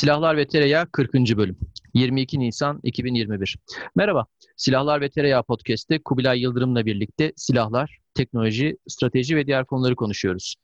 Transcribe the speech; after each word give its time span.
Silahlar 0.00 0.36
ve 0.36 0.46
Tereyağı 0.46 0.86
40. 0.86 1.14
bölüm. 1.14 1.56
22 1.94 2.38
Nisan 2.40 2.80
2021. 2.82 3.56
Merhaba. 3.96 4.26
Silahlar 4.56 5.00
ve 5.00 5.10
Tereyağı 5.10 5.42
podcast'te 5.42 6.02
Kubilay 6.02 6.40
Yıldırım'la 6.40 6.86
birlikte 6.86 7.32
silahlar, 7.36 7.98
teknoloji, 8.14 8.76
strateji 8.88 9.36
ve 9.36 9.46
diğer 9.46 9.66
konuları 9.66 9.96
konuşuyoruz. 9.96 10.54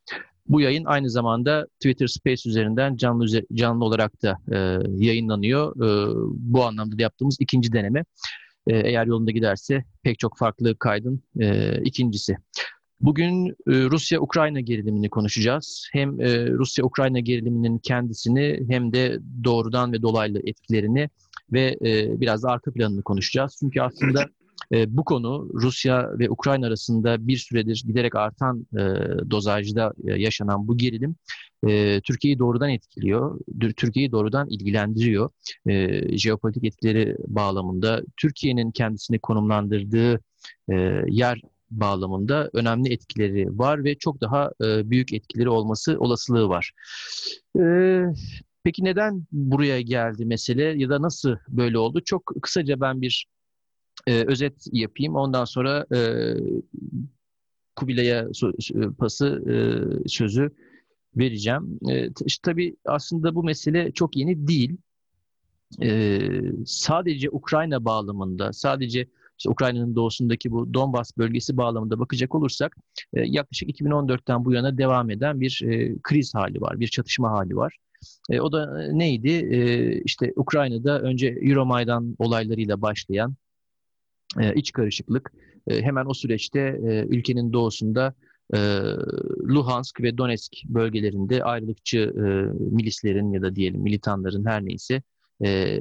Bu 0.48 0.60
yayın 0.60 0.84
aynı 0.84 1.10
zamanda 1.10 1.66
Twitter 1.80 2.06
Space 2.06 2.50
üzerinden 2.50 2.96
canlı 2.96 3.26
canlı 3.54 3.84
olarak 3.84 4.22
da 4.22 4.38
e, 4.52 4.56
yayınlanıyor. 5.04 5.76
E, 5.76 6.14
bu 6.30 6.64
anlamda 6.64 6.98
da 6.98 7.02
yaptığımız 7.02 7.36
ikinci 7.40 7.72
deneme. 7.72 8.04
E, 8.66 8.76
eğer 8.76 9.06
yolunda 9.06 9.30
giderse 9.30 9.84
pek 10.02 10.18
çok 10.18 10.38
farklı 10.38 10.78
kaydın 10.78 11.22
e, 11.40 11.78
ikincisi. 11.82 12.36
Bugün 13.00 13.48
e, 13.48 13.52
Rusya-Ukrayna 13.66 14.60
gerilimini 14.60 15.10
konuşacağız. 15.10 15.88
Hem 15.92 16.20
e, 16.20 16.50
Rusya-Ukrayna 16.50 17.18
geriliminin 17.20 17.78
kendisini 17.78 18.60
hem 18.68 18.92
de 18.92 19.18
doğrudan 19.44 19.92
ve 19.92 20.02
dolaylı 20.02 20.40
etkilerini 20.44 21.10
ve 21.52 21.76
e, 21.84 22.20
biraz 22.20 22.42
da 22.42 22.48
arka 22.48 22.72
planını 22.72 23.02
konuşacağız. 23.02 23.56
Çünkü 23.60 23.80
aslında 23.80 24.26
bu 24.86 25.04
konu 25.04 25.48
Rusya 25.54 26.18
ve 26.18 26.30
Ukrayna 26.30 26.66
arasında 26.66 27.26
bir 27.26 27.36
süredir 27.36 27.84
giderek 27.86 28.14
artan 28.14 28.66
dozajda 29.30 29.92
yaşanan 30.04 30.68
bu 30.68 30.76
gerilim 30.76 31.16
Türkiye'yi 32.00 32.38
doğrudan 32.38 32.70
etkiliyor, 32.70 33.40
Türkiye'yi 33.76 34.12
doğrudan 34.12 34.48
ilgilendiriyor. 34.48 35.30
Jeopolitik 36.18 36.64
etkileri 36.64 37.16
bağlamında 37.26 38.02
Türkiye'nin 38.16 38.70
kendisini 38.70 39.18
konumlandırdığı 39.18 40.20
yer 41.06 41.40
bağlamında 41.70 42.50
önemli 42.52 42.92
etkileri 42.92 43.58
var 43.58 43.84
ve 43.84 43.94
çok 43.94 44.20
daha 44.20 44.50
e, 44.64 44.90
büyük 44.90 45.12
etkileri 45.12 45.48
olması 45.48 45.98
olasılığı 45.98 46.48
var. 46.48 46.72
E, 47.58 47.62
peki 48.64 48.84
neden 48.84 49.26
buraya 49.32 49.80
geldi 49.80 50.24
mesele 50.26 50.62
ya 50.62 50.88
da 50.88 51.02
nasıl 51.02 51.36
böyle 51.48 51.78
oldu? 51.78 52.00
Çok 52.04 52.32
kısaca 52.42 52.80
ben 52.80 53.02
bir 53.02 53.26
e, 54.06 54.24
özet 54.26 54.66
yapayım. 54.72 55.14
Ondan 55.14 55.44
sonra 55.44 55.86
e, 55.94 56.34
Kubilay'a 57.76 58.28
pası 58.98 59.26
e, 59.50 59.54
sözü 60.08 60.50
vereceğim. 61.16 61.78
E, 61.88 62.08
işte, 62.24 62.50
tabii 62.50 62.76
aslında 62.84 63.34
bu 63.34 63.44
mesele 63.44 63.92
çok 63.92 64.16
yeni 64.16 64.48
değil. 64.48 64.76
E, 65.82 66.20
sadece 66.66 67.30
Ukrayna 67.30 67.84
bağlamında, 67.84 68.52
sadece 68.52 69.08
işte 69.38 69.50
Ukrayna'nın 69.50 69.94
doğusundaki 69.94 70.50
bu 70.50 70.74
Donbas 70.74 71.18
bölgesi 71.18 71.56
bağlamında 71.56 71.98
bakacak 71.98 72.34
olursak 72.34 72.76
e, 73.14 73.20
yaklaşık 73.26 73.68
2014'ten 73.68 74.44
bu 74.44 74.52
yana 74.52 74.78
devam 74.78 75.10
eden 75.10 75.40
bir 75.40 75.62
e, 75.64 75.94
kriz 76.02 76.34
hali 76.34 76.60
var, 76.60 76.80
bir 76.80 76.88
çatışma 76.88 77.30
hali 77.30 77.56
var. 77.56 77.76
E, 78.30 78.40
o 78.40 78.52
da 78.52 78.84
e, 78.84 78.98
neydi? 78.98 79.28
E, 79.28 79.92
işte 80.02 80.32
Ukrayna'da 80.36 81.00
önce 81.00 81.26
Euromaidan 81.26 82.16
olaylarıyla 82.18 82.82
başlayan 82.82 83.36
e, 84.40 84.54
iç 84.54 84.72
karışıklık. 84.72 85.32
E, 85.68 85.82
hemen 85.82 86.06
o 86.06 86.14
süreçte 86.14 86.60
e, 86.60 87.06
ülkenin 87.08 87.52
doğusunda 87.52 88.14
e, 88.54 88.58
Luhansk 89.48 90.00
ve 90.00 90.18
Donetsk 90.18 90.52
bölgelerinde 90.64 91.44
ayrılıkçı 91.44 91.98
e, 91.98 92.22
milislerin 92.74 93.32
ya 93.32 93.42
da 93.42 93.56
diyelim 93.56 93.80
militanların 93.80 94.44
her 94.46 94.64
neyse 94.64 95.02
e, 95.44 95.80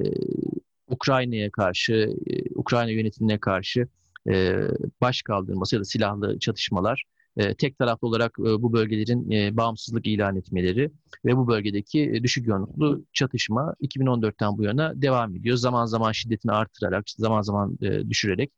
Ukrayna'ya 0.88 1.50
karşı, 1.50 2.16
e, 2.26 2.54
Ukrayna 2.54 2.90
yönetimine 2.90 3.38
karşı 3.38 3.88
e, 4.30 4.62
baş 5.00 5.22
kaldırması 5.22 5.74
ya 5.74 5.80
da 5.80 5.84
silahlı 5.84 6.38
çatışmalar, 6.38 7.04
e, 7.36 7.54
tek 7.54 7.78
taraflı 7.78 8.08
olarak 8.08 8.38
bu 8.38 8.72
bölgelerin 8.72 9.56
bağımsızlık 9.56 10.06
ilan 10.06 10.36
etmeleri 10.36 10.90
ve 11.24 11.36
bu 11.36 11.48
bölgedeki 11.48 12.20
düşük 12.22 12.46
yoğunluklu 12.46 13.04
çatışma 13.12 13.74
2014'ten 13.80 14.58
bu 14.58 14.62
yana 14.62 15.02
devam 15.02 15.36
ediyor. 15.36 15.56
Zaman 15.56 15.86
zaman 15.86 16.12
şiddetini 16.12 16.52
artırarak, 16.52 17.10
zaman 17.10 17.42
zaman 17.42 17.78
düşürerek 18.10 18.50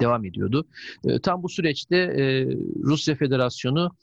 devam 0.00 0.24
ediyordu. 0.24 0.66
Tam 1.22 1.42
bu 1.42 1.48
süreçte 1.48 2.14
Rusya 2.82 3.14
Federasyonu 3.14 3.96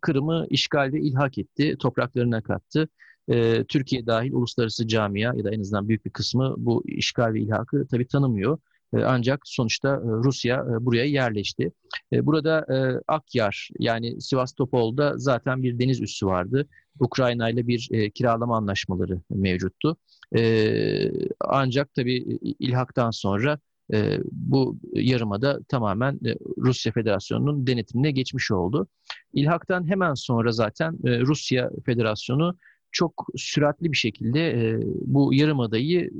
Kırım'ı 0.00 0.46
işgal 0.50 0.92
ve 0.92 1.00
ilhak 1.00 1.38
etti, 1.38 1.76
topraklarına 1.78 2.42
kattı 2.42 2.88
e, 3.28 3.64
Türkiye 3.64 4.06
dahil 4.06 4.32
uluslararası 4.32 4.88
camia 4.88 5.34
ya 5.36 5.44
da 5.44 5.50
en 5.50 5.60
azından 5.60 5.88
büyük 5.88 6.04
bir 6.04 6.10
kısmı 6.10 6.54
bu 6.58 6.82
işgal 6.86 7.34
ve 7.34 7.40
ilhakı 7.40 7.86
tabii 7.90 8.06
tanımıyor. 8.06 8.58
E, 8.94 9.04
ancak 9.04 9.40
sonuçta 9.44 9.88
e, 9.88 10.00
Rusya 10.04 10.56
e, 10.56 10.84
buraya 10.84 11.04
yerleşti. 11.04 11.72
E, 12.12 12.26
burada 12.26 12.66
e, 12.74 13.00
Akyar 13.08 13.68
yani 13.78 14.20
Sivastopol'da 14.20 15.18
zaten 15.18 15.62
bir 15.62 15.78
deniz 15.78 16.00
üssü 16.00 16.26
vardı. 16.26 16.68
Ukrayna 17.00 17.50
ile 17.50 17.66
bir 17.66 17.88
e, 17.92 18.10
kiralama 18.10 18.56
anlaşmaları 18.56 19.20
mevcuttu. 19.30 19.96
E, 20.36 21.10
ancak 21.40 21.94
tabii 21.94 22.38
ilhaktan 22.58 23.10
sonra 23.10 23.58
e, 23.92 24.18
bu 24.32 24.78
yarımada 24.92 25.60
tamamen 25.68 26.20
e, 26.26 26.36
Rusya 26.58 26.92
Federasyonu'nun 26.92 27.66
denetimine 27.66 28.10
geçmiş 28.10 28.50
oldu. 28.50 28.88
İlhaktan 29.32 29.88
hemen 29.88 30.14
sonra 30.14 30.52
zaten 30.52 30.98
e, 31.04 31.20
Rusya 31.20 31.70
Federasyonu 31.86 32.56
çok 32.92 33.26
süratli 33.36 33.92
bir 33.92 33.96
şekilde 33.96 34.50
e, 34.50 34.80
bu 34.84 35.34
yarımadayı 35.34 36.00
e, 36.00 36.10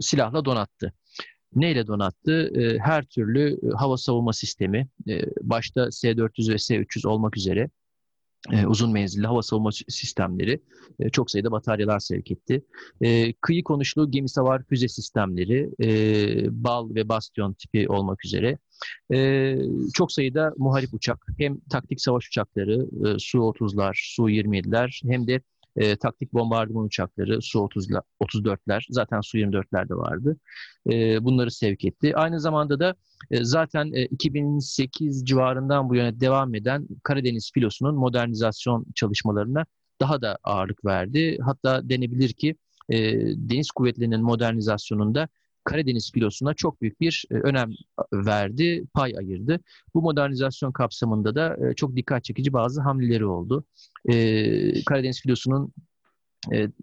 silahla 0.00 0.44
donattı. 0.44 0.92
Neyle 1.54 1.86
donattı? 1.86 2.50
E, 2.60 2.78
her 2.78 3.04
türlü 3.04 3.52
e, 3.52 3.68
hava 3.76 3.96
savunma 3.96 4.32
sistemi, 4.32 4.88
e, 5.08 5.22
başta 5.42 5.90
S-400 5.90 6.52
ve 6.52 6.58
S-300 6.58 7.08
olmak 7.08 7.36
üzere 7.36 7.70
e, 8.50 8.66
uzun 8.66 8.92
menzilli 8.92 9.26
hava 9.26 9.42
savunma 9.42 9.70
sistemleri, 9.88 10.60
e, 11.00 11.10
çok 11.10 11.30
sayıda 11.30 11.52
bataryalar 11.52 11.98
sevk 11.98 12.30
etti. 12.30 12.64
E, 13.00 13.32
kıyı 13.32 13.64
konuşlu 13.64 14.10
gemi 14.10 14.28
savar 14.28 14.62
füze 14.64 14.88
sistemleri, 14.88 15.70
e, 15.82 16.64
bal 16.64 16.94
ve 16.94 17.08
bastion 17.08 17.52
tipi 17.52 17.88
olmak 17.88 18.24
üzere 18.24 18.58
e, 19.14 19.56
çok 19.94 20.12
sayıda 20.12 20.54
muharip 20.56 20.94
uçak, 20.94 21.26
hem 21.38 21.60
taktik 21.60 22.00
savaş 22.00 22.28
uçakları, 22.28 22.86
e, 23.06 23.18
Su-30'lar, 23.18 24.14
Su-27'ler 24.16 25.00
hem 25.10 25.26
de 25.26 25.40
e, 25.76 25.96
taktik 25.96 26.32
bombardıman 26.32 26.84
uçakları 26.84 27.42
Su-34'ler 27.42 28.86
zaten 28.90 29.20
Su-24'ler 29.20 29.88
de 29.88 29.94
vardı. 29.94 30.36
E, 30.90 31.24
bunları 31.24 31.50
sevk 31.50 31.84
etti. 31.84 32.16
Aynı 32.16 32.40
zamanda 32.40 32.80
da 32.80 32.94
e, 33.30 33.44
zaten 33.44 33.92
e, 33.92 34.04
2008 34.04 35.24
civarından 35.24 35.88
bu 35.88 35.94
yana 35.94 36.20
devam 36.20 36.54
eden 36.54 36.88
Karadeniz 37.02 37.50
filosunun 37.54 37.94
modernizasyon 37.94 38.86
çalışmalarına 38.94 39.66
daha 40.00 40.22
da 40.22 40.38
ağırlık 40.44 40.84
verdi. 40.84 41.38
Hatta 41.44 41.88
denebilir 41.88 42.32
ki 42.32 42.56
e, 42.88 42.98
deniz 43.36 43.70
kuvvetlerinin 43.70 44.22
modernizasyonunda 44.22 45.28
Karadeniz 45.64 46.12
filosuna 46.12 46.54
çok 46.54 46.82
büyük 46.82 47.00
bir 47.00 47.24
e, 47.30 47.34
önem 47.34 47.70
verdi, 48.12 48.84
pay 48.94 49.14
ayırdı. 49.18 49.60
Bu 49.94 50.02
modernizasyon 50.02 50.72
kapsamında 50.72 51.34
da 51.34 51.56
e, 51.70 51.74
çok 51.74 51.96
dikkat 51.96 52.24
çekici 52.24 52.52
bazı 52.52 52.80
hamleleri 52.80 53.26
oldu. 53.26 53.64
E, 54.08 54.84
Karadeniz 54.84 55.20
filosunun 55.20 55.72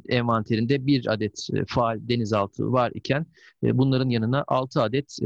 envanterinde 0.10 0.86
bir 0.86 1.14
adet 1.14 1.48
faal 1.68 2.00
denizaltı 2.02 2.72
var 2.72 2.92
iken 2.96 3.26
bunların 3.64 4.10
yanına 4.10 4.44
6 4.48 4.82
adet 4.82 5.18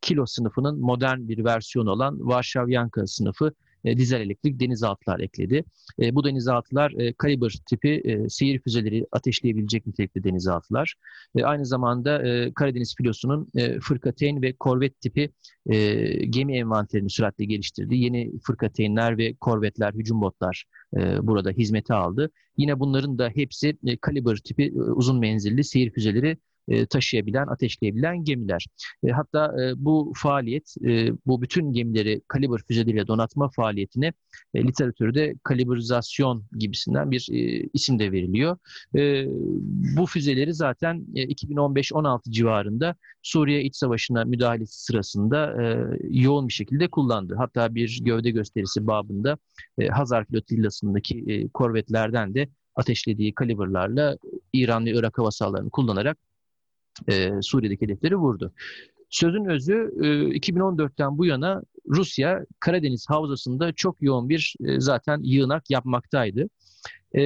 kilo 0.00 0.26
sınıfının 0.26 0.80
modern 0.80 1.28
bir 1.28 1.44
versiyonu 1.44 1.90
olan 1.90 2.18
Varşavyanka 2.20 3.06
sınıfı 3.06 3.52
e, 3.84 3.96
dizel 3.96 4.20
elektrik 4.20 4.60
denizaltılar 4.60 5.20
ekledi. 5.20 5.64
E, 6.00 6.14
bu 6.14 6.24
denizaltılar 6.24 6.92
e, 6.98 7.12
Kaliber 7.12 7.58
tipi 7.66 8.02
e, 8.04 8.28
seyir 8.28 8.60
füzeleri 8.60 9.06
ateşleyebilecek 9.12 9.86
nitelikte 9.86 10.24
denizaltılar. 10.24 10.94
E, 11.36 11.44
aynı 11.44 11.66
zamanda 11.66 12.28
e, 12.28 12.52
Karadeniz 12.52 12.94
filosunun 12.96 13.48
e, 13.54 13.80
fırkateyn 13.80 14.42
ve 14.42 14.52
korvet 14.52 15.00
tipi 15.00 15.30
e, 15.66 16.04
gemi 16.26 16.56
envanterini 16.56 17.10
süratle 17.10 17.44
geliştirdi. 17.44 17.96
Yeni 17.96 18.32
fırkateynler 18.46 19.18
ve 19.18 19.34
korvetler, 19.34 19.92
hücum 19.92 20.20
botlar 20.20 20.64
e, 20.96 21.26
burada 21.26 21.50
hizmete 21.50 21.94
aldı. 21.94 22.30
Yine 22.56 22.80
bunların 22.80 23.18
da 23.18 23.30
hepsi 23.34 23.78
e, 23.86 23.96
Kaliber 23.96 24.36
tipi 24.36 24.64
e, 24.64 24.80
uzun 24.80 25.18
menzilli 25.18 25.64
seyir 25.64 25.90
füzeleri 25.90 26.36
e, 26.68 26.86
taşıyabilen, 26.86 27.46
ateşleyebilen 27.46 28.24
gemiler. 28.24 28.66
E, 29.04 29.10
hatta 29.10 29.62
e, 29.62 29.72
bu 29.76 30.12
faaliyet, 30.16 30.74
bu 31.26 31.42
bütün 31.42 31.72
gemileri 31.72 32.20
kaliber 32.28 32.60
füzeleriyle 32.68 33.06
donatma 33.06 33.48
faaliyetine 33.48 34.12
literatürde 34.56 35.34
kalibrizasyon 35.42 36.44
gibisinden 36.58 37.10
bir 37.10 37.26
isim 37.72 37.98
de 37.98 38.12
veriliyor. 38.12 38.56
Bu 39.96 40.06
füzeleri 40.06 40.54
zaten 40.54 41.06
2015-16 41.14 42.30
civarında 42.30 42.94
Suriye 43.22 43.62
İç 43.62 43.76
Savaşı'na 43.76 44.24
müdahalesi 44.24 44.84
sırasında 44.84 45.56
yoğun 46.10 46.48
bir 46.48 46.52
şekilde 46.52 46.88
kullandı. 46.88 47.34
Hatta 47.38 47.74
bir 47.74 48.00
gövde 48.02 48.30
gösterisi 48.30 48.86
babında 48.86 49.38
Hazar 49.90 50.24
flotillasındaki 50.24 51.48
korvetlerden 51.54 52.34
de 52.34 52.48
ateşlediği 52.76 53.34
kaliberlarla 53.34 54.18
İran 54.52 54.86
ve 54.86 54.90
Irak 54.90 55.18
hava 55.18 55.30
sahalarını 55.30 55.70
kullanarak 55.70 56.18
e, 57.08 57.30
Suriye'deki 57.42 57.84
hedefleri 57.84 58.16
vurdu. 58.16 58.52
Sözün 59.10 59.44
özü 59.44 59.92
e, 60.02 60.06
2014'ten 60.38 61.18
bu 61.18 61.26
yana 61.26 61.62
Rusya 61.88 62.46
Karadeniz 62.60 63.06
havzasında 63.08 63.72
çok 63.72 64.02
yoğun 64.02 64.28
bir 64.28 64.54
e, 64.64 64.80
zaten 64.80 65.20
yığınak 65.22 65.70
yapmaktaydı. 65.70 66.48
E, 67.14 67.22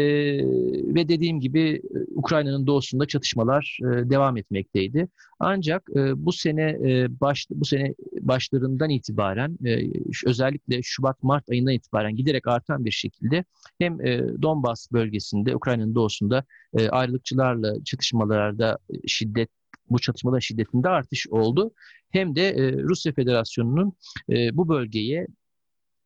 ve 0.95 1.09
dediğim 1.09 1.41
gibi 1.41 1.83
Ukrayna'nın 2.15 2.67
doğusunda 2.67 3.07
çatışmalar 3.07 3.79
e, 3.83 4.11
devam 4.11 4.37
etmekteydi. 4.37 5.09
Ancak 5.41 5.83
e, 5.97 6.25
bu 6.27 6.33
sene 6.33 6.63
e, 6.63 7.21
baş 7.21 7.47
bu 7.51 7.65
sene 7.65 7.95
başlarından 8.21 8.91
itibaren 8.91 9.59
e, 9.65 9.93
özellikle 10.27 10.83
Şubat-Mart 10.83 11.51
ayından 11.51 11.75
itibaren 11.75 12.17
giderek 12.17 12.49
artan 12.49 12.85
bir 12.85 12.91
şekilde 12.91 13.45
hem 13.79 14.07
e, 14.07 14.19
Donbas 14.43 14.93
bölgesinde 14.93 15.57
Ukrayna'nın 15.57 15.95
doğusunda 15.95 16.45
e, 16.75 16.89
ayrılıkçılarla 16.89 17.85
çatışmalarda 17.85 18.79
şiddet 19.07 19.51
bu 19.93 19.99
çatışmalar 19.99 20.41
şiddetinde 20.41 20.89
artış 20.89 21.27
oldu. 21.29 21.71
Hem 22.11 22.37
de 22.37 22.49
e, 22.49 22.73
Rusya 22.73 23.13
Federasyonu'nun 23.13 23.93
e, 24.31 24.57
bu 24.57 24.69
bölgeye 24.69 25.27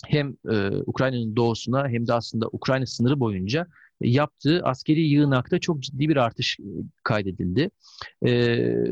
hem 0.07 0.37
e, 0.51 0.69
Ukrayna'nın 0.87 1.37
doğusuna 1.37 1.89
hem 1.89 2.07
de 2.07 2.13
aslında 2.13 2.47
Ukrayna 2.53 2.87
sınırı 2.87 3.21
boyunca 3.21 3.67
yaptığı 4.01 4.61
askeri 4.65 5.01
yığınakta 5.01 5.59
çok 5.59 5.83
ciddi 5.83 6.09
bir 6.09 6.17
artış 6.17 6.59
kaydedildi. 7.03 7.71
Ee, 8.27 8.85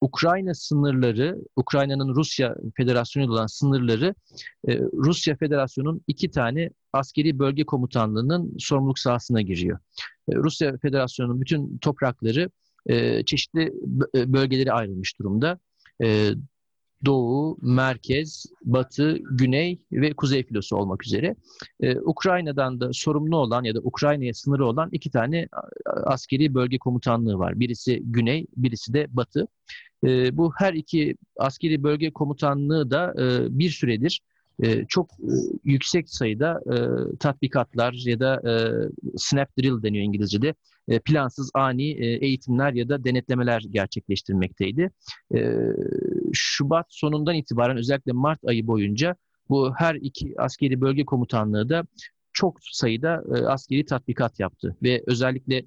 Ukrayna 0.00 0.54
sınırları, 0.54 1.38
Ukrayna'nın 1.56 2.14
Rusya 2.14 2.56
Federasyonu 2.76 3.32
olan 3.32 3.46
sınırları 3.46 4.14
e, 4.68 4.78
Rusya 4.78 5.36
Federasyonu'nun 5.36 6.02
iki 6.06 6.30
tane 6.30 6.70
askeri 6.92 7.38
bölge 7.38 7.64
komutanlığının 7.64 8.56
sorumluluk 8.58 8.98
sahasına 8.98 9.42
giriyor. 9.42 9.78
E, 10.28 10.34
Rusya 10.34 10.78
Federasyonu'nun 10.78 11.40
bütün 11.40 11.78
toprakları 11.78 12.50
e, 12.86 13.24
çeşitli 13.24 13.72
bölgelere 14.14 14.72
ayrılmış 14.72 15.18
durumda. 15.18 15.58
E, 16.02 16.30
Doğu, 17.04 17.58
Merkez, 17.62 18.46
Batı, 18.64 19.18
Güney 19.30 19.80
ve 19.92 20.12
Kuzey 20.12 20.44
filosu 20.46 20.76
olmak 20.76 21.06
üzere. 21.06 21.36
Ee, 21.80 21.96
Ukrayna'dan 21.98 22.80
da 22.80 22.92
sorumlu 22.92 23.36
olan 23.36 23.64
ya 23.64 23.74
da 23.74 23.80
Ukrayna'ya 23.80 24.34
sınırı 24.34 24.66
olan 24.66 24.88
iki 24.92 25.10
tane 25.10 25.48
askeri 26.04 26.54
bölge 26.54 26.78
komutanlığı 26.78 27.38
var. 27.38 27.60
Birisi 27.60 28.02
Güney, 28.04 28.46
birisi 28.56 28.94
de 28.94 29.06
Batı. 29.10 29.48
Ee, 30.06 30.36
bu 30.36 30.52
her 30.56 30.74
iki 30.74 31.16
askeri 31.36 31.82
bölge 31.82 32.10
komutanlığı 32.10 32.90
da 32.90 33.14
e, 33.18 33.58
bir 33.58 33.70
süredir 33.70 34.20
e, 34.62 34.84
çok 34.88 35.10
e, 35.12 35.34
yüksek 35.64 36.10
sayıda 36.10 36.60
e, 36.66 36.76
tatbikatlar 37.18 37.92
ya 37.92 38.20
da 38.20 38.42
snap 39.16 39.58
drill 39.58 39.82
deniyor 39.82 40.04
İngilizce'de 40.04 40.54
e, 40.88 40.98
plansız 40.98 41.50
ani 41.54 41.90
eğitimler 42.24 42.72
ya 42.72 42.88
da 42.88 43.04
denetlemeler 43.04 43.62
gerçekleştirmekteydi. 43.70 44.90
Şubat 46.32 46.86
sonundan 46.88 47.34
itibaren 47.34 47.76
özellikle 47.76 48.12
Mart 48.12 48.38
ayı 48.46 48.66
boyunca 48.66 49.16
bu 49.48 49.74
her 49.76 49.94
iki 49.94 50.34
askeri 50.38 50.80
bölge 50.80 51.04
komutanlığı 51.04 51.68
da 51.68 51.84
çok 52.32 52.58
sayıda 52.72 53.22
askeri 53.46 53.84
tatbikat 53.84 54.40
yaptı 54.40 54.76
ve 54.82 55.02
özellikle 55.06 55.64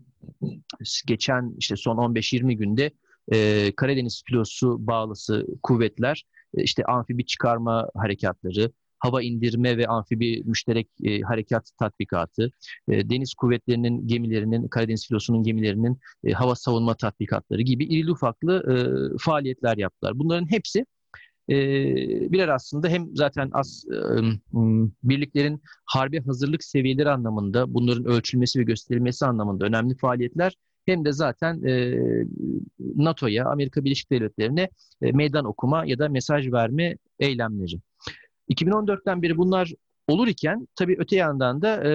geçen 1.08 1.56
işte 1.58 1.76
son 1.76 1.98
15-20 1.98 2.54
günde 2.54 2.92
Karadeniz 3.76 4.24
filosu 4.26 4.88
bağlısı 4.88 5.48
kuvvetler 5.64 6.24
işte 6.54 6.84
amfibi 6.84 7.26
çıkarma 7.26 7.90
harekatları, 7.96 8.72
hava 9.00 9.22
indirme 9.22 9.78
ve 9.78 9.88
amfibi 9.88 10.44
müşterek 10.46 10.88
e, 11.04 11.22
harekat 11.22 11.72
tatbikatı, 11.80 12.52
e, 12.88 13.10
deniz 13.10 13.34
kuvvetlerinin 13.34 14.08
gemilerinin, 14.08 14.68
Karadeniz 14.68 15.08
filosunun 15.08 15.44
gemilerinin 15.44 16.00
e, 16.24 16.32
hava 16.32 16.56
savunma 16.56 16.96
tatbikatları 16.96 17.62
gibi 17.62 17.86
irili 17.86 18.12
ufaklı 18.12 18.64
e, 18.74 18.76
faaliyetler 19.20 19.78
yaptılar. 19.78 20.20
Bunların 20.20 20.52
hepsi 20.52 20.86
e, 21.50 21.56
birer 22.32 22.48
aslında 22.48 22.88
hem 22.88 23.16
zaten 23.16 23.50
as, 23.54 23.84
e, 23.86 23.98
birliklerin 25.04 25.62
harbi 25.86 26.24
hazırlık 26.24 26.64
seviyeleri 26.64 27.10
anlamında 27.10 27.74
bunların 27.74 28.06
ölçülmesi 28.06 28.60
ve 28.60 28.64
gösterilmesi 28.64 29.26
anlamında 29.26 29.66
önemli 29.66 29.98
faaliyetler 29.98 30.54
hem 30.88 31.06
de 31.06 31.12
zaten 31.12 31.64
e, 31.64 32.02
NATO'ya, 32.80 33.46
Amerika 33.46 33.84
Birleşik 33.84 34.12
Devletleri'ne 34.12 34.70
e, 35.02 35.12
meydan 35.12 35.46
okuma 35.46 35.86
ya 35.86 36.00
da 36.00 36.10
mesaj 36.10 36.52
verme 36.52 36.98
eylemleri. 37.20 37.80
2014'ten 38.50 39.22
beri 39.22 39.38
bunlar 39.38 39.74
olur 40.08 40.28
iken 40.28 40.68
tabii 40.76 40.96
öte 41.00 41.16
yandan 41.16 41.62
da 41.62 41.84
e, 41.84 41.92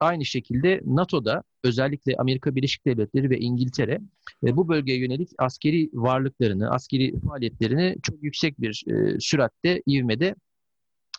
aynı 0.00 0.24
şekilde 0.24 0.80
NATO'da 0.84 1.42
özellikle 1.64 2.16
Amerika 2.16 2.54
Birleşik 2.54 2.86
Devletleri 2.86 3.30
ve 3.30 3.38
İngiltere 3.38 4.00
e, 4.46 4.56
bu 4.56 4.68
bölgeye 4.68 4.98
yönelik 4.98 5.28
askeri 5.38 5.90
varlıklarını, 5.92 6.70
askeri 6.70 7.20
faaliyetlerini 7.20 7.96
çok 8.02 8.22
yüksek 8.22 8.60
bir 8.60 8.84
e, 8.86 9.20
süratte, 9.20 9.82
ivmede 9.88 10.34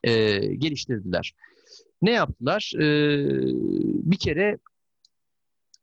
e, 0.03 0.39
geliştirdiler. 0.55 1.33
Ne 2.01 2.11
yaptılar? 2.11 2.71
E, 2.75 2.87
bir 4.11 4.17
kere 4.17 4.57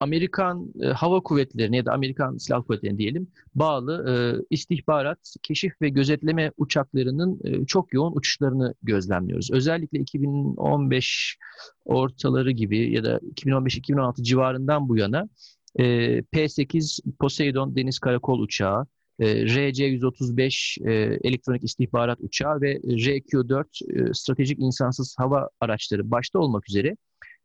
Amerikan 0.05 0.73
e, 0.81 0.87
Hava 0.87 1.21
Kuvvetleri'ne 1.21 1.77
ya 1.77 1.87
da 1.87 1.93
Amerikan 1.93 2.37
Silah 2.37 2.63
Kuvvetleri'ne 2.63 2.99
diyelim 2.99 3.29
bağlı 3.55 4.11
e, 4.11 4.15
istihbarat, 4.51 5.19
keşif 5.43 5.73
ve 5.83 5.89
gözetleme 5.89 6.53
uçaklarının 6.57 7.41
e, 7.45 7.67
çok 7.67 7.93
yoğun 7.95 8.17
uçuşlarını 8.17 8.75
gözlemliyoruz. 8.83 9.51
Özellikle 9.51 9.99
2015 9.99 11.39
ortaları 11.85 12.51
gibi 12.51 12.93
ya 12.93 13.05
da 13.05 13.19
2015-2016 13.19 14.23
civarından 14.23 14.89
bu 14.89 14.97
yana 14.97 15.29
e, 15.77 15.85
P-8 16.23 17.01
Poseidon 17.19 17.77
deniz 17.77 17.99
karakol 17.99 18.41
uçağı, 18.41 18.87
e, 19.19 19.47
RC-135 19.47 20.89
e, 20.89 21.19
elektronik 21.29 21.65
istihbarat 21.65 22.19
uçağı 22.21 22.61
ve 22.61 22.77
RQ-4 22.77 24.11
e, 24.11 24.15
stratejik 24.15 24.59
insansız 24.61 25.15
hava 25.19 25.49
araçları 25.61 26.11
başta 26.11 26.39
olmak 26.39 26.69
üzere 26.69 26.97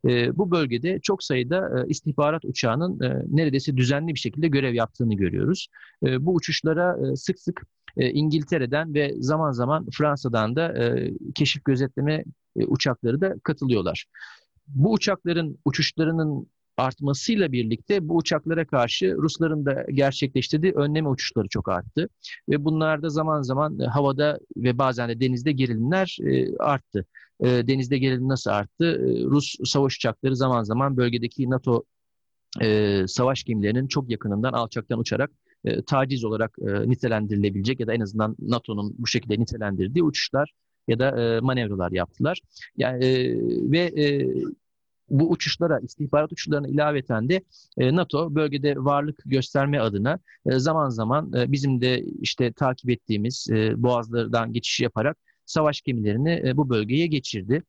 e, 0.08 0.36
bu 0.36 0.50
bölgede 0.50 1.00
çok 1.00 1.22
sayıda 1.22 1.80
e, 1.80 1.88
istihbarat 1.88 2.44
uçağının 2.44 3.00
e, 3.00 3.22
neredeyse 3.28 3.76
düzenli 3.76 4.14
bir 4.14 4.18
şekilde 4.18 4.48
görev 4.48 4.74
yaptığını 4.74 5.14
görüyoruz. 5.14 5.68
E, 6.06 6.26
bu 6.26 6.34
uçuşlara 6.34 6.96
e, 7.12 7.16
sık 7.16 7.40
sık 7.40 7.62
e, 7.96 8.10
İngiltere'den 8.10 8.94
ve 8.94 9.14
zaman 9.18 9.52
zaman 9.52 9.86
Fransa'dan 9.98 10.56
da 10.56 10.84
e, 10.84 11.12
keşif 11.34 11.64
gözetleme 11.64 12.24
e, 12.56 12.64
uçakları 12.64 13.20
da 13.20 13.34
katılıyorlar. 13.42 14.06
Bu 14.66 14.92
uçakların 14.92 15.58
uçuşlarının 15.64 16.46
artmasıyla 16.80 17.52
birlikte 17.52 18.08
bu 18.08 18.16
uçaklara 18.16 18.66
karşı 18.66 19.16
Rusların 19.18 19.66
da 19.66 19.86
gerçekleştirdiği 19.92 20.72
önleme 20.72 21.08
uçuşları 21.08 21.48
çok 21.48 21.68
arttı. 21.68 22.08
Ve 22.48 22.64
bunlarda 22.64 23.08
zaman 23.08 23.42
zaman 23.42 23.80
e, 23.80 23.84
havada 23.84 24.38
ve 24.56 24.78
bazen 24.78 25.08
de 25.08 25.20
denizde 25.20 25.52
gerilimler 25.52 26.18
e, 26.22 26.56
arttı. 26.56 27.06
E, 27.40 27.46
denizde 27.46 27.98
gerilim 27.98 28.28
nasıl 28.28 28.50
arttı? 28.50 29.00
Rus 29.24 29.56
savaş 29.64 29.96
uçakları 29.96 30.36
zaman 30.36 30.62
zaman 30.62 30.96
bölgedeki 30.96 31.50
NATO 31.50 31.84
savaş 33.06 33.44
gemilerinin 33.44 33.86
çok 33.86 34.10
yakınından 34.10 34.52
alçaktan 34.52 34.98
uçarak 34.98 35.30
taciz 35.86 36.24
olarak 36.24 36.58
nitelendirilebilecek 36.86 37.80
ya 37.80 37.86
da 37.86 37.94
en 37.94 38.00
azından 38.00 38.36
NATO'nun 38.38 38.94
bu 38.98 39.06
şekilde 39.06 39.38
nitelendirdiği 39.38 40.02
uçuşlar 40.02 40.52
ya 40.88 40.98
da 40.98 41.38
manevralar 41.42 41.92
yaptılar. 41.92 42.40
Yani 42.76 43.00
ve 43.72 43.92
bu 45.10 45.30
uçuşlara, 45.30 45.80
istihbarat 45.80 46.32
uçuşlarına 46.32 46.68
ilaveten 46.68 47.28
de 47.28 47.42
e, 47.78 47.96
NATO 47.96 48.34
bölgede 48.34 48.76
varlık 48.76 49.22
gösterme 49.26 49.78
adına 49.78 50.18
e, 50.46 50.58
zaman 50.58 50.88
zaman 50.88 51.32
e, 51.32 51.52
bizim 51.52 51.80
de 51.80 52.04
işte 52.04 52.52
takip 52.52 52.90
ettiğimiz 52.90 53.46
boğazlardan 53.76 54.52
geçiş 54.52 54.80
yaparak 54.80 55.16
savaş 55.46 55.80
gemilerini 55.80 56.56
bu 56.56 56.70
bölgeye 56.70 57.06
geçirdi. 57.06 57.62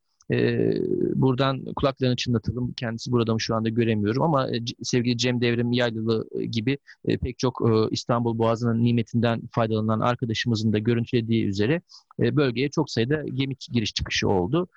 buradan 1.15 1.65
kulaklarını 1.75 2.15
çınlatalım. 2.15 2.73
Kendisi 2.73 3.11
burada 3.11 3.33
mı 3.33 3.41
şu 3.41 3.55
anda 3.55 3.69
göremiyorum 3.69 4.23
ama 4.23 4.49
sevgili 4.83 5.17
Cem 5.17 5.41
Devrim 5.41 5.71
Yaylılı 5.71 6.27
gibi 6.51 6.77
pek 7.21 7.39
çok 7.39 7.61
İstanbul 7.91 8.37
Boğazı'nın 8.37 8.83
nimetinden 8.83 9.41
faydalanan 9.51 9.99
arkadaşımızın 9.99 10.73
da 10.73 10.79
görüntülediği 10.79 11.45
üzere 11.45 11.81
bölgeye 12.19 12.69
çok 12.69 12.89
sayıda 12.89 13.23
gemi 13.33 13.55
giriş 13.71 13.93
çıkışı 13.93 14.29
oldu. 14.29 14.67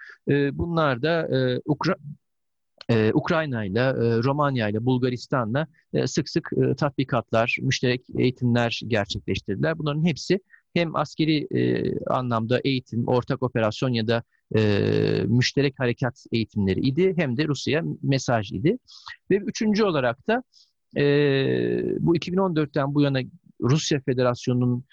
bunlar 0.52 1.02
da 1.02 1.28
Ukra 1.64 1.97
ee, 2.91 3.12
Ukrayna 3.14 3.64
ile, 3.64 3.81
e, 3.81 4.23
Romanya 4.23 4.69
ile, 4.69 4.85
Bulgaristan'la 4.85 5.67
e, 5.93 6.07
sık 6.07 6.29
sık 6.29 6.50
e, 6.57 6.75
tatbikatlar, 6.75 7.57
müşterek 7.62 8.03
eğitimler 8.19 8.81
gerçekleştirdiler. 8.87 9.79
Bunların 9.79 10.05
hepsi 10.05 10.41
hem 10.75 10.97
askeri 10.97 11.47
e, 11.50 11.95
anlamda 12.07 12.61
eğitim, 12.64 13.09
ortak 13.09 13.43
operasyon 13.43 13.88
ya 13.88 14.09
da 14.09 14.23
e, 14.57 14.61
müşterek 15.26 15.75
harekat 15.79 16.25
eğitimleri 16.33 16.81
idi 16.81 17.14
hem 17.17 17.37
de 17.37 17.49
Rusya'ya 17.49 17.85
mesaj 18.03 18.53
idi. 18.53 18.79
Ve 19.31 19.37
üçüncü 19.37 19.85
olarak 19.85 20.29
da 20.29 20.43
e, 20.97 21.03
bu 22.00 22.17
2014'ten 22.17 22.95
bu 22.95 23.03
yana 23.03 23.21
Rusya 23.61 24.00
Federasyonu'nun 24.00 24.85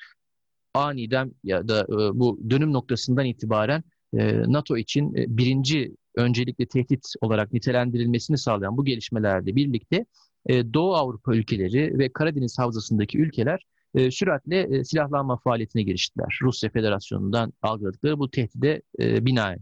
aniden 0.73 1.31
ya 1.43 1.67
da 1.67 1.81
e, 1.81 2.19
bu 2.19 2.39
dönüm 2.49 2.73
noktasından 2.73 3.25
itibaren 3.25 3.83
e, 4.13 4.43
NATO 4.47 4.77
için 4.77 5.15
e, 5.15 5.37
birinci 5.37 5.95
öncelikle 6.15 6.65
tehdit 6.65 7.13
olarak 7.21 7.53
nitelendirilmesini 7.53 8.37
sağlayan 8.37 8.77
bu 8.77 8.85
gelişmelerle 8.85 9.55
birlikte 9.55 10.05
e, 10.45 10.73
Doğu 10.73 10.95
Avrupa 10.95 11.35
ülkeleri 11.35 11.99
ve 11.99 12.09
Karadeniz 12.13 12.59
Havzası'ndaki 12.59 13.17
ülkeler 13.17 13.65
e, 13.95 14.11
süratle 14.11 14.77
e, 14.77 14.83
silahlanma 14.83 15.37
faaliyetine 15.37 15.83
giriştiler. 15.83 16.39
Rusya 16.41 16.69
Federasyonu'ndan 16.69 17.53
algıladıkları 17.61 18.19
bu 18.19 18.31
tehdide 18.31 18.81
e, 18.99 19.25
binaen. 19.25 19.59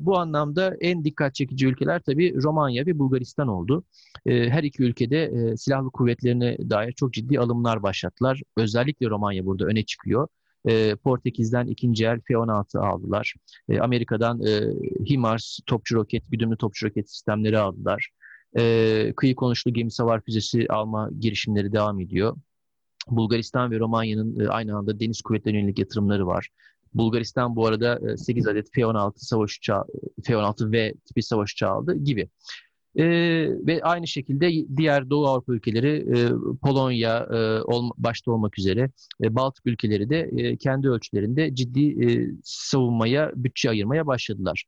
Bu 0.00 0.18
anlamda 0.18 0.76
en 0.80 1.04
dikkat 1.04 1.34
çekici 1.34 1.66
ülkeler 1.66 2.02
tabii 2.06 2.42
Romanya 2.42 2.86
ve 2.86 2.98
Bulgaristan 2.98 3.48
oldu. 3.48 3.84
Her 4.26 4.62
iki 4.62 4.82
ülkede 4.82 5.54
silahlı 5.56 5.90
kuvvetlerine 5.90 6.56
dair 6.70 6.92
çok 6.92 7.12
ciddi 7.12 7.40
alımlar 7.40 7.82
başlattılar. 7.82 8.40
Özellikle 8.56 9.10
Romanya 9.10 9.46
burada 9.46 9.64
öne 9.64 9.84
çıkıyor. 9.84 10.28
E, 10.68 10.96
Portekiz'den 10.96 11.66
ikinci 11.66 12.04
el 12.06 12.20
F-16 12.20 12.78
aldılar. 12.78 13.34
E, 13.68 13.80
Amerika'dan 13.80 14.40
e, 14.46 14.60
HIMARS 15.10 15.58
topçu 15.66 15.94
roket, 15.96 16.22
güdümlü 16.30 16.56
topçu 16.56 16.86
roket 16.86 17.10
sistemleri 17.10 17.58
aldılar. 17.58 18.10
E, 18.58 19.12
kıyı 19.16 19.34
konuşlu 19.34 19.72
gemi 19.72 19.90
savar 19.90 20.20
füzesi 20.20 20.66
alma 20.68 21.10
girişimleri 21.20 21.72
devam 21.72 22.00
ediyor. 22.00 22.36
Bulgaristan 23.08 23.70
ve 23.70 23.78
Romanya'nın 23.78 24.40
e, 24.40 24.48
aynı 24.48 24.76
anda 24.76 25.00
deniz 25.00 25.22
kuvvetlerine 25.22 25.58
yönelik 25.58 25.78
yatırımları 25.78 26.26
var. 26.26 26.48
Bulgaristan 26.94 27.56
bu 27.56 27.66
arada 27.66 28.16
8 28.16 28.46
e, 28.46 28.50
adet 28.50 28.68
F-16 28.74 29.12
savaş 29.16 29.56
uçağı, 29.56 29.84
F-16V 30.24 30.94
tipi 31.04 31.22
savaş 31.22 31.52
uçağı 31.52 31.70
aldı 31.70 31.96
gibi. 31.96 32.28
E, 32.96 33.04
ve 33.66 33.80
aynı 33.82 34.06
şekilde 34.06 34.76
diğer 34.76 35.10
Doğu 35.10 35.26
Avrupa 35.26 35.52
ülkeleri, 35.52 36.18
e, 36.18 36.28
Polonya 36.62 37.18
e, 37.32 37.62
ol, 37.62 37.90
başta 37.96 38.32
olmak 38.32 38.58
üzere 38.58 38.90
e, 39.22 39.34
Baltık 39.34 39.66
ülkeleri 39.66 40.10
de 40.10 40.30
e, 40.36 40.56
kendi 40.56 40.88
ölçülerinde 40.88 41.54
ciddi 41.54 42.04
e, 42.04 42.30
savunmaya 42.44 43.32
bütçe 43.36 43.70
ayırmaya 43.70 44.06
başladılar. 44.06 44.64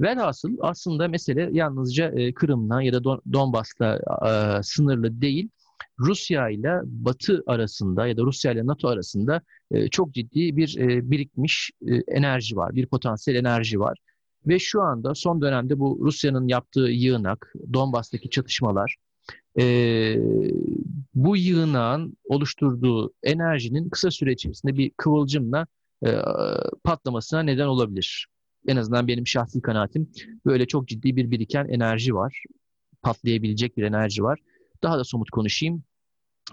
Velhasıl 0.00 0.56
aslında 0.60 1.08
mesele 1.08 1.50
yalnızca 1.52 2.08
e, 2.08 2.34
Kırım'la 2.34 2.82
ya 2.82 2.92
da 2.92 3.04
Don, 3.04 3.22
Donbas'la 3.32 3.98
e, 4.28 4.62
sınırlı 4.62 5.20
değil. 5.20 5.48
Rusya 5.98 6.48
ile 6.48 6.80
Batı 6.84 7.42
arasında 7.46 8.06
ya 8.06 8.16
da 8.16 8.22
Rusya 8.22 8.52
ile 8.52 8.66
NATO 8.66 8.88
arasında 8.88 9.40
e, 9.70 9.88
çok 9.88 10.14
ciddi 10.14 10.56
bir 10.56 10.78
e, 10.78 11.10
birikmiş 11.10 11.70
e, 11.88 11.94
enerji 11.94 12.56
var, 12.56 12.74
bir 12.74 12.86
potansiyel 12.86 13.38
enerji 13.38 13.80
var. 13.80 13.98
Ve 14.46 14.58
şu 14.58 14.82
anda 14.82 15.14
son 15.14 15.40
dönemde 15.42 15.78
bu 15.78 15.98
Rusya'nın 16.00 16.48
yaptığı 16.48 16.88
yığınak, 16.88 17.52
Donbas'taki 17.72 18.30
çatışmalar, 18.30 18.96
e, 19.58 20.16
bu 21.14 21.36
yığınağın 21.36 22.16
oluşturduğu 22.24 23.12
enerjinin 23.22 23.88
kısa 23.88 24.10
süre 24.10 24.32
içerisinde 24.32 24.76
bir 24.76 24.90
kıvılcımla 24.96 25.66
e, 26.06 26.10
patlamasına 26.84 27.42
neden 27.42 27.66
olabilir. 27.66 28.26
En 28.66 28.76
azından 28.76 29.08
benim 29.08 29.26
şahsi 29.26 29.62
kanaatim 29.62 30.10
böyle 30.46 30.66
çok 30.66 30.88
ciddi 30.88 31.16
bir 31.16 31.30
biriken 31.30 31.68
enerji 31.68 32.14
var. 32.14 32.44
Patlayabilecek 33.02 33.76
bir 33.76 33.82
enerji 33.82 34.22
var. 34.22 34.40
Daha 34.82 34.98
da 34.98 35.04
somut 35.04 35.30
konuşayım. 35.30 35.82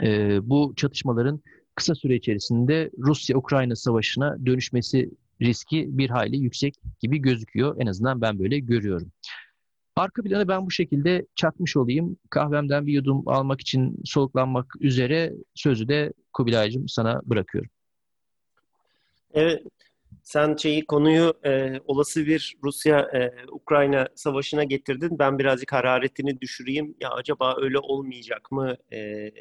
E, 0.04 0.40
bu 0.50 0.74
çatışmaların 0.76 1.42
kısa 1.76 1.96
süre 1.96 2.16
içerisinde 2.16 2.92
Rusya-Ukrayna 2.98 3.76
savaşına 3.76 4.46
dönüşmesi 4.46 5.12
riski 5.44 5.98
bir 5.98 6.10
hayli 6.10 6.38
yüksek 6.38 6.76
gibi 7.00 7.18
gözüküyor. 7.18 7.76
En 7.80 7.88
azından 7.88 8.22
ben 8.22 8.40
böyle 8.40 8.60
görüyorum. 8.60 9.12
Arka 9.96 10.24
planı 10.24 10.48
ben 10.48 10.66
bu 10.66 10.72
şekilde 10.72 11.26
çakmış 11.36 11.78
olayım. 11.78 12.18
Kahvemden 12.30 12.88
bir 12.88 12.94
yudum 12.94 13.28
almak 13.28 13.62
için 13.62 14.02
soluklanmak 14.06 14.74
üzere 14.80 15.34
sözü 15.56 15.88
de 15.88 16.14
Kubilay'cığım 16.34 16.88
sana 16.88 17.22
bırakıyorum. 17.26 17.70
Evet, 19.34 19.64
sen 20.24 20.56
şeyi 20.56 20.86
konuyu 20.86 21.34
e, 21.46 21.80
olası 21.86 22.26
bir 22.26 22.56
Rusya-Ukrayna 22.64 24.02
e, 24.02 24.08
savaşına 24.16 24.64
getirdin. 24.64 25.20
Ben 25.20 25.40
birazcık 25.40 25.74
hararetini 25.74 26.42
düşüreyim. 26.42 26.96
Ya 27.00 27.10
acaba 27.10 27.56
öyle 27.62 27.80
olmayacak 27.80 28.52
mı? 28.52 28.76
E, 28.94 29.32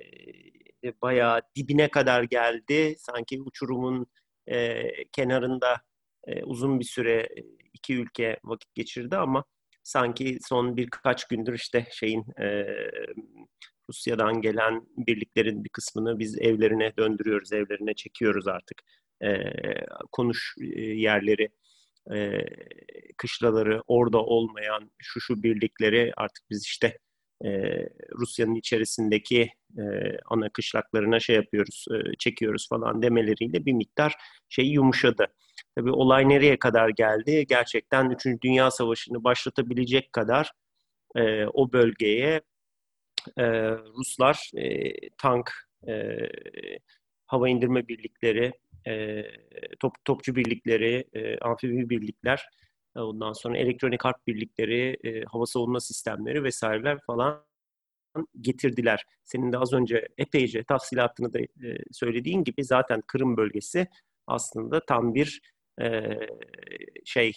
bayağı 1.03 1.41
dibine 1.57 1.89
kadar 1.89 2.23
geldi. 2.23 2.95
Sanki 2.99 3.43
uçurumun 3.43 4.07
e, 4.47 4.83
kenarında 5.05 5.83
e, 6.26 6.43
uzun 6.45 6.81
bir 6.81 6.85
süre 6.85 7.29
iki 7.75 7.95
ülke 7.97 8.38
vakit 8.45 8.75
geçirdi 8.75 9.17
ama 9.17 9.45
sanki 9.83 10.38
son 10.49 10.76
birkaç 10.76 11.29
gündür 11.29 11.55
işte 11.55 11.87
şeyin 11.93 12.25
e, 12.41 12.67
Rusya'dan 13.91 14.41
gelen 14.41 14.87
birliklerin 14.97 15.64
bir 15.64 15.69
kısmını 15.69 16.19
biz 16.19 16.38
evlerine 16.38 16.93
döndürüyoruz, 16.97 17.52
evlerine 17.52 17.95
çekiyoruz 17.95 18.49
artık. 18.49 18.83
E, 19.25 19.52
konuş 20.12 20.55
yerleri, 20.76 21.49
e, 22.14 22.41
kışlaları, 23.17 23.83
orada 23.87 24.19
olmayan 24.19 24.91
şu 24.99 25.21
şu 25.21 25.43
birlikleri 25.43 26.12
artık 26.17 26.45
biz 26.50 26.64
işte 26.64 26.99
e, 27.45 27.49
Rusya'nın 28.19 28.55
içerisindeki 28.55 29.50
e, 29.79 29.83
ana 30.26 30.49
kışlaklarına 30.49 31.21
şey 31.21 31.37
yapıyoruz, 31.37 31.85
e, 31.91 32.17
çekiyoruz 32.19 32.69
falan 32.69 33.02
demeleriyle 33.02 33.67
bir 33.67 33.73
miktar 33.73 34.14
şey 34.49 34.64
yumuşadı. 34.67 35.26
Tabii 35.76 35.91
olay 35.91 36.29
nereye 36.29 36.59
kadar 36.59 36.88
geldi? 36.88 37.47
Gerçekten 37.49 38.11
3. 38.11 38.26
Dünya 38.43 38.71
Savaşı'nı 38.71 39.25
başlatabilecek 39.25 40.12
kadar 40.12 40.52
e, 41.17 41.47
o 41.47 41.73
bölgeye 41.73 42.41
e, 43.38 43.45
Ruslar 43.71 44.50
e, 44.57 44.93
tank, 45.19 45.52
e, 45.88 46.17
hava 47.26 47.49
indirme 47.49 47.88
birlikleri, 47.88 48.52
e, 48.88 49.23
top, 49.81 49.95
topçu 50.05 50.37
birlikleri, 50.37 51.05
e, 51.12 51.38
amfibi 51.38 51.91
birlikler, 51.91 52.49
ondan 52.95 53.33
sonra 53.33 53.59
elektronik 53.59 54.05
harp 54.05 54.26
birlikleri, 54.26 54.97
e, 55.05 55.25
hava 55.25 55.47
savunma 55.47 55.81
sistemleri 55.81 56.45
vesaireler 56.45 56.99
falan 57.07 57.45
getirdiler. 58.41 59.05
Senin 59.25 59.52
de 59.52 59.59
az 59.59 59.73
önce 59.73 60.09
epeyce 60.19 60.64
tafsilatını 60.64 61.33
da 61.33 61.41
e, 61.41 61.49
söylediğin 61.93 62.45
gibi 62.45 62.64
zaten 62.64 63.02
Kırım 63.07 63.37
bölgesi 63.37 63.87
aslında 64.26 64.87
tam 64.87 65.14
bir 65.14 65.41
e, 65.81 66.19
şey 67.05 67.33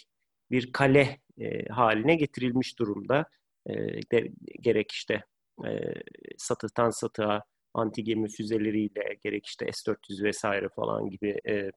bir 0.52 0.72
kale 0.72 1.20
e, 1.40 1.66
haline 1.66 2.16
getirilmiş 2.16 2.80
durumda. 2.80 3.26
E, 3.70 3.74
de, 4.12 4.32
gerek 4.62 4.92
işte 4.92 5.24
e, 5.68 5.94
satıhtan 6.38 6.90
satığa 6.90 7.44
anti 7.74 8.04
gemi 8.04 8.28
füzeleriyle 8.30 9.18
gerek 9.24 9.46
işte 9.46 9.66
S-400 9.72 10.24
vesaire 10.24 10.70
falan 10.76 11.10
gibi 11.10 11.40
e, 11.48 11.72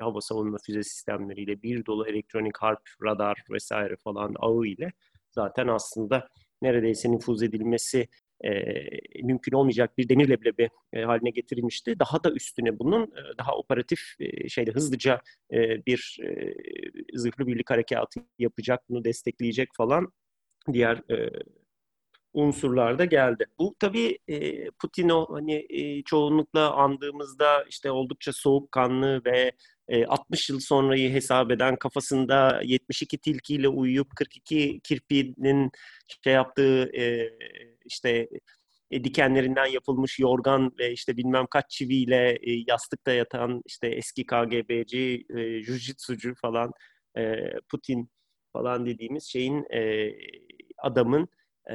hava 0.00 0.20
savunma 0.20 0.58
füze 0.66 0.82
sistemleriyle 0.82 1.62
bir 1.62 1.86
dolu 1.86 2.08
elektronik 2.08 2.58
harp, 2.58 2.82
radar 3.04 3.44
vesaire 3.50 3.96
falan 3.96 4.34
ağı 4.38 4.66
ile 4.66 4.92
zaten 5.30 5.68
aslında 5.68 6.28
neredeyse 6.62 7.10
nüfuz 7.10 7.42
edilmesi 7.42 8.08
e, 8.44 8.52
mümkün 9.22 9.52
olmayacak 9.52 9.98
bir 9.98 10.08
demir 10.08 10.28
leblebi 10.28 10.70
e, 10.92 11.02
haline 11.02 11.30
getirilmişti. 11.30 11.98
Daha 11.98 12.24
da 12.24 12.30
üstüne 12.30 12.78
bunun 12.78 13.02
e, 13.02 13.38
daha 13.38 13.54
operatif 13.54 14.00
e, 14.20 14.48
şeyde 14.48 14.70
hızlıca 14.70 15.20
e, 15.52 15.86
bir 15.86 16.18
e, 16.24 16.54
zırhlı 17.18 17.46
birlik 17.46 17.70
harekatı 17.70 18.20
yapacak, 18.38 18.80
bunu 18.88 19.04
destekleyecek 19.04 19.68
falan 19.76 20.12
diğer 20.72 20.96
e, 21.10 21.30
unsurlar 22.32 22.98
da 22.98 23.04
geldi. 23.04 23.46
Bu 23.58 23.74
tabii 23.80 24.18
e, 24.28 24.70
Putin 24.70 25.08
hani 25.08 25.66
e, 25.68 26.02
çoğunlukla 26.02 26.74
andığımızda 26.74 27.64
işte 27.68 27.90
oldukça 27.90 28.32
soğukkanlı 28.32 29.22
ve 29.24 29.52
e, 29.88 30.06
60 30.06 30.50
yıl 30.50 30.60
sonrayı 30.60 31.12
hesap 31.12 31.50
eden 31.50 31.76
kafasında 31.76 32.60
72 32.64 33.18
tilkiyle 33.18 33.68
uyuyup 33.68 34.16
42 34.16 34.80
kirpinin 34.84 35.70
şey 36.24 36.32
yaptığı 36.32 36.90
e, 36.96 37.30
işte 37.90 38.28
e, 38.90 39.04
dikenlerinden 39.04 39.66
yapılmış 39.66 40.18
yorgan 40.18 40.72
ve 40.78 40.92
işte 40.92 41.16
bilmem 41.16 41.46
kaç 41.50 41.70
çiviyle 41.70 42.38
e, 42.42 42.64
yastıkta 42.68 43.12
yatan 43.12 43.62
işte 43.66 43.88
eski 43.88 44.26
KGB'ci, 44.26 45.26
e, 45.36 45.62
jujitsucu 45.62 46.34
falan 46.42 46.72
e, 47.18 47.36
Putin 47.70 48.10
falan 48.52 48.86
dediğimiz 48.86 49.24
şeyin 49.24 49.66
e, 49.74 50.12
adamın 50.78 51.28
e, 51.70 51.74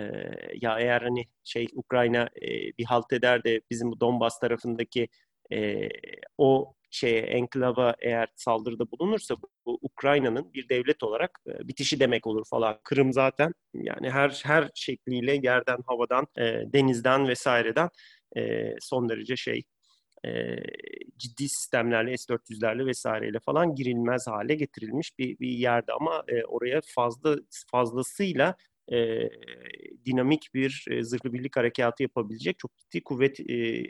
ya 0.62 0.80
eğer 0.80 1.02
hani 1.02 1.26
şey 1.44 1.68
Ukrayna 1.74 2.30
e, 2.42 2.48
bir 2.78 2.86
halt 2.86 3.14
eder 3.14 3.44
de 3.44 3.62
bizim 3.72 3.92
bu 3.92 4.00
Donbas 4.00 4.40
tarafındaki 4.40 5.08
e, 5.52 5.90
o 6.38 6.74
şeye 6.96 7.22
enklava 7.22 7.96
eğer 8.00 8.28
saldırıda 8.36 8.92
bulunursa 8.92 9.36
bu 9.66 9.80
Ukrayna'nın 9.82 10.54
bir 10.54 10.70
devlet 10.70 11.04
olarak 11.04 11.40
e, 11.48 11.68
bitişi 11.68 12.00
demek 12.00 12.28
olur 12.28 12.46
falan. 12.50 12.80
Kırım 12.84 13.14
zaten 13.14 13.54
yani 13.74 14.10
her 14.10 14.42
her 14.44 14.70
şekliyle 14.76 15.40
yerden, 15.44 15.78
havadan, 15.88 16.28
e, 16.38 16.44
denizden 16.74 17.28
vesaireden 17.28 17.90
e, 18.38 18.74
son 18.80 19.10
derece 19.10 19.36
şey 19.36 19.64
e, 20.26 20.56
ciddi 21.18 21.50
sistemlerle 21.50 22.18
S-400'lerle 22.18 22.86
vesaireyle 22.86 23.40
falan 23.40 23.76
girilmez 23.76 24.28
hale 24.28 24.56
getirilmiş 24.56 25.20
bir, 25.20 25.40
bir 25.40 25.50
yerde 25.50 25.94
ama 25.94 26.24
e, 26.28 26.44
oraya 26.44 26.82
fazla 26.96 27.36
fazlasıyla 27.72 28.56
e, 28.92 29.30
dinamik 30.06 30.54
bir 30.54 30.86
e, 30.92 31.04
zırhlı 31.04 31.34
birlik 31.34 31.58
harekatı 31.58 32.04
yapabilecek 32.04 32.60
çok 32.60 32.78
ciddi 32.78 33.04
kuvvet 33.04 33.40
e, 33.40 33.84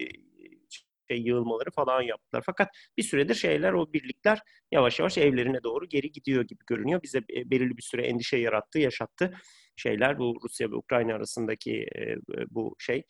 şey 1.12 1.22
yığılmaları 1.22 1.72
falan 1.72 2.02
yaptılar. 2.02 2.44
Fakat 2.46 2.70
bir 2.98 3.04
süredir 3.04 3.36
şeyler 3.36 3.74
o 3.74 3.94
birlikler 3.94 4.40
yavaş 4.72 5.00
yavaş 5.00 5.18
evlerine 5.18 5.64
doğru 5.64 5.86
geri 5.90 6.12
gidiyor 6.12 6.44
gibi 6.44 6.64
görünüyor. 6.68 7.04
Bize 7.04 7.22
belirli 7.28 7.78
bir 7.78 7.82
süre 7.82 8.08
endişe 8.08 8.38
yarattı, 8.38 8.80
yaşattı 8.80 9.34
şeyler 9.76 10.20
bu 10.20 10.38
Rusya 10.44 10.72
ve 10.72 10.76
Ukrayna 10.76 11.16
arasındaki 11.16 11.88
e, 11.98 12.16
bu 12.50 12.76
şey 12.80 13.04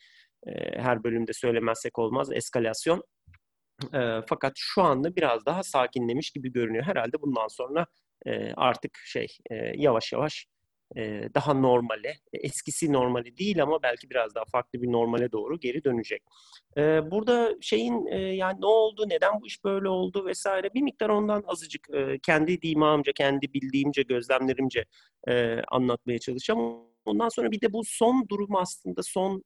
e, 0.46 0.80
her 0.80 1.04
bölümde 1.04 1.32
söylemezsek 1.32 1.98
olmaz 1.98 2.32
eskalasyon. 2.32 3.02
E, 3.94 4.20
fakat 4.28 4.52
şu 4.56 4.82
anda 4.82 5.16
biraz 5.16 5.46
daha 5.46 5.62
sakinlemiş 5.62 6.30
gibi 6.30 6.52
görünüyor. 6.52 6.84
Herhalde 6.84 7.22
bundan 7.22 7.48
sonra 7.48 7.86
e, 8.26 8.52
artık 8.52 8.98
şey 9.04 9.26
e, 9.50 9.54
yavaş 9.76 10.12
yavaş 10.12 10.46
e, 10.96 11.28
daha 11.34 11.54
normale, 11.54 12.14
eskisi 12.32 12.92
normali 12.92 13.36
değil 13.36 13.62
ama 13.62 13.82
belki 13.82 14.10
biraz 14.10 14.34
daha 14.34 14.44
farklı 14.44 14.82
bir 14.82 14.92
normale 14.92 15.32
doğru 15.32 15.60
geri 15.60 15.84
dönecek. 15.84 16.22
E, 16.76 17.10
burada 17.10 17.54
şeyin 17.60 18.06
e, 18.06 18.18
yani 18.18 18.60
ne 18.60 18.66
oldu, 18.66 19.04
neden 19.08 19.40
bu 19.40 19.46
iş 19.46 19.64
böyle 19.64 19.88
oldu 19.88 20.26
vesaire 20.26 20.74
bir 20.74 20.82
miktar 20.82 21.08
ondan 21.08 21.44
azıcık 21.46 21.88
e, 21.94 22.18
kendi 22.18 22.62
dimağımca, 22.62 23.12
kendi 23.12 23.52
bildiğimce, 23.54 24.02
gözlemlerimce 24.02 24.84
e, 25.28 25.60
anlatmaya 25.68 26.18
çalışacağım. 26.18 26.86
Ondan 27.04 27.28
sonra 27.28 27.50
bir 27.50 27.60
de 27.60 27.72
bu 27.72 27.82
son 27.84 28.26
durum 28.28 28.56
aslında 28.56 29.02
son 29.02 29.42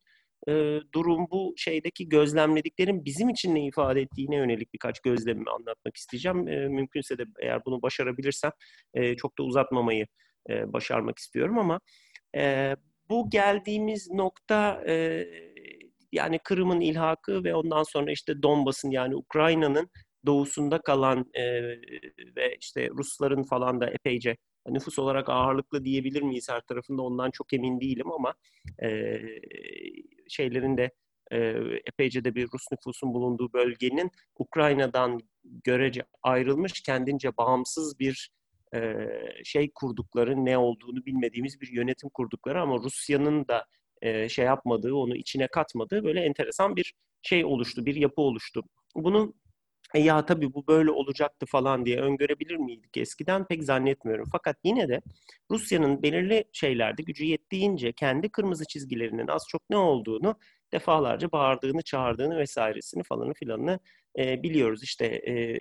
e, 0.48 0.52
durum 0.94 1.26
bu 1.30 1.54
şeydeki 1.56 2.08
gözlemlediklerim 2.08 3.04
bizim 3.04 3.28
için 3.28 3.54
ne 3.54 3.66
ifade 3.66 4.00
ettiğine 4.00 4.36
yönelik 4.36 4.74
birkaç 4.74 5.00
gözlemimi 5.00 5.50
anlatmak 5.50 5.96
isteyeceğim. 5.96 6.48
E, 6.48 6.68
mümkünse 6.68 7.18
de 7.18 7.24
eğer 7.42 7.64
bunu 7.64 7.82
başarabilirsem 7.82 8.52
e, 8.94 9.16
çok 9.16 9.38
da 9.38 9.42
uzatmamayı 9.42 10.06
e, 10.50 10.72
başarmak 10.72 11.18
istiyorum 11.18 11.58
ama 11.58 11.80
e, 12.36 12.76
bu 13.10 13.30
geldiğimiz 13.30 14.10
nokta 14.10 14.82
e, 14.88 15.26
yani 16.12 16.38
Kırım'ın 16.38 16.80
ilhakı 16.80 17.44
ve 17.44 17.54
ondan 17.54 17.82
sonra 17.82 18.12
işte 18.12 18.42
Donbas'ın 18.42 18.90
yani 18.90 19.16
Ukrayna'nın 19.16 19.90
doğusunda 20.26 20.80
kalan 20.82 21.30
e, 21.34 21.62
ve 22.36 22.56
işte 22.60 22.88
Rusların 22.88 23.42
falan 23.42 23.80
da 23.80 23.90
epeyce 23.90 24.36
nüfus 24.68 24.98
olarak 24.98 25.28
ağırlıklı 25.28 25.84
diyebilir 25.84 26.22
miyiz 26.22 26.48
her 26.50 26.60
tarafında 26.60 27.02
ondan 27.02 27.30
çok 27.30 27.52
emin 27.52 27.80
değilim 27.80 28.12
ama 28.12 28.34
e, 28.82 29.20
şeylerin 30.28 30.76
de 30.76 30.90
e, 31.32 31.38
epeyce 31.86 32.24
de 32.24 32.34
bir 32.34 32.48
Rus 32.54 32.64
nüfusun 32.72 33.14
bulunduğu 33.14 33.52
bölgenin 33.52 34.10
Ukrayna'dan 34.38 35.20
görece 35.44 36.02
ayrılmış 36.22 36.80
kendince 36.80 37.36
bağımsız 37.36 37.98
bir 37.98 38.30
şey 39.44 39.70
kurdukları 39.74 40.44
ne 40.44 40.58
olduğunu 40.58 41.06
bilmediğimiz 41.06 41.60
bir 41.60 41.72
yönetim 41.72 42.08
kurdukları 42.08 42.60
ama 42.60 42.76
Rusya'nın 42.76 43.48
da 43.48 43.66
şey 44.28 44.44
yapmadığı 44.44 44.94
onu 44.94 45.16
içine 45.16 45.48
katmadığı 45.48 46.04
böyle 46.04 46.20
enteresan 46.20 46.76
bir 46.76 46.94
şey 47.22 47.44
oluştu 47.44 47.86
bir 47.86 47.94
yapı 47.94 48.20
oluştu. 48.20 48.62
Bunu 48.94 49.34
e 49.94 50.00
ya 50.00 50.26
tabii 50.26 50.54
bu 50.54 50.66
böyle 50.66 50.90
olacaktı 50.90 51.46
falan 51.46 51.86
diye 51.86 52.00
öngörebilir 52.00 52.56
miydik 52.56 52.96
eskiden 52.96 53.46
pek 53.46 53.64
zannetmiyorum. 53.64 54.28
Fakat 54.32 54.56
yine 54.64 54.88
de 54.88 55.00
Rusya'nın 55.50 56.02
belirli 56.02 56.44
şeylerde 56.52 57.02
gücü 57.02 57.24
yettiğince 57.24 57.92
kendi 57.92 58.28
kırmızı 58.28 58.64
çizgilerinin 58.64 59.28
az 59.28 59.44
çok 59.48 59.70
ne 59.70 59.76
olduğunu 59.76 60.36
defalarca 60.72 61.32
bağırdığını, 61.32 61.82
çağırdığını 61.82 62.38
vesairesini 62.38 63.02
falanı 63.02 63.34
filanını 63.34 63.78
e, 64.18 64.42
biliyoruz. 64.42 64.82
İşte 64.82 65.06
e, 65.06 65.56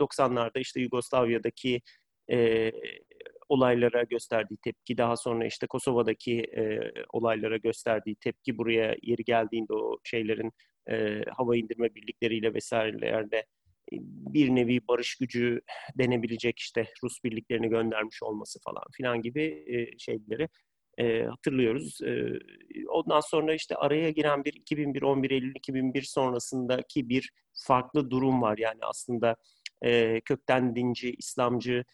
90'larda 0.00 0.60
işte 0.60 0.80
Yugoslavya'daki 0.80 1.82
e, 2.30 2.72
olaylara 3.48 4.02
gösterdiği 4.02 4.56
tepki, 4.56 4.98
daha 4.98 5.16
sonra 5.16 5.46
işte 5.46 5.66
Kosova'daki 5.66 6.40
e, 6.40 6.92
olaylara 7.12 7.56
gösterdiği 7.56 8.16
tepki, 8.16 8.58
buraya 8.58 8.96
yeri 9.02 9.24
geldiğinde 9.24 9.72
o 9.72 9.98
şeylerin 10.04 10.52
e, 10.90 11.22
hava 11.36 11.56
indirme 11.56 11.94
birlikleriyle 11.94 12.54
vesairelerde 12.54 13.46
bir 14.32 14.48
nevi 14.50 14.88
barış 14.88 15.16
gücü 15.16 15.60
denebilecek 15.98 16.58
işte 16.58 16.86
Rus 17.04 17.24
birliklerini 17.24 17.68
göndermiş 17.68 18.22
olması 18.22 18.60
falan 18.60 18.84
filan 18.96 19.22
gibi 19.22 19.64
e, 19.66 19.98
şeyleri 19.98 20.48
e, 20.98 21.22
hatırlıyoruz. 21.22 22.00
E, 22.02 22.38
ondan 22.88 23.20
sonra 23.20 23.54
işte 23.54 23.74
araya 23.74 24.10
giren 24.10 24.44
bir 24.44 24.52
2001, 24.52 25.02
11 25.02 25.30
Eylül 25.30 25.54
2001 25.54 26.02
sonrasındaki 26.02 27.08
bir 27.08 27.30
farklı 27.66 28.10
durum 28.10 28.42
var. 28.42 28.58
Yani 28.58 28.78
aslında 28.82 29.36
e, 29.82 30.20
kökten 30.20 30.76
dinci, 30.76 31.14
İslamcı 31.14 31.84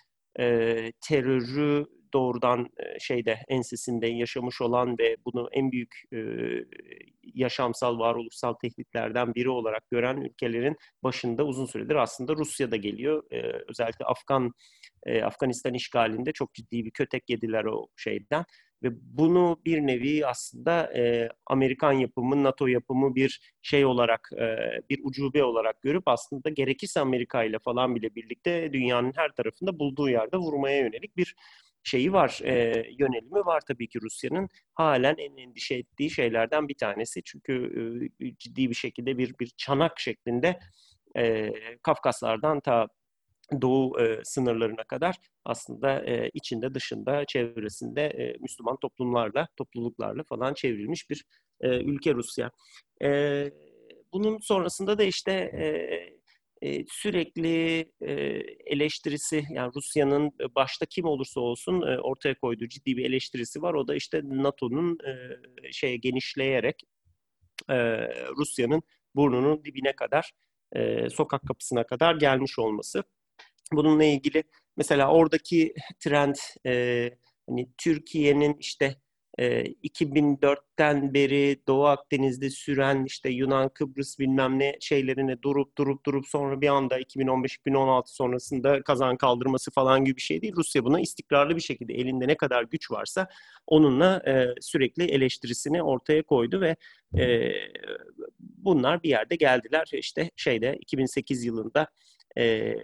terörü 1.00 1.86
doğrudan 2.12 2.68
e, 2.76 2.98
şeyde 3.00 3.38
ensesinde 3.48 4.06
yaşamış 4.06 4.60
olan 4.60 4.98
ve 4.98 5.16
bunu 5.24 5.48
en 5.52 5.72
büyük 5.72 6.02
e, 6.12 6.18
yaşamsal 7.34 7.98
varoluşsal 7.98 8.52
tehditlerden 8.54 9.34
biri 9.34 9.50
olarak 9.50 9.90
gören 9.90 10.16
ülkelerin 10.16 10.76
başında 11.02 11.44
uzun 11.44 11.66
süredir 11.66 11.94
aslında 11.94 12.36
Rusya'da 12.36 12.76
geliyor. 12.76 13.22
E, 13.32 13.40
özellikle 13.68 14.04
Afgan 14.04 14.52
Afganistan 15.24 15.74
işgalinde 15.74 16.32
çok 16.32 16.54
ciddi 16.54 16.84
bir 16.84 16.90
kötek 16.90 17.30
yediler 17.30 17.64
o 17.64 17.86
şeyden 17.96 18.44
ve 18.82 18.88
bunu 18.92 19.60
bir 19.64 19.80
nevi 19.80 20.26
aslında 20.26 20.98
e, 20.98 21.28
Amerikan 21.46 21.92
yapımı, 21.92 22.42
NATO 22.42 22.66
yapımı 22.66 23.14
bir 23.14 23.54
şey 23.62 23.84
olarak, 23.84 24.30
e, 24.38 24.56
bir 24.90 25.00
ucube 25.04 25.44
olarak 25.44 25.82
görüp 25.82 26.08
aslında 26.08 26.50
gerekirse 26.50 27.00
Amerika 27.00 27.44
ile 27.44 27.58
falan 27.58 27.94
bile 27.94 28.14
birlikte 28.14 28.72
dünyanın 28.72 29.12
her 29.16 29.32
tarafında 29.32 29.78
bulduğu 29.78 30.08
yerde 30.08 30.36
vurmaya 30.36 30.78
yönelik 30.78 31.16
bir 31.16 31.34
şeyi 31.82 32.12
var, 32.12 32.40
e, 32.44 32.84
yönelimi 32.98 33.46
var 33.46 33.60
tabii 33.68 33.88
ki 33.88 33.98
Rusya'nın. 34.02 34.48
Halen 34.74 35.16
en 35.18 35.36
endişe 35.36 35.74
ettiği 35.74 36.10
şeylerden 36.10 36.68
bir 36.68 36.74
tanesi. 36.74 37.22
Çünkü 37.22 37.54
e, 38.20 38.36
ciddi 38.38 38.70
bir 38.70 38.74
şekilde 38.74 39.18
bir 39.18 39.34
bir 39.40 39.52
çanak 39.56 40.00
şeklinde 40.00 40.58
e, 41.16 41.52
Kafkaslardan 41.82 42.60
ta 42.60 42.88
doğu 43.62 44.00
e, 44.00 44.20
sınırlarına 44.24 44.84
kadar 44.84 45.16
aslında 45.44 46.04
e, 46.06 46.30
içinde 46.34 46.74
dışında 46.74 47.24
çevresinde 47.24 48.02
e, 48.02 48.36
Müslüman 48.40 48.76
toplumlarla 48.76 49.48
topluluklarla 49.56 50.22
falan 50.24 50.54
çevrilmiş 50.54 51.10
bir 51.10 51.24
e, 51.60 51.68
ülke 51.68 52.14
Rusya. 52.14 52.50
E, 53.02 53.50
bunun 54.12 54.38
sonrasında 54.38 54.98
da 54.98 55.02
işte 55.02 55.32
e, 55.32 55.64
sürekli 56.88 57.86
eleştirisi 58.66 59.44
yani 59.50 59.72
Rusya'nın 59.76 60.30
başta 60.54 60.86
kim 60.86 61.04
olursa 61.04 61.40
olsun 61.40 61.82
ortaya 62.02 62.34
koyduğu 62.34 62.68
ciddi 62.68 62.96
bir 62.96 63.04
eleştirisi 63.04 63.62
var. 63.62 63.74
O 63.74 63.88
da 63.88 63.94
işte 63.94 64.20
NATO'nun 64.24 64.98
e, 65.06 65.12
şeye 65.72 65.96
genişleyerek 65.96 66.82
Rusya'nın 68.38 68.82
burnunun 69.14 69.64
dibine 69.64 69.92
kadar 69.92 70.32
sokak 71.10 71.46
kapısına 71.46 71.86
kadar 71.86 72.14
gelmiş 72.14 72.58
olması. 72.58 73.04
Bununla 73.72 74.04
ilgili 74.04 74.44
mesela 74.76 75.12
oradaki 75.12 75.74
trend 76.00 76.34
e, 76.66 77.10
hani 77.48 77.68
Türkiye'nin 77.78 78.54
işte 78.54 78.96
e, 79.38 79.64
2004'ten 79.64 81.14
beri 81.14 81.60
Doğu 81.68 81.84
Akdeniz'de 81.86 82.50
süren 82.50 83.04
işte 83.04 83.30
Yunan, 83.30 83.68
Kıbrıs 83.68 84.18
bilmem 84.18 84.58
ne 84.58 84.76
şeylerine 84.80 85.42
durup 85.42 85.78
durup 85.78 86.06
durup 86.06 86.26
sonra 86.26 86.60
bir 86.60 86.68
anda 86.68 87.00
2015-2016 87.00 88.02
sonrasında 88.06 88.82
kazan 88.82 89.16
kaldırması 89.16 89.70
falan 89.70 90.04
gibi 90.04 90.16
bir 90.16 90.22
şey 90.22 90.42
değil. 90.42 90.52
Rusya 90.56 90.84
buna 90.84 91.00
istikrarlı 91.00 91.56
bir 91.56 91.60
şekilde 91.60 91.94
elinde 91.94 92.28
ne 92.28 92.36
kadar 92.36 92.62
güç 92.62 92.90
varsa 92.90 93.28
onunla 93.66 94.22
e, 94.26 94.46
sürekli 94.60 95.04
eleştirisini 95.04 95.82
ortaya 95.82 96.22
koydu 96.22 96.60
ve 96.60 96.76
e, 97.18 97.52
bunlar 98.38 99.02
bir 99.02 99.08
yerde 99.08 99.36
geldiler. 99.36 99.90
İşte 99.92 100.30
şeyde 100.36 100.76
2008 100.80 101.44
yılında 101.44 101.86
e, 102.38 102.74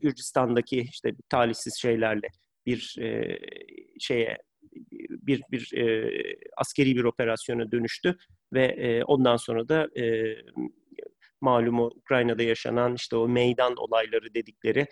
Gürcistan'daki 0.00 0.80
işte 0.80 1.14
talihsiz 1.28 1.74
şeylerle 1.80 2.28
bir 2.66 2.96
şeye 3.98 4.38
bir 5.10 5.42
bir 5.50 5.76
e, 5.76 6.10
askeri 6.56 6.96
bir 6.96 7.04
operasyona 7.04 7.72
dönüştü 7.72 8.18
ve 8.52 8.64
e, 8.64 9.04
ondan 9.04 9.36
sonra 9.36 9.68
da 9.68 10.00
e, 10.00 10.36
malumu 11.40 11.86
Ukrayna'da 11.86 12.42
yaşanan 12.42 12.94
işte 12.94 13.16
o 13.16 13.28
meydan 13.28 13.76
olayları 13.76 14.34
dedikleri 14.34 14.86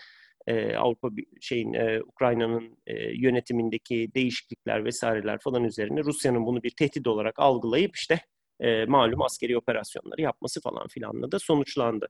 e, 0.46 0.76
Avrupa 0.76 1.09
şeyin 1.40 1.72
e, 1.72 2.02
Ukrayna'nın 2.02 2.78
e, 2.87 2.94
yönetimindeki 3.18 4.11
değişiklikler 4.14 4.85
vesaireler 4.85 5.38
falan 5.38 5.64
üzerine 5.64 6.04
Rusya'nın 6.04 6.46
bunu 6.46 6.62
bir 6.62 6.70
tehdit 6.70 7.07
olarak 7.07 7.38
algılayıp 7.38 7.96
işte 7.96 8.20
e, 8.61 8.85
malum 8.85 9.22
askeri 9.22 9.59
operasyonları 9.59 10.20
yapması 10.20 10.61
falan 10.61 10.88
filanla 10.88 11.33
da 11.33 11.38
sonuçlandı. 11.38 12.09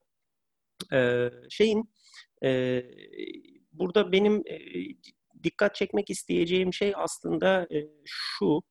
E, 0.93 1.31
şeyin 1.51 1.91
e, 2.45 2.83
burada 3.73 4.13
benim 4.13 4.43
e, 4.47 4.59
dikkat 5.45 5.75
çekmek 5.75 6.11
isteyeceğim 6.11 6.73
şey 6.73 6.93
aslında 6.97 7.67
e, 7.75 7.79
şu. 8.05 8.63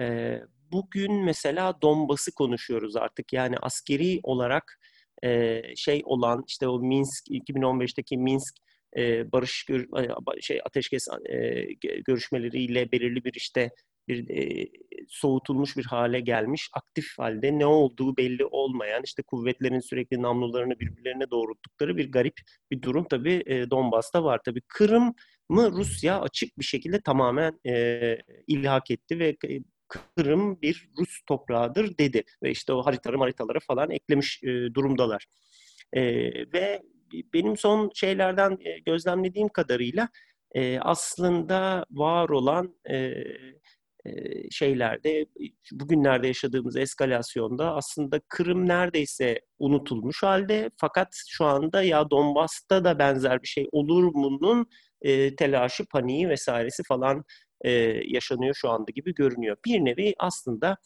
E, 0.00 0.38
bugün 0.72 1.24
mesela 1.24 1.82
Donbas'ı 1.82 2.34
konuşuyoruz 2.34 2.96
artık. 2.96 3.32
Yani 3.32 3.56
askeri 3.62 4.20
olarak 4.22 4.80
e, 5.24 5.62
şey 5.76 6.02
olan 6.04 6.44
işte 6.46 6.68
o 6.68 6.78
Minsk 6.80 7.28
2015'teki 7.28 8.18
Minsk 8.18 8.56
e, 8.96 9.32
barış 9.32 9.64
gör, 9.64 9.86
şey 10.40 10.60
ateşkes 10.64 11.08
e, 11.28 11.62
görüşmeleriyle 12.06 12.92
belirli 12.92 13.24
bir 13.24 13.34
işte 13.34 13.70
bir 14.08 14.28
e, 14.30 14.68
soğutulmuş 15.08 15.76
bir 15.76 15.84
hale 15.84 16.20
gelmiş, 16.20 16.70
aktif 16.72 17.18
halde 17.18 17.58
ne 17.58 17.66
olduğu 17.66 18.16
belli 18.16 18.44
olmayan, 18.44 19.02
işte 19.04 19.22
kuvvetlerin 19.22 19.80
sürekli 19.80 20.22
namlularını 20.22 20.80
birbirlerine 20.80 21.30
doğrulttukları 21.30 21.96
bir 21.96 22.12
garip 22.12 22.34
bir 22.70 22.82
durum 22.82 23.06
tabii 23.10 23.42
e, 23.46 23.70
Donbas'ta 23.70 24.24
var. 24.24 24.40
Tabii 24.44 24.60
Kırım 24.68 25.14
mı 25.48 25.72
Rusya 25.72 26.20
açık 26.20 26.58
bir 26.58 26.64
şekilde 26.64 27.00
tamamen 27.00 27.60
e, 27.66 28.18
ilhak 28.46 28.90
etti 28.90 29.18
ve 29.18 29.36
Kırım 29.88 30.62
bir 30.62 30.88
Rus 30.98 31.20
toprağıdır 31.26 31.98
dedi. 31.98 32.24
Ve 32.42 32.50
işte 32.50 32.72
o 32.72 32.86
haritaları 32.86 33.18
haritalara 33.18 33.58
falan 33.60 33.90
eklemiş 33.90 34.42
e, 34.42 34.74
durumdalar. 34.74 35.26
E, 35.92 36.02
ve 36.52 36.82
benim 37.34 37.56
son 37.56 37.90
şeylerden 37.94 38.58
e, 38.60 38.78
gözlemlediğim 38.78 39.48
kadarıyla 39.48 40.08
e, 40.54 40.78
aslında 40.80 41.86
var 41.90 42.28
olan 42.28 42.74
e, 42.90 43.14
şeylerde 44.50 45.26
bugünlerde 45.72 46.26
yaşadığımız 46.26 46.76
eskalasyonda 46.76 47.74
aslında 47.74 48.20
Kırım 48.28 48.68
neredeyse 48.68 49.40
unutulmuş 49.58 50.22
halde 50.22 50.70
fakat 50.76 51.08
şu 51.28 51.44
anda 51.44 51.82
ya 51.82 52.10
Donbas'ta 52.10 52.84
da 52.84 52.98
benzer 52.98 53.42
bir 53.42 53.48
şey 53.48 53.68
olur 53.72 54.04
mu'nun 54.04 54.66
e, 55.02 55.36
telaşı, 55.36 55.84
paniği 55.86 56.28
vesairesi 56.28 56.82
falan 56.88 57.24
e, 57.64 57.70
yaşanıyor 58.06 58.54
şu 58.54 58.70
anda 58.70 58.90
gibi 58.94 59.14
görünüyor. 59.14 59.56
Bir 59.64 59.78
nevi 59.84 60.14
aslında 60.18 60.76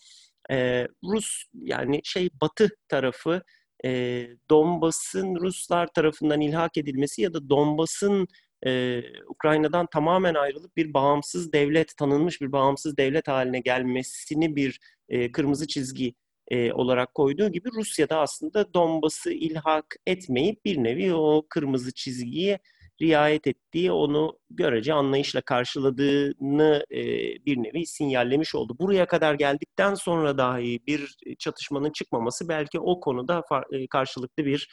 e, 0.51 0.89
Rus 1.05 1.45
yani 1.55 2.01
şey 2.05 2.31
Batı 2.41 2.69
tarafı 2.89 3.43
e, 3.85 4.27
Donbas'ın 4.51 5.37
Ruslar 5.37 5.87
tarafından 5.87 6.41
ilhak 6.41 6.77
edilmesi 6.77 7.23
ya 7.23 7.35
da 7.35 7.49
Donbas'ın 7.49 8.27
e, 8.67 9.03
Ukrayna'dan 9.29 9.87
tamamen 9.87 10.35
ayrılıp 10.35 10.77
bir 10.77 10.95
bağımsız 10.95 11.53
devlet, 11.53 11.97
tanınmış 11.97 12.41
bir 12.41 12.53
bağımsız 12.53 12.97
devlet 12.97 13.29
haline 13.29 13.61
gelmesini 13.61 14.57
bir 14.57 14.81
e, 15.09 15.33
kırmızı 15.33 15.67
çizgi 15.67 16.15
e, 16.49 16.73
olarak 16.73 17.15
koyduğu 17.15 17.49
gibi 17.49 17.69
Rusya'da 17.77 18.21
aslında 18.21 18.75
Donbas'ı 18.75 19.33
ilhak 19.33 19.97
etmeyip 20.07 20.65
bir 20.65 20.85
nevi 20.85 21.15
o 21.15 21.47
kırmızı 21.49 21.93
çizgiye 21.93 22.59
riayet 23.03 23.47
ettiği, 23.47 23.93
onu 23.93 24.39
görece 24.51 24.93
anlayışla 24.93 25.41
karşıladığını 25.41 26.85
e, 26.91 27.03
bir 27.47 27.57
nevi 27.57 27.87
sinyallemiş 27.87 28.55
oldu. 28.55 28.77
Buraya 28.79 29.07
kadar 29.07 29.35
geldikten 29.35 29.95
sonra 29.95 30.39
dahi 30.39 30.81
bir 30.87 31.17
çatışmanın 31.39 31.91
çıkmaması 31.91 32.49
belki 32.49 32.81
o 32.81 33.01
konuda 33.01 33.43
e, 33.73 33.87
karşılıklı 33.87 34.45
bir 34.45 34.69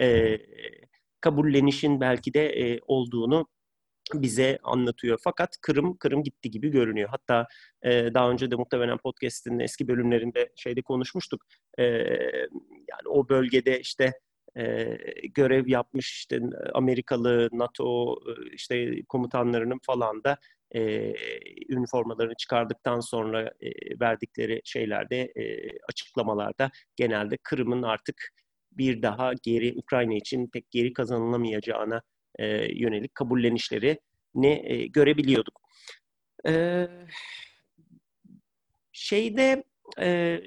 e, 0.00 0.38
kabullenişin 1.24 2.00
belki 2.00 2.34
de 2.34 2.48
e, 2.48 2.80
olduğunu 2.86 3.46
bize 4.14 4.58
anlatıyor. 4.62 5.18
Fakat 5.24 5.56
Kırım 5.62 5.96
Kırım 5.96 6.22
gitti 6.22 6.50
gibi 6.50 6.68
görünüyor. 6.70 7.08
Hatta 7.08 7.46
e, 7.82 8.14
daha 8.14 8.30
önce 8.30 8.50
de 8.50 8.56
muhtemelen 8.56 8.98
podcast'in 8.98 9.58
eski 9.58 9.88
bölümlerinde 9.88 10.52
şeyde 10.56 10.82
konuşmuştuk. 10.82 11.44
E, 11.78 11.84
yani 12.64 13.08
o 13.08 13.28
bölgede 13.28 13.80
işte 13.80 14.12
e, 14.56 14.96
görev 15.34 15.68
yapmış 15.68 16.12
işte 16.12 16.40
Amerikalı 16.74 17.48
NATO 17.52 18.16
işte 18.52 19.02
komutanlarının 19.08 19.80
falan 19.86 20.24
da 20.24 20.38
e, 20.74 21.14
üniformalarını 21.68 22.34
çıkardıktan 22.34 23.00
sonra 23.00 23.52
e, 23.60 24.00
verdikleri 24.00 24.60
şeylerde 24.64 25.32
e, 25.36 25.68
açıklamalarda 25.88 26.70
genelde 26.96 27.36
Kırım'ın 27.36 27.82
artık 27.82 28.30
bir 28.78 29.02
daha 29.02 29.32
geri 29.42 29.74
Ukrayna 29.76 30.14
için 30.14 30.46
pek 30.46 30.70
geri 30.70 30.92
kazanılamayacağına 30.92 32.02
e, 32.38 32.46
yönelik 32.80 33.14
kabullenişleri 33.14 34.00
ne 34.34 34.62
e, 34.64 34.86
görebiliyorduk. 34.86 35.60
E, 36.48 36.86
şeyde 38.92 39.64
e, 40.00 40.40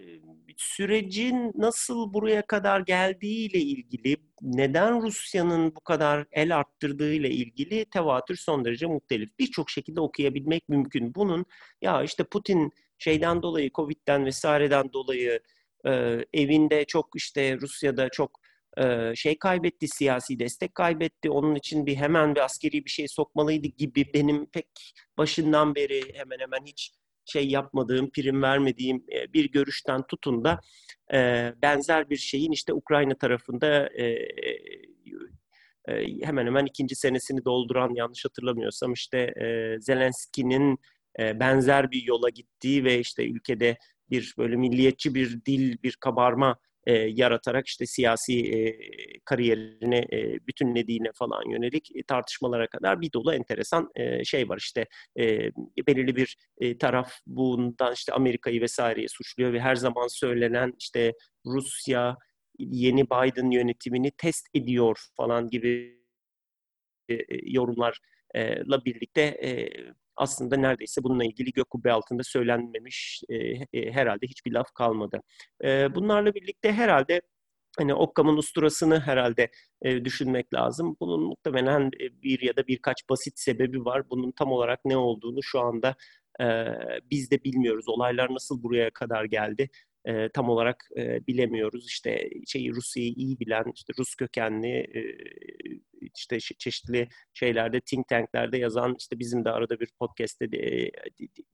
sürecin 0.57 1.53
nasıl 1.55 2.13
buraya 2.13 2.41
kadar 2.41 2.79
geldiğiyle 2.79 3.59
ilgili, 3.59 4.17
neden 4.41 5.01
Rusya'nın 5.01 5.75
bu 5.75 5.79
kadar 5.79 6.25
el 6.31 6.57
arttırdığıyla 6.57 7.29
ilgili 7.29 7.85
tevatür 7.85 8.35
son 8.35 8.65
derece 8.65 8.85
muhtelif. 8.85 9.39
Birçok 9.39 9.69
şekilde 9.69 10.01
okuyabilmek 10.01 10.69
mümkün. 10.69 11.15
Bunun 11.15 11.45
ya 11.81 12.03
işte 12.03 12.23
Putin 12.23 12.71
şeyden 12.97 13.41
dolayı, 13.41 13.71
Covid'den 13.71 14.25
vesaireden 14.25 14.93
dolayı 14.93 15.39
e, 15.85 15.91
evinde 16.33 16.85
çok 16.85 17.09
işte 17.15 17.57
Rusya'da 17.61 18.09
çok 18.09 18.39
e, 18.77 19.15
şey 19.15 19.39
kaybetti, 19.39 19.87
siyasi 19.87 20.39
destek 20.39 20.75
kaybetti. 20.75 21.29
Onun 21.29 21.55
için 21.55 21.85
bir 21.85 21.95
hemen 21.95 22.35
bir 22.35 22.45
askeri 22.45 22.85
bir 22.85 22.89
şey 22.89 23.07
sokmalıydı 23.07 23.67
gibi 23.67 24.05
benim 24.13 24.45
pek 24.45 24.93
başından 25.17 25.75
beri 25.75 26.13
hemen 26.13 26.39
hemen 26.39 26.65
hiç 26.65 26.91
şey 27.25 27.47
yapmadığım, 27.47 28.09
prim 28.09 28.41
vermediğim 28.41 29.03
e, 29.11 29.33
bir 29.33 29.51
görüşten 29.51 30.07
tutun 30.07 30.43
da 30.43 30.59
e, 31.13 31.53
benzer 31.61 32.09
bir 32.09 32.17
şeyin 32.17 32.51
işte 32.51 32.73
Ukrayna 32.73 33.15
tarafında 33.15 33.87
e, 33.87 34.05
e, 35.87 36.21
hemen 36.21 36.45
hemen 36.45 36.65
ikinci 36.65 36.95
senesini 36.95 37.45
dolduran 37.45 37.95
yanlış 37.95 38.25
hatırlamıyorsam 38.25 38.93
işte 38.93 39.17
e, 39.17 39.77
Zelenski'nin 39.79 40.77
e, 41.19 41.39
benzer 41.39 41.91
bir 41.91 42.03
yola 42.03 42.29
gittiği 42.29 42.83
ve 42.83 42.99
işte 42.99 43.25
ülkede 43.27 43.77
bir 44.09 44.35
böyle 44.37 44.55
milliyetçi 44.55 45.15
bir 45.15 45.45
dil, 45.45 45.77
bir 45.83 45.95
kabarma 45.95 46.57
e, 46.87 46.93
yaratarak 46.93 47.67
işte 47.67 47.85
siyasi 47.85 48.53
e, 48.53 48.79
kariyerini 49.25 50.05
e, 50.13 50.47
bütünlediğine 50.47 51.11
falan 51.15 51.49
yönelik 51.51 51.95
e, 51.95 52.03
tartışmalara 52.03 52.67
kadar 52.67 53.01
bir 53.01 53.13
dolu 53.13 53.33
enteresan 53.33 53.89
e, 53.95 54.23
şey 54.23 54.49
var. 54.49 54.57
işte 54.57 54.85
e, 55.19 55.51
belirli 55.87 56.15
bir 56.15 56.37
e, 56.61 56.77
taraf 56.77 57.13
bundan 57.27 57.93
işte 57.93 58.13
Amerika'yı 58.13 58.61
vesaireyi 58.61 59.09
suçluyor 59.09 59.53
ve 59.53 59.59
her 59.59 59.75
zaman 59.75 60.07
söylenen 60.07 60.73
işte 60.79 61.13
Rusya 61.45 62.17
yeni 62.59 63.05
Biden 63.05 63.51
yönetimini 63.51 64.11
test 64.11 64.47
ediyor 64.53 64.99
falan 65.17 65.49
gibi 65.49 66.01
e, 67.09 67.15
yorumlarla 67.43 68.85
birlikte 68.85 69.21
e, 69.21 69.69
aslında 70.17 70.57
neredeyse 70.57 71.03
bununla 71.03 71.25
ilgili 71.25 71.51
gök 71.51 71.69
kubbe 71.69 71.91
altında 71.91 72.23
söylenmemiş 72.23 73.23
e, 73.29 73.35
e, 73.73 73.91
herhalde 73.91 74.27
hiçbir 74.27 74.51
laf 74.51 74.73
kalmadı. 74.73 75.21
E, 75.63 75.95
bunlarla 75.95 76.35
birlikte 76.35 76.71
herhalde 76.71 77.21
hani 77.77 77.93
Occam'ın 77.93 78.37
usturasını 78.37 78.99
herhalde 78.99 79.51
e, 79.81 80.05
düşünmek 80.05 80.53
lazım. 80.53 80.97
Bunun 80.99 81.23
muhtemelen 81.23 81.91
e, 82.01 82.21
bir 82.23 82.41
ya 82.41 82.55
da 82.55 82.67
birkaç 82.67 83.09
basit 83.09 83.39
sebebi 83.39 83.85
var. 83.85 84.09
Bunun 84.09 84.31
tam 84.31 84.51
olarak 84.51 84.79
ne 84.85 84.97
olduğunu 84.97 85.43
şu 85.43 85.59
anda 85.59 85.95
e, 86.41 86.45
biz 87.11 87.31
de 87.31 87.43
bilmiyoruz. 87.43 87.87
Olaylar 87.87 88.33
nasıl 88.33 88.63
buraya 88.63 88.89
kadar 88.89 89.25
geldi? 89.25 89.69
e, 90.07 90.29
tam 90.29 90.49
olarak 90.49 90.89
e, 90.97 91.27
bilemiyoruz. 91.27 91.85
İşte 91.87 92.29
şeyi 92.47 92.71
Rusya'yı 92.71 93.13
iyi 93.13 93.39
bilen, 93.39 93.65
işte 93.75 93.93
Rus 93.99 94.15
kökenli, 94.15 94.67
e, 94.67 95.01
işte 96.17 96.39
çeşitli 96.39 97.07
şeylerde, 97.33 97.79
think 97.79 98.07
tanklerde 98.07 98.57
yazan, 98.57 98.95
işte 98.99 99.19
bizim 99.19 99.45
de 99.45 99.51
arada 99.51 99.79
bir 99.79 99.89
podcast'te 99.99 100.51
de, 100.51 100.91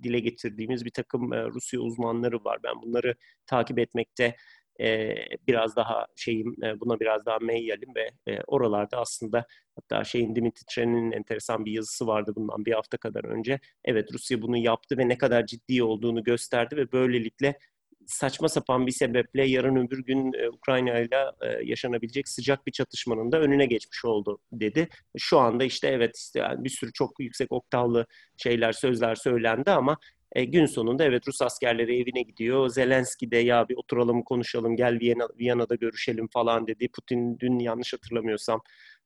dile 0.04 0.20
getirdiğimiz 0.20 0.86
bir 0.86 0.92
takım 0.92 1.34
e, 1.34 1.44
Rusya 1.46 1.80
uzmanları 1.80 2.44
var. 2.44 2.60
Ben 2.64 2.82
bunları 2.82 3.16
takip 3.48 3.80
etmekte 3.80 4.36
e, 4.82 5.16
biraz 5.48 5.76
daha 5.76 6.08
şeyim, 6.16 6.56
e, 6.64 6.80
buna 6.80 7.00
biraz 7.00 7.26
daha 7.26 7.40
meyyalim 7.40 7.96
ve 7.96 8.12
e, 8.28 8.42
oralarda 8.48 8.98
aslında 8.98 9.46
hatta 9.76 10.04
şeyin 10.04 10.36
Dimitri 10.36 10.66
Tren'in 10.66 11.12
enteresan 11.12 11.66
bir 11.66 11.72
yazısı 11.72 12.08
vardı 12.08 12.34
bundan 12.36 12.66
bir 12.66 12.74
hafta 12.74 12.98
kadar 12.98 13.24
önce. 13.26 13.60
Evet 13.86 14.14
Rusya 14.14 14.42
bunu 14.42 14.58
yaptı 14.58 14.98
ve 14.98 15.08
ne 15.10 15.18
kadar 15.18 15.46
ciddi 15.46 15.84
olduğunu 15.84 16.24
gösterdi 16.24 16.78
ve 16.78 16.92
böylelikle 16.92 17.60
saçma 18.08 18.50
sapan 18.50 18.88
bir 18.88 18.92
sebeple 18.92 19.46
yarın 19.46 19.76
öbür 19.76 20.06
gün 20.06 20.34
e, 20.34 20.50
Ukrayna 20.50 21.00
ile 21.00 21.32
yaşanabilecek 21.64 22.30
sıcak 22.30 22.68
bir 22.68 22.72
çatışmanın 22.72 23.32
da 23.32 23.40
önüne 23.40 23.66
geçmiş 23.66 24.06
oldu 24.06 24.40
dedi. 24.52 24.88
Şu 25.18 25.40
anda 25.40 25.64
işte 25.64 25.88
evet 25.88 26.32
yani 26.36 26.64
bir 26.64 26.70
sürü 26.70 26.94
çok 26.94 27.20
yüksek 27.20 27.52
oktavlı 27.52 28.06
şeyler, 28.38 28.72
sözler 28.72 29.16
söylendi 29.16 29.72
ama 29.72 29.98
e, 30.32 30.44
gün 30.46 30.66
sonunda 30.66 31.04
evet 31.04 31.28
Rus 31.28 31.42
askerleri 31.42 32.02
evine 32.02 32.22
gidiyor. 32.22 32.70
Zelenski 32.70 33.32
de 33.32 33.38
ya 33.38 33.70
bir 33.70 33.76
oturalım 33.76 34.24
konuşalım 34.24 34.76
gel 34.76 35.00
Viyana, 35.00 35.28
Viyana'da 35.40 35.76
görüşelim 35.76 36.28
falan 36.34 36.68
dedi. 36.68 36.88
Putin 36.94 37.40
dün 37.40 37.60
yanlış 37.60 37.94
hatırlamıyorsam 37.94 38.62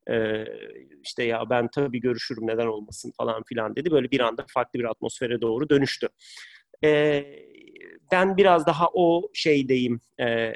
e, 0.09 0.45
işte 1.03 1.23
ya 1.23 1.49
ben 1.49 1.67
tabii 1.75 1.99
görüşürüm 1.99 2.47
neden 2.47 2.67
olmasın 2.67 3.11
falan 3.17 3.43
filan 3.43 3.75
dedi. 3.75 3.91
Böyle 3.91 4.11
bir 4.11 4.19
anda 4.19 4.45
farklı 4.53 4.79
bir 4.79 4.85
atmosfere 4.85 5.41
doğru 5.41 5.69
dönüştü. 5.69 6.07
E, 6.83 7.23
ben 8.11 8.37
biraz 8.37 8.65
daha 8.65 8.89
o 8.93 9.29
şeydeyim. 9.33 10.01
E, 10.19 10.53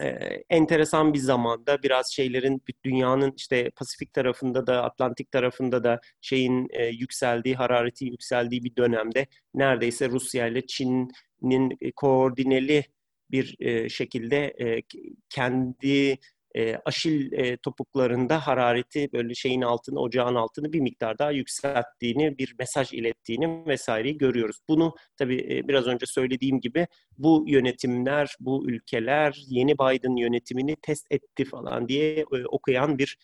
e, 0.00 0.04
enteresan 0.50 1.14
bir 1.14 1.18
zamanda 1.18 1.82
biraz 1.82 2.12
şeylerin 2.12 2.62
dünyanın 2.84 3.32
işte 3.36 3.70
Pasifik 3.70 4.12
tarafında 4.12 4.66
da 4.66 4.84
Atlantik 4.84 5.32
tarafında 5.32 5.84
da 5.84 6.00
şeyin 6.20 6.68
e, 6.70 6.86
yükseldiği, 6.86 7.54
harareti 7.54 8.04
yükseldiği 8.04 8.64
bir 8.64 8.76
dönemde 8.76 9.26
neredeyse 9.54 10.08
Rusya 10.08 10.46
ile 10.46 10.66
Çin'in 10.66 11.78
e, 11.80 11.92
koordineli 11.92 12.84
bir 13.30 13.56
e, 13.60 13.88
şekilde 13.88 14.54
e, 14.60 14.82
kendi 15.28 16.18
e, 16.56 16.76
aşil 16.84 17.32
e, 17.32 17.56
topuklarında 17.56 18.46
harareti 18.46 19.08
böyle 19.12 19.34
şeyin 19.34 19.62
altını, 19.62 20.00
ocağın 20.00 20.34
altını 20.34 20.72
bir 20.72 20.80
miktar 20.80 21.18
daha 21.18 21.30
yükselttiğini, 21.30 22.38
bir 22.38 22.54
mesaj 22.58 22.92
ilettiğini 22.92 23.66
vesaireyi 23.66 24.18
görüyoruz. 24.18 24.60
Bunu 24.68 24.94
tabii 25.16 25.46
e, 25.50 25.68
biraz 25.68 25.86
önce 25.86 26.06
söylediğim 26.06 26.60
gibi 26.60 26.86
bu 27.18 27.44
yönetimler, 27.46 28.36
bu 28.40 28.70
ülkeler 28.70 29.42
yeni 29.46 29.74
Biden 29.74 30.16
yönetimini 30.16 30.76
test 30.82 31.06
etti 31.10 31.44
falan 31.44 31.88
diye 31.88 32.18
e, 32.20 32.46
okuyan 32.46 32.98
bir 32.98 33.18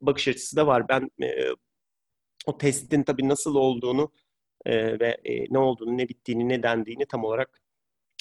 bakış 0.00 0.28
açısı 0.28 0.56
da 0.56 0.66
var. 0.66 0.88
Ben 0.88 1.10
e, 1.22 1.48
o 2.46 2.58
testin 2.58 3.02
tabii 3.02 3.28
nasıl 3.28 3.54
olduğunu 3.54 4.12
e, 4.66 5.00
ve 5.00 5.16
e, 5.24 5.44
ne 5.50 5.58
olduğunu, 5.58 5.98
ne 5.98 6.08
bittiğini, 6.08 6.48
ne 6.48 6.62
dendiğini 6.62 7.06
tam 7.06 7.24
olarak 7.24 7.59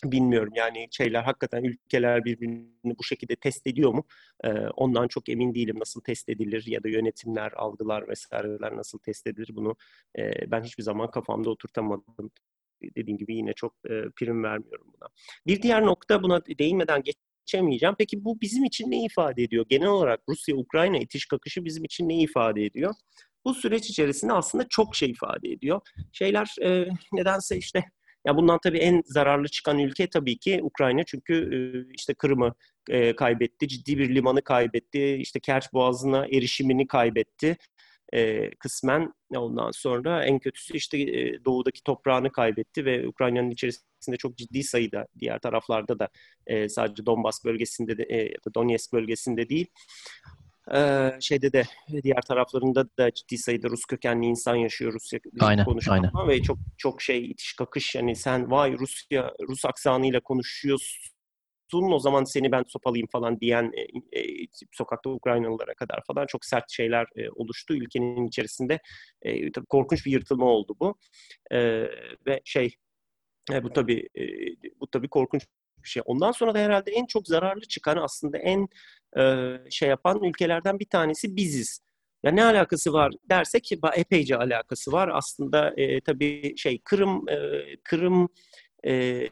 bilmiyorum 0.03 0.53
yani 0.55 0.87
şeyler 0.91 1.23
hakikaten 1.23 1.63
ülkeler 1.63 2.25
birbirini 2.25 2.97
bu 2.99 3.03
şekilde 3.03 3.35
test 3.35 3.67
ediyor 3.67 3.93
mu? 3.93 4.03
Ee, 4.43 4.49
ondan 4.51 5.07
çok 5.07 5.29
emin 5.29 5.55
değilim 5.55 5.79
nasıl 5.79 6.01
test 6.01 6.29
edilir 6.29 6.63
ya 6.67 6.83
da 6.83 6.89
yönetimler, 6.89 7.51
algılar 7.51 8.07
vesaireler 8.07 8.77
nasıl 8.77 8.99
test 8.99 9.27
edilir 9.27 9.49
bunu 9.55 9.75
e, 10.17 10.51
ben 10.51 10.63
hiçbir 10.63 10.83
zaman 10.83 11.11
kafamda 11.11 11.49
oturtamadım. 11.49 12.31
Dediğim 12.95 13.17
gibi 13.17 13.35
yine 13.35 13.53
çok 13.53 13.73
e, 13.85 14.09
prim 14.15 14.43
vermiyorum 14.43 14.87
buna. 14.93 15.09
Bir 15.47 15.61
diğer 15.61 15.85
nokta 15.85 16.23
buna 16.23 16.45
değinmeden 16.45 17.03
geçemeyeceğim. 17.45 17.95
Peki 17.97 18.25
bu 18.25 18.41
bizim 18.41 18.63
için 18.63 18.91
ne 18.91 19.03
ifade 19.03 19.43
ediyor? 19.43 19.65
Genel 19.69 19.87
olarak 19.87 20.21
Rusya-Ukrayna 20.29 20.97
itiş 20.97 21.25
kakışı 21.25 21.65
bizim 21.65 21.83
için 21.83 22.09
ne 22.09 22.21
ifade 22.21 22.65
ediyor? 22.65 22.93
Bu 23.45 23.53
süreç 23.53 23.89
içerisinde 23.89 24.33
aslında 24.33 24.67
çok 24.69 24.95
şey 24.95 25.09
ifade 25.09 25.49
ediyor. 25.49 25.81
Şeyler 26.11 26.55
e, 26.61 26.89
nedense 27.13 27.57
işte 27.57 27.83
ya 28.25 28.37
bundan 28.37 28.59
tabii 28.63 28.77
en 28.77 29.03
zararlı 29.05 29.47
çıkan 29.47 29.79
ülke 29.79 30.09
tabii 30.09 30.37
ki 30.37 30.59
Ukrayna 30.63 31.03
çünkü 31.03 31.33
e, 31.55 31.59
işte 31.95 32.13
Kırım'ı 32.13 32.53
e, 32.89 33.15
kaybetti, 33.15 33.67
ciddi 33.67 33.97
bir 33.97 34.15
limanı 34.15 34.41
kaybetti, 34.41 35.15
işte 35.15 35.39
Kerç 35.39 35.73
Boğazı'na 35.73 36.25
erişimini 36.27 36.87
kaybetti 36.87 37.57
e, 38.13 38.49
kısmen. 38.51 39.13
Ondan 39.35 39.71
sonra 39.71 40.25
en 40.25 40.39
kötüsü 40.39 40.77
işte 40.77 40.97
doğudaki 41.45 41.83
toprağını 41.83 42.31
kaybetti 42.31 42.85
ve 42.85 43.07
Ukrayna'nın 43.07 43.49
içerisinde 43.51 44.17
çok 44.17 44.37
ciddi 44.37 44.63
sayıda 44.63 45.07
diğer 45.19 45.39
taraflarda 45.39 45.99
da 45.99 46.09
sadece 46.69 47.05
Donbas 47.05 47.45
bölgesinde 47.45 47.97
de 47.97 48.15
ya 48.15 48.37
da 48.45 48.53
Donetsk 48.55 48.93
bölgesinde 48.93 49.49
değil 49.49 49.67
ee, 50.75 51.11
şeyde 51.21 51.53
de 51.53 51.63
diğer 52.03 52.21
taraflarında 52.21 52.85
da 52.97 53.13
ciddi 53.13 53.37
sayıda 53.37 53.69
Rus 53.69 53.85
kökenli 53.85 54.25
insan 54.25 54.55
yaşıyor 54.55 54.93
Rusya 54.93 55.19
aynen, 55.39 55.65
konuşmaktan 55.65 56.11
aynen. 56.13 56.29
ve 56.29 56.41
çok 56.41 56.57
çok 56.77 57.01
şey 57.01 57.25
itiş 57.25 57.53
kakış 57.53 57.95
yani 57.95 58.15
sen 58.15 58.51
vay 58.51 58.77
Rusya 58.77 59.33
Rus 59.49 59.65
aksanıyla 59.65 60.19
konuşuyorsun 60.19 61.11
o 61.73 61.99
zaman 61.99 62.23
seni 62.23 62.51
ben 62.51 62.63
sopalayayım 62.67 63.07
falan 63.11 63.39
diyen 63.39 63.71
e, 64.13 64.19
e, 64.19 64.45
sokakta 64.71 65.09
Ukraynalılara 65.09 65.73
kadar 65.73 66.03
falan 66.07 66.25
çok 66.25 66.45
sert 66.45 66.71
şeyler 66.71 67.07
e, 67.15 67.29
oluştu 67.29 67.73
ülkenin 67.73 68.27
içerisinde. 68.27 68.79
E, 69.21 69.51
tabii 69.51 69.65
korkunç 69.65 70.05
bir 70.05 70.11
yırtılma 70.11 70.45
oldu 70.45 70.75
bu. 70.79 70.95
E, 71.51 71.59
ve 72.27 72.41
şey 72.45 72.75
e, 73.53 73.63
bu 73.63 73.73
tabii 73.73 74.07
e, 74.15 74.23
bu 74.79 74.87
tabii 74.87 75.09
korkunç 75.09 75.45
bir 75.83 75.89
şey. 75.89 76.03
Ondan 76.05 76.31
sonra 76.31 76.53
da 76.53 76.59
herhalde 76.59 76.91
en 76.91 77.05
çok 77.05 77.27
zararlı 77.27 77.61
çıkan 77.61 77.97
aslında 77.97 78.37
en 78.37 78.67
e, 79.17 79.55
şey 79.69 79.89
yapan 79.89 80.23
ülkelerden 80.23 80.79
bir 80.79 80.89
tanesi 80.89 81.35
biziz. 81.35 81.79
Ya 82.23 82.31
ne 82.31 82.43
alakası 82.43 82.93
var 82.93 83.11
dersek 83.29 83.71
epeyce 83.95 84.37
alakası 84.37 84.91
var. 84.91 85.09
Aslında 85.13 85.73
e, 85.77 86.01
tabii 86.01 86.57
şey 86.57 86.81
Kırım 86.83 87.29
e, 87.29 87.35
Kırım 87.83 88.29
e, 88.85 89.27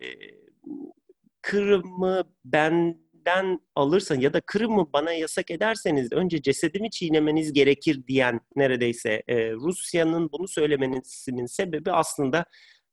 Kırım'ı 1.41 2.23
benden 2.45 3.59
alırsan 3.75 4.19
ya 4.19 4.33
da 4.33 4.41
Kırım'ı 4.41 4.93
bana 4.93 5.13
yasak 5.13 5.51
ederseniz 5.51 6.11
önce 6.11 6.41
cesedimi 6.41 6.89
çiğnemeniz 6.89 7.53
gerekir 7.53 8.07
diyen 8.07 8.39
neredeyse 8.55 9.23
e, 9.27 9.51
Rusya'nın 9.51 10.31
bunu 10.31 10.47
söylemesinin 10.47 11.45
sebebi 11.45 11.91
aslında 11.91 12.45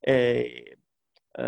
e, 0.09 0.13
e, 1.39 1.45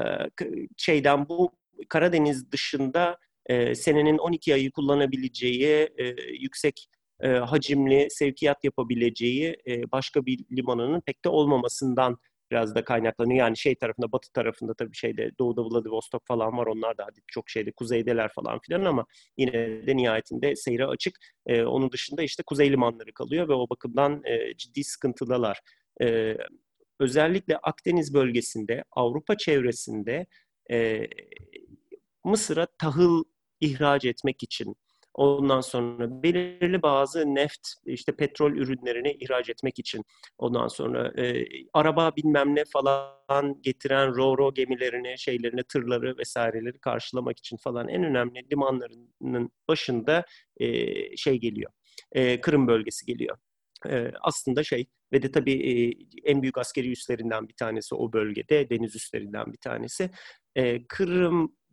şeyden 0.76 1.28
bu 1.28 1.52
Karadeniz 1.88 2.52
dışında 2.52 3.18
e, 3.46 3.74
senenin 3.74 4.18
12 4.18 4.54
ayı 4.54 4.70
kullanabileceği 4.70 5.88
e, 5.98 6.04
yüksek 6.40 6.88
e, 7.20 7.28
hacimli 7.28 8.06
sevkiyat 8.10 8.64
yapabileceği 8.64 9.56
e, 9.68 9.92
başka 9.92 10.26
bir 10.26 10.38
limanının 10.56 11.00
pek 11.00 11.24
de 11.24 11.28
olmamasından 11.28 12.18
biraz 12.50 12.74
da 12.74 12.84
kaynaklanıyor. 12.84 13.38
Yani 13.38 13.56
şey 13.56 13.74
tarafında, 13.74 14.12
batı 14.12 14.32
tarafında 14.32 14.74
tabii 14.74 14.94
şeyde 14.94 15.30
doğuda 15.38 15.64
Vladivostok 15.64 16.26
falan 16.26 16.58
var. 16.58 16.66
Onlar 16.66 16.98
da 16.98 17.04
hadi 17.04 17.20
çok 17.26 17.50
şeyde 17.50 17.72
kuzeydeler 17.72 18.30
falan 18.34 18.58
filan 18.58 18.84
ama 18.84 19.06
yine 19.36 19.52
de 19.86 19.96
nihayetinde 19.96 20.56
seyre 20.56 20.86
açık. 20.86 21.18
E, 21.46 21.62
onun 21.62 21.92
dışında 21.92 22.22
işte 22.22 22.42
kuzey 22.46 22.72
limanları 22.72 23.12
kalıyor 23.12 23.48
ve 23.48 23.52
o 23.52 23.68
bakımdan 23.70 24.22
e, 24.24 24.56
ciddi 24.56 24.84
sıkıntıdalar. 24.84 25.60
E, 26.02 26.36
özellikle 27.00 27.56
Akdeniz 27.56 28.14
bölgesinde, 28.14 28.84
Avrupa 28.92 29.36
çevresinde 29.36 30.26
e, 30.70 31.06
Mısır'a 32.26 32.66
tahıl 32.78 33.24
ihraç 33.60 34.04
etmek 34.04 34.42
için. 34.42 34.76
Ondan 35.14 35.60
sonra 35.60 36.22
belirli 36.22 36.82
bazı 36.82 37.34
neft 37.34 37.68
işte 37.86 38.16
petrol 38.16 38.52
ürünlerini 38.52 39.12
ihraç 39.20 39.48
etmek 39.48 39.78
için. 39.78 40.04
Ondan 40.38 40.68
sonra 40.68 41.22
e, 41.22 41.44
araba 41.72 42.16
bilmem 42.16 42.54
ne 42.54 42.64
falan 42.64 43.62
getiren 43.62 44.08
ro-ro 44.08 44.54
gemilerini 44.54 45.18
şeylerini 45.18 45.62
tırları 45.62 46.18
vesaireleri 46.18 46.78
karşılamak 46.78 47.38
için 47.38 47.56
falan 47.56 47.88
en 47.88 48.04
önemli 48.04 48.50
limanlarının 48.52 49.50
başında 49.68 50.24
e, 50.56 50.66
şey 51.16 51.36
geliyor. 51.40 51.70
E, 52.12 52.40
Kırım 52.40 52.68
bölgesi 52.68 53.06
geliyor. 53.06 53.36
E, 53.88 54.12
aslında 54.20 54.64
şey 54.64 54.86
ve 55.12 55.22
de 55.22 55.32
tabii 55.32 55.52
e, 55.52 55.92
en 56.30 56.42
büyük 56.42 56.58
askeri 56.58 56.90
üslerinden 56.92 57.48
bir 57.48 57.54
tanesi 57.54 57.94
o 57.94 58.12
bölgede 58.12 58.70
deniz 58.70 58.96
üslerinden 58.96 59.52
bir 59.52 59.58
tanesi. 59.58 60.10
E, 60.56 60.86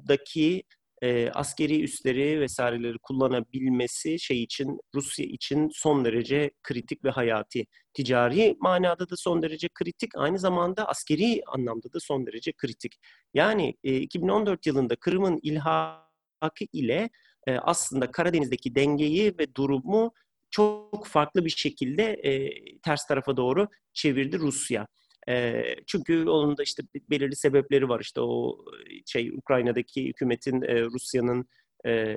Kırım'daki 0.04 0.64
e, 1.02 1.30
askeri 1.30 1.84
üsleri 1.84 2.40
vesaireleri 2.40 2.98
kullanabilmesi 2.98 4.20
şey 4.20 4.44
için 4.44 4.80
Rusya 4.96 5.26
için 5.26 5.70
son 5.74 6.06
derece 6.06 6.52
kritik 6.64 7.04
ve 7.04 7.10
hayati. 7.10 7.66
Ticari 7.94 8.56
manada 8.60 9.10
da 9.10 9.16
son 9.18 9.42
derece 9.42 9.70
kritik, 9.74 10.12
aynı 10.16 10.40
zamanda 10.40 10.88
askeri 10.88 11.42
anlamda 11.48 11.94
da 11.94 12.00
son 12.00 12.28
derece 12.28 12.52
kritik. 12.52 12.96
Yani 13.34 13.76
e, 13.84 13.96
2014 13.98 14.66
yılında 14.68 14.96
Kırım'ın 14.96 15.40
ilhakı 15.44 16.66
ile 16.74 17.10
e, 17.48 17.58
aslında 17.58 18.12
Karadeniz'deki 18.12 18.76
dengeyi 18.76 19.38
ve 19.40 19.56
durumu 19.56 20.14
çok 20.52 21.08
farklı 21.08 21.46
bir 21.46 21.50
şekilde 21.50 22.04
e, 22.04 22.52
ters 22.80 23.08
tarafa 23.08 23.38
doğru 23.38 23.68
çevirdi 23.94 24.40
Rusya. 24.40 24.88
E, 25.30 25.64
çünkü 25.88 26.30
onun 26.30 26.58
da 26.58 26.64
işte 26.64 26.84
belirli 27.10 27.36
sebepleri 27.36 27.90
var. 27.90 28.00
İşte 28.00 28.22
o 28.22 28.58
şey 29.06 29.30
Ukrayna'daki 29.30 30.08
hükümetin 30.08 30.62
e, 30.62 30.82
Rusya'nın 30.82 31.46
e, 31.86 32.16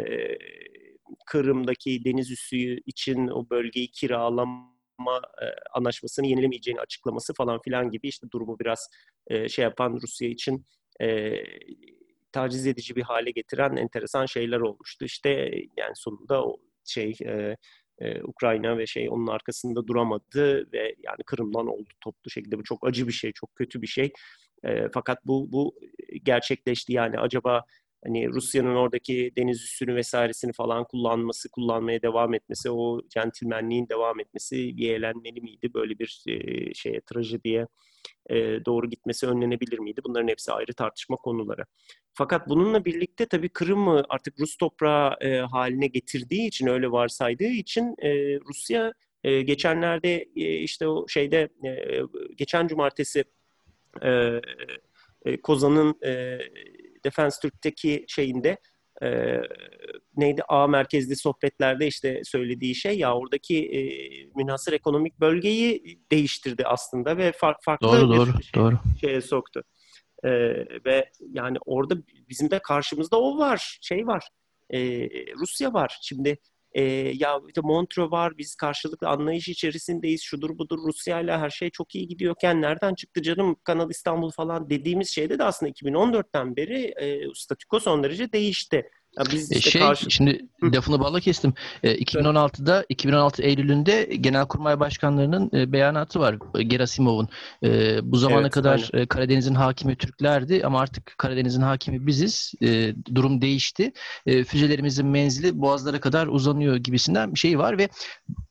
Kırım'daki 1.27 2.05
deniz 2.05 2.31
üssü 2.31 2.81
için 2.87 3.29
o 3.29 3.51
bölgeyi 3.51 3.91
kiralama 3.91 5.23
e, 5.43 5.47
anlaşmasını 5.73 6.27
yenilemeyeceğini 6.27 6.81
açıklaması 6.81 7.35
falan 7.35 7.61
filan 7.65 7.91
gibi 7.91 8.09
işte 8.09 8.27
durumu 8.33 8.59
biraz 8.59 8.89
e, 9.27 9.49
şey 9.49 9.63
yapan 9.63 9.99
Rusya 10.03 10.29
için 10.29 10.67
e, 11.01 11.33
taciz 12.33 12.67
edici 12.67 12.97
bir 12.97 13.03
hale 13.03 13.31
getiren 13.31 13.77
enteresan 13.77 14.27
şeyler 14.27 14.61
olmuştu. 14.61 15.05
İşte 15.05 15.31
yani 15.77 15.93
sonunda 15.95 16.47
o 16.47 16.57
şey 16.85 17.15
e, 17.27 17.57
e, 17.99 18.23
Ukrayna 18.23 18.79
ve 18.79 18.87
şey 18.87 19.11
onun 19.11 19.27
arkasında 19.27 19.87
duramadı 19.87 20.73
ve 20.73 20.83
yani 20.83 21.19
Kırım'dan 21.27 21.67
oldu 21.67 21.89
toplu 22.01 22.31
şekilde 22.31 22.59
bu 22.59 22.65
çok 22.65 22.87
acı 22.87 23.09
bir 23.09 23.13
şey, 23.13 23.33
çok 23.33 23.55
kötü 23.55 23.83
bir 23.83 23.87
şey. 23.87 24.13
E, 24.65 24.89
fakat 24.95 25.27
bu 25.27 25.53
bu 25.53 25.75
gerçekleşti 26.23 26.93
yani 26.93 27.19
acaba 27.19 27.65
hani 28.07 28.29
Rusya'nın 28.29 28.77
oradaki 28.77 29.33
deniz 29.37 29.63
üssünü 29.63 29.95
vesairesini 29.95 30.53
falan 30.53 30.85
kullanması, 30.85 31.51
kullanmaya 31.51 32.03
devam 32.03 32.35
etmesi, 32.35 32.71
o 32.71 33.01
centilmenliğin 33.09 33.89
devam 33.89 34.21
etmesi 34.21 34.73
yeğlenmeli 34.77 35.41
miydi? 35.41 35.75
Böyle 35.75 35.99
bir 35.99 36.23
e, 36.29 36.75
şeye, 36.75 37.01
trajediye 37.01 37.67
e, 38.31 38.37
doğru 38.65 38.91
gitmesi 38.91 39.27
önlenebilir 39.27 39.79
miydi? 39.79 40.01
Bunların 40.05 40.29
hepsi 40.29 40.53
ayrı 40.53 40.75
tartışma 40.75 41.17
konuları. 41.17 41.65
Fakat 42.15 42.49
bununla 42.49 42.85
birlikte 42.85 43.27
tabii 43.27 43.49
Kırım'ı 43.49 44.05
artık 44.09 44.41
Rus 44.41 44.57
toprağı 44.57 45.17
e, 45.21 45.39
haline 45.39 45.87
getirdiği 45.87 46.47
için, 46.47 46.67
öyle 46.67 46.93
varsaydığı 46.93 47.45
için 47.45 47.95
e, 48.03 48.41
Rusya 48.41 48.93
geçenlerde 49.25 50.25
işte 50.35 50.89
o 50.89 51.09
şeyde 51.09 51.49
geçen 52.37 52.67
cumartesi 52.67 53.25
Kozan'ın 55.43 56.01
Defense 57.07 57.41
Türk'teki 57.43 58.05
şeyinde 58.09 58.59
e, 59.03 59.41
neydi 60.17 60.43
A 60.49 60.67
merkezli 60.67 61.17
sohbetlerde 61.17 61.87
işte 61.87 62.21
söylediği 62.25 62.75
şey 62.75 62.99
ya 62.99 63.17
oradaki 63.17 63.67
e, 63.67 63.81
münhasır 64.37 64.73
ekonomik 64.73 65.21
bölgeyi 65.21 65.99
değiştirdi 66.13 66.67
aslında 66.67 67.17
ve 67.17 67.33
far, 67.33 67.57
farklı 67.61 67.87
doğru, 67.87 68.13
bir 68.13 68.17
doğru, 68.17 68.43
şey, 68.43 68.55
doğru. 68.55 68.79
şeye 69.01 69.21
soktu. 69.21 69.63
E, 70.25 70.31
ve 70.85 71.11
yani 71.33 71.59
orada 71.67 71.95
bizim 72.29 72.51
de 72.51 72.59
karşımızda 72.59 73.21
o 73.21 73.39
var, 73.39 73.79
şey 73.83 74.07
var. 74.07 74.29
E, 74.71 74.79
Rusya 75.35 75.73
var. 75.73 75.99
Şimdi 76.03 76.37
e, 76.77 76.83
ya 77.15 77.41
işte 77.49 77.61
Montreux 77.61 78.13
var, 78.13 78.39
biz 78.39 78.55
karşılıklı 78.55 79.09
anlayış 79.09 79.49
içerisindeyiz, 79.49 80.23
şudur 80.23 80.59
budur 80.59 80.79
Rusya 80.79 81.21
ile 81.21 81.39
her 81.39 81.51
şey 81.51 81.71
çok 81.71 81.95
iyi 81.95 82.09
gidiyorken 82.09 82.63
nereden 82.63 82.95
çıktı 82.95 83.23
canım 83.23 83.57
Kanal 83.65 83.91
İstanbul 83.91 84.31
falan 84.31 84.71
dediğimiz 84.71 85.09
şeyde 85.09 85.39
de 85.39 85.45
aslında 85.45 85.71
2014'ten 85.71 86.57
beri 86.57 86.83
e, 87.01 87.21
statüko 87.35 87.81
son 87.81 88.03
derece 88.03 88.33
değişti. 88.33 88.91
Ya 89.19 89.25
biz 89.33 89.53
E, 89.53 89.57
işte 89.57 89.71
Şey, 89.71 89.83
karşı 89.83 90.11
şimdi 90.11 90.47
lafını 90.63 91.01
balla 91.01 91.21
kestim. 91.21 91.55
E, 91.83 91.95
2016'da 91.95 92.85
2016 92.89 93.43
Eylül'ünde 93.43 94.05
Genelkurmay 94.21 94.81
Başkanlarının 94.81 95.51
e, 95.55 95.73
beyanatı 95.73 96.21
var. 96.21 96.37
e, 96.59 96.63
Gerasimov'un. 96.63 97.29
E, 97.65 97.99
bu 98.13 98.17
zamana 98.17 98.41
Evet, 98.41 98.51
kadar 98.53 98.91
e, 98.95 99.07
Karadeniz'in 99.07 99.55
hakimi 99.55 99.97
Türklerdi 99.97 100.63
ama 100.67 100.81
artık 100.81 101.15
Karadeniz'in 101.19 101.61
hakimi 101.63 102.07
biziz. 102.07 102.53
E, 102.63 102.95
durum 103.15 103.41
değişti. 103.43 103.93
E, 104.27 104.45
füzelerimizin 104.45 105.07
menzili 105.07 105.61
boğazlara 105.61 106.01
kadar 106.01 106.27
uzanıyor 106.27 106.77
gibisinden 106.77 107.35
bir 107.35 107.39
şey 107.39 107.59
var 107.59 107.79
ve 107.79 107.89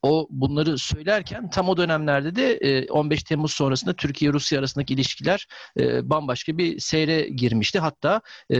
o 0.01 0.27
bunları 0.29 0.77
söylerken 0.77 1.49
tam 1.49 1.69
o 1.69 1.77
dönemlerde 1.77 2.35
de 2.35 2.51
e, 2.53 2.89
15 2.91 3.23
Temmuz 3.23 3.51
sonrasında 3.51 3.93
Türkiye-Rusya 3.93 4.59
arasındaki 4.59 4.93
ilişkiler 4.93 5.47
e, 5.79 6.09
bambaşka 6.09 6.57
bir 6.57 6.79
seyre 6.79 7.29
girmişti. 7.29 7.79
Hatta 7.79 8.21
e, 8.49 8.55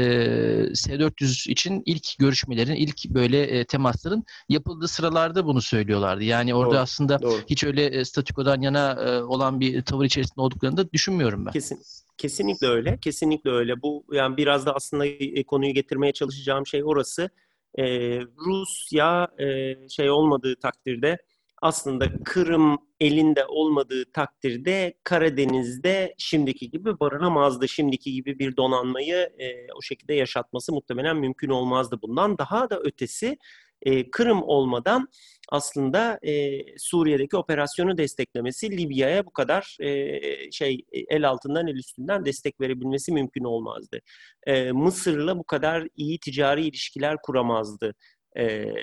S-400 0.76 1.50
için 1.52 1.84
ilk 1.86 1.95
görüşmelerin, 2.20 2.76
ilk 2.76 3.10
böyle 3.10 3.42
e, 3.42 3.66
temasların 3.66 4.24
yapıldığı 4.50 4.88
sıralarda 4.88 5.46
bunu 5.46 5.62
söylüyorlardı. 5.62 6.24
Yani 6.24 6.56
orada 6.56 6.72
Doğru, 6.72 6.80
aslında 6.80 7.22
doğru. 7.22 7.42
hiç 7.50 7.64
öyle 7.64 7.86
e, 7.86 8.06
statükodan 8.06 8.62
yana 8.62 8.92
e, 8.92 9.24
olan 9.24 9.60
bir 9.60 9.82
tavır 9.82 10.06
içerisinde 10.06 10.42
olduklarını 10.42 10.78
da 10.78 10.92
düşünmüyorum 10.92 11.46
ben. 11.46 11.52
Kesin, 11.52 11.80
kesinlikle 12.18 12.68
öyle. 12.68 12.98
Kesinlikle 13.02 13.50
öyle. 13.50 13.82
Bu 13.82 14.06
yani 14.12 14.38
biraz 14.38 14.66
da 14.66 14.76
aslında 14.76 15.06
e, 15.06 15.44
konuyu 15.44 15.74
getirmeye 15.74 16.14
çalışacağım 16.14 16.68
şey 16.68 16.84
orası. 16.84 17.30
Ee, 17.78 18.22
Rusya 18.38 19.28
e, 19.40 19.76
şey 19.90 20.10
olmadığı 20.10 20.56
takdirde 20.56 21.18
aslında 21.62 22.24
Kırım 22.24 22.78
elinde 23.00 23.46
olmadığı 23.46 24.12
takdirde 24.12 24.94
Karadeniz'de 25.04 26.16
şimdiki 26.18 26.70
gibi 26.70 27.00
barınamazdı. 27.00 27.68
Şimdiki 27.68 28.14
gibi 28.14 28.40
bir 28.40 28.58
donanmayı 28.58 29.30
e, 29.40 29.74
o 29.74 29.82
şekilde 29.82 30.14
yaşatması 30.14 30.74
muhtemelen 30.74 31.18
mümkün 31.18 31.50
olmazdı. 31.50 32.00
Bundan 32.02 32.38
daha 32.38 32.70
da 32.70 32.80
ötesi 32.80 33.38
e, 33.82 34.12
Kırım 34.12 34.44
olmadan 34.44 35.08
aslında 35.50 36.20
e, 36.24 36.60
Suriye'deki 36.78 37.38
operasyonu 37.38 37.98
desteklemesi 37.98 38.78
Libya'ya 38.78 39.26
bu 39.26 39.32
kadar 39.32 39.78
e, 39.80 40.52
şey 40.52 40.86
el 41.10 41.30
altından 41.30 41.68
el 41.68 41.76
üstünden 41.76 42.26
destek 42.26 42.62
verebilmesi 42.62 43.12
mümkün 43.12 43.44
olmazdı. 43.44 44.00
E, 44.48 44.72
Mısır'la 44.72 45.38
bu 45.38 45.44
kadar 45.44 45.88
iyi 45.96 46.20
ticari 46.20 46.68
ilişkiler 46.68 47.18
kuramazdı 47.24 47.96
e, 48.38 48.74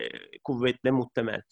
kuvvetle 0.45 0.91
muhtemel. 0.91 1.43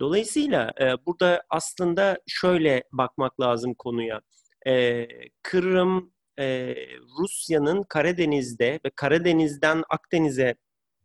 Dolayısıyla 0.00 0.72
e, 0.80 1.06
burada 1.06 1.42
aslında 1.50 2.18
şöyle 2.26 2.82
bakmak 2.92 3.40
lazım 3.40 3.74
konuya. 3.74 4.20
E, 4.66 5.06
Kırım 5.42 6.12
e, 6.38 6.76
Rusya'nın 7.18 7.82
Karadeniz'de 7.82 8.80
ve 8.84 8.90
Karadeniz'den 8.96 9.82
Akdeniz'e 9.90 10.54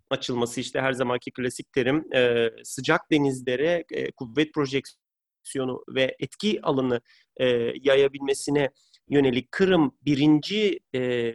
açılması 0.09 0.61
işte 0.61 0.81
her 0.81 0.93
zamanki 0.93 1.31
klasik 1.31 1.73
terim 1.73 2.13
e, 2.13 2.49
sıcak 2.63 3.11
denizlere 3.11 3.85
e, 3.91 4.11
kuvvet 4.11 4.53
projeksiyonu 4.53 5.83
ve 5.95 6.15
etki 6.19 6.59
alanı 6.63 7.01
e, 7.37 7.45
yayabilmesine 7.81 8.69
yönelik 9.09 9.51
Kırım 9.51 9.97
birinci 10.01 10.79
e, 10.95 11.33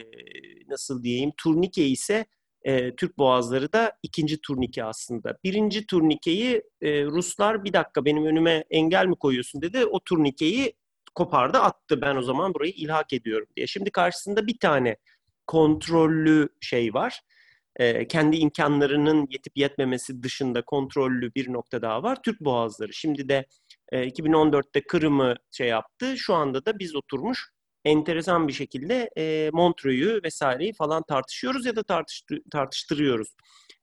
nasıl 0.69 1.03
diyeyim 1.03 1.33
turnike 1.43 1.87
ise 1.87 2.27
e, 2.63 2.97
Türk 2.97 3.19
Boğazları 3.19 3.73
da 3.73 3.93
ikinci 4.03 4.41
turnike 4.41 4.85
aslında. 4.85 5.39
Birinci 5.45 5.87
turnikeyi 5.87 6.63
e, 6.83 7.05
Ruslar 7.05 7.65
bir 7.65 7.73
dakika 7.73 8.05
benim 8.05 8.27
önüme 8.27 8.65
engel 8.71 9.07
mi 9.07 9.17
koyuyorsun 9.17 9.63
dedi. 9.63 9.85
O 9.87 10.01
turnikeyi 10.01 10.75
kopardı 11.15 11.59
attı 11.59 12.01
ben 12.01 12.17
o 12.17 12.23
zaman 12.23 12.55
burayı 12.55 12.73
ilhak 12.73 13.13
ediyorum 13.13 13.47
diye. 13.57 13.67
Şimdi 13.67 13.91
karşısında 13.91 14.47
bir 14.47 14.59
tane 14.59 14.97
kontrollü 15.47 16.49
şey 16.61 16.95
var 16.95 17.21
e, 17.77 18.09
kendi 18.09 18.37
imkanlarının 18.37 19.27
yetip 19.31 19.59
yetmemesi 19.59 20.23
dışında 20.23 20.63
kontrollü 20.63 21.35
bir 21.35 21.53
nokta 21.53 21.83
daha 21.83 22.03
var. 22.03 22.23
Türk 22.23 22.41
Boğazları. 22.41 22.93
Şimdi 22.93 23.29
de 23.29 23.47
e, 23.93 24.09
2014'te 24.09 24.81
Kırım'ı 24.87 25.35
şey 25.51 25.69
yaptı. 25.69 26.19
Şu 26.19 26.35
anda 26.35 26.65
da 26.67 26.79
biz 26.79 26.97
oturmuş 26.97 27.49
enteresan 27.85 28.49
bir 28.49 28.53
şekilde 28.53 29.11
e, 29.19 29.51
Montreux'u 29.53 30.21
vesaireyi 30.25 30.73
falan 30.73 31.03
tartışıyoruz 31.03 31.67
ya 31.67 31.77
da 31.77 31.83
tartıştı, 31.83 32.37
tartıştırıyoruz. 32.51 33.29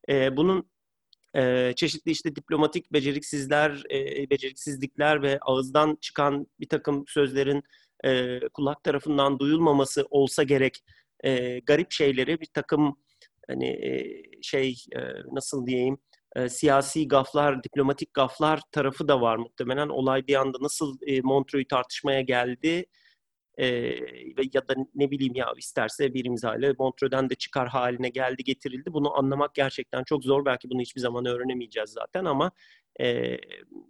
E, 0.10 0.38
bunun 0.38 0.70
e, 1.36 1.74
çeşitli 1.76 2.12
işte 2.12 2.36
diplomatik 2.36 2.94
beceriksizler, 2.94 3.84
e, 3.92 4.30
beceriksizlikler 4.30 5.22
ve 5.22 5.40
ağızdan 5.42 5.98
çıkan 6.02 6.48
bir 6.60 6.70
takım 6.70 7.04
sözlerin 7.08 7.64
e, 8.06 8.40
kulak 8.54 8.84
tarafından 8.84 9.40
duyulmaması 9.40 10.06
olsa 10.10 10.44
gerek 10.44 10.84
e, 11.24 11.60
garip 11.60 11.92
şeyleri 11.92 12.42
bir 12.42 12.50
takım 12.54 12.98
hani 13.48 13.68
e, 13.68 14.22
şey 14.42 14.76
e, 14.96 15.00
nasıl 15.32 15.66
diyeyim 15.66 15.98
e, 16.36 16.50
siyasi 16.50 17.08
gaflar, 17.08 17.64
diplomatik 17.64 18.14
gaflar 18.14 18.62
tarafı 18.72 19.08
da 19.08 19.22
var 19.22 19.38
muhtemelen. 19.38 19.90
Olay 19.90 20.28
bir 20.28 20.36
anda 20.36 20.58
nasıl 20.62 20.98
e, 21.08 21.22
Montreux'u 21.22 21.68
tartışmaya 21.68 22.22
geldi 22.22 22.86
e, 23.58 23.67
ve 24.38 24.41
ya 24.54 24.67
da 24.67 24.76
ne 24.96 25.12
bileyim 25.12 25.36
ya 25.36 25.54
isterse 25.58 26.13
bir 26.13 26.26
imzayla 26.26 26.74
Montreux'den 26.80 27.30
de 27.30 27.36
çıkar 27.36 27.67
haline 27.67 28.10
geldi 28.10 28.43
getirildi. 28.43 28.93
Bunu 28.93 29.17
anlamak 29.17 29.56
gerçekten 29.56 30.04
çok 30.04 30.24
zor. 30.24 30.46
Belki 30.46 30.70
bunu 30.70 30.82
hiçbir 30.82 31.02
zaman 31.02 31.26
öğrenemeyeceğiz 31.26 31.89
zaten 31.89 32.26
ama 32.26 32.52
e, 33.02 33.38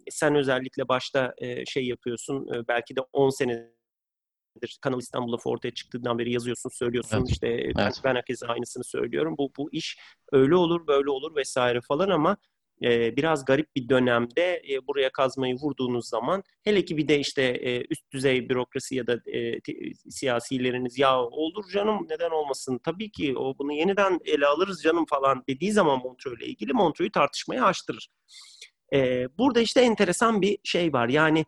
sen 0.09 0.35
özellikle 0.35 0.87
başta 0.87 1.33
e, 1.37 1.65
şey 1.65 1.87
yapıyorsun 1.87 2.47
e, 2.53 2.67
belki 2.67 2.95
de 2.95 3.01
10 3.13 3.29
sene 3.29 3.77
Kanal 4.81 4.99
İstanbul 4.99 5.33
lafı 5.33 5.49
ortaya 5.49 5.71
çıktığından 5.71 6.19
beri 6.19 6.31
yazıyorsun, 6.31 6.69
söylüyorsun. 6.69 7.17
Evet. 7.17 7.29
İşte 7.29 7.71
ben, 7.77 7.83
Evet. 7.83 8.01
ben 8.03 8.15
herkese 8.15 8.47
aynısını 8.47 8.83
söylüyorum. 8.83 9.35
Bu 9.37 9.51
bu 9.57 9.69
iş 9.71 9.97
öyle 10.31 10.55
olur, 10.55 10.87
böyle 10.87 11.09
olur 11.09 11.35
vesaire 11.35 11.81
falan 11.81 12.09
ama 12.09 12.37
e, 12.83 13.15
biraz 13.15 13.45
garip 13.45 13.75
bir 13.75 13.89
dönemde 13.89 14.61
e, 14.71 14.87
buraya 14.87 15.11
kazmayı 15.11 15.55
vurduğunuz 15.55 16.07
zaman 16.07 16.43
hele 16.63 16.85
ki 16.85 16.97
bir 16.97 17.07
de 17.07 17.19
işte 17.19 17.43
e, 17.43 17.83
üst 17.89 18.11
düzey 18.11 18.49
bürokrasi 18.49 18.95
ya 18.95 19.07
da 19.07 19.13
e, 19.13 19.59
siyasileriniz 20.09 20.99
ya 20.99 21.21
olur 21.21 21.69
canım 21.73 22.07
neden 22.09 22.29
olmasın 22.29 22.79
tabii 22.85 23.11
ki 23.11 23.37
o 23.37 23.57
bunu 23.57 23.73
yeniden 23.73 24.19
ele 24.25 24.45
alırız 24.45 24.81
canım 24.83 25.05
falan 25.05 25.43
dediği 25.49 25.71
zaman 25.71 25.99
Montreux'le 25.99 26.41
ilgili 26.41 26.73
Montreux'u 26.73 27.11
tartışmaya 27.11 27.65
açtırır. 27.65 28.09
E, 28.93 29.27
burada 29.37 29.61
işte 29.61 29.81
enteresan 29.81 30.41
bir 30.41 30.57
şey 30.63 30.93
var 30.93 31.09
yani 31.09 31.45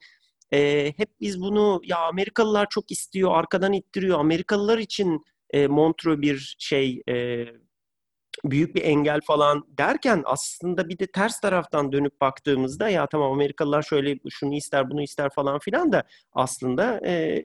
e, 0.53 0.93
hep 0.97 1.09
biz 1.21 1.41
bunu 1.41 1.81
ya 1.83 1.97
Amerikalılar 1.97 2.67
çok 2.69 2.91
istiyor, 2.91 3.31
arkadan 3.35 3.73
ittiriyor. 3.73 4.19
Amerikalılar 4.19 4.77
için 4.77 5.25
e, 5.49 5.67
Montreux 5.67 6.21
bir 6.21 6.55
şey 6.59 7.01
e, 7.09 7.45
büyük 8.45 8.75
bir 8.75 8.83
engel 8.83 9.19
falan 9.27 9.63
derken 9.77 10.21
aslında 10.25 10.89
bir 10.89 10.99
de 10.99 11.07
ters 11.07 11.39
taraftan 11.39 11.91
dönüp 11.91 12.21
baktığımızda 12.21 12.89
ya 12.89 13.07
tamam 13.07 13.31
Amerikalılar 13.31 13.81
şöyle 13.81 14.19
şunu 14.29 14.55
ister 14.55 14.89
bunu 14.89 15.01
ister 15.01 15.29
falan 15.29 15.59
filan 15.59 15.91
da 15.91 16.03
aslında 16.33 17.07
e, 17.07 17.43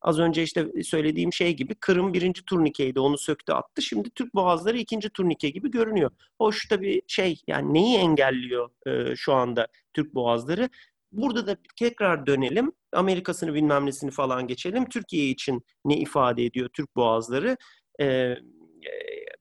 az 0.00 0.18
önce 0.18 0.42
işte 0.42 0.66
söylediğim 0.84 1.32
şey 1.32 1.56
gibi 1.56 1.74
Kırım 1.74 2.14
birinci 2.14 2.44
turnikeydi 2.44 3.00
onu 3.00 3.18
söktü 3.18 3.52
attı. 3.52 3.82
Şimdi 3.82 4.10
Türk 4.10 4.34
Boğazları 4.34 4.78
ikinci 4.78 5.10
turnike 5.10 5.50
gibi 5.50 5.70
görünüyor. 5.70 6.10
Hoş 6.38 6.68
tabii 6.68 7.02
şey 7.06 7.40
yani 7.46 7.74
neyi 7.74 7.96
engelliyor 7.96 8.70
e, 8.86 9.16
şu 9.16 9.32
anda 9.32 9.68
Türk 9.94 10.14
Boğazları? 10.14 10.68
Burada 11.12 11.46
da 11.46 11.56
tekrar 11.76 12.26
dönelim. 12.26 12.72
Amerika'sını 12.92 13.54
bilmem 13.54 13.86
nesini 13.86 14.10
falan 14.10 14.46
geçelim. 14.46 14.88
Türkiye 14.88 15.28
için 15.28 15.62
ne 15.84 15.96
ifade 15.96 16.44
ediyor 16.44 16.68
Türk 16.72 16.96
Boğazları? 16.96 17.56
Ee, 18.00 18.34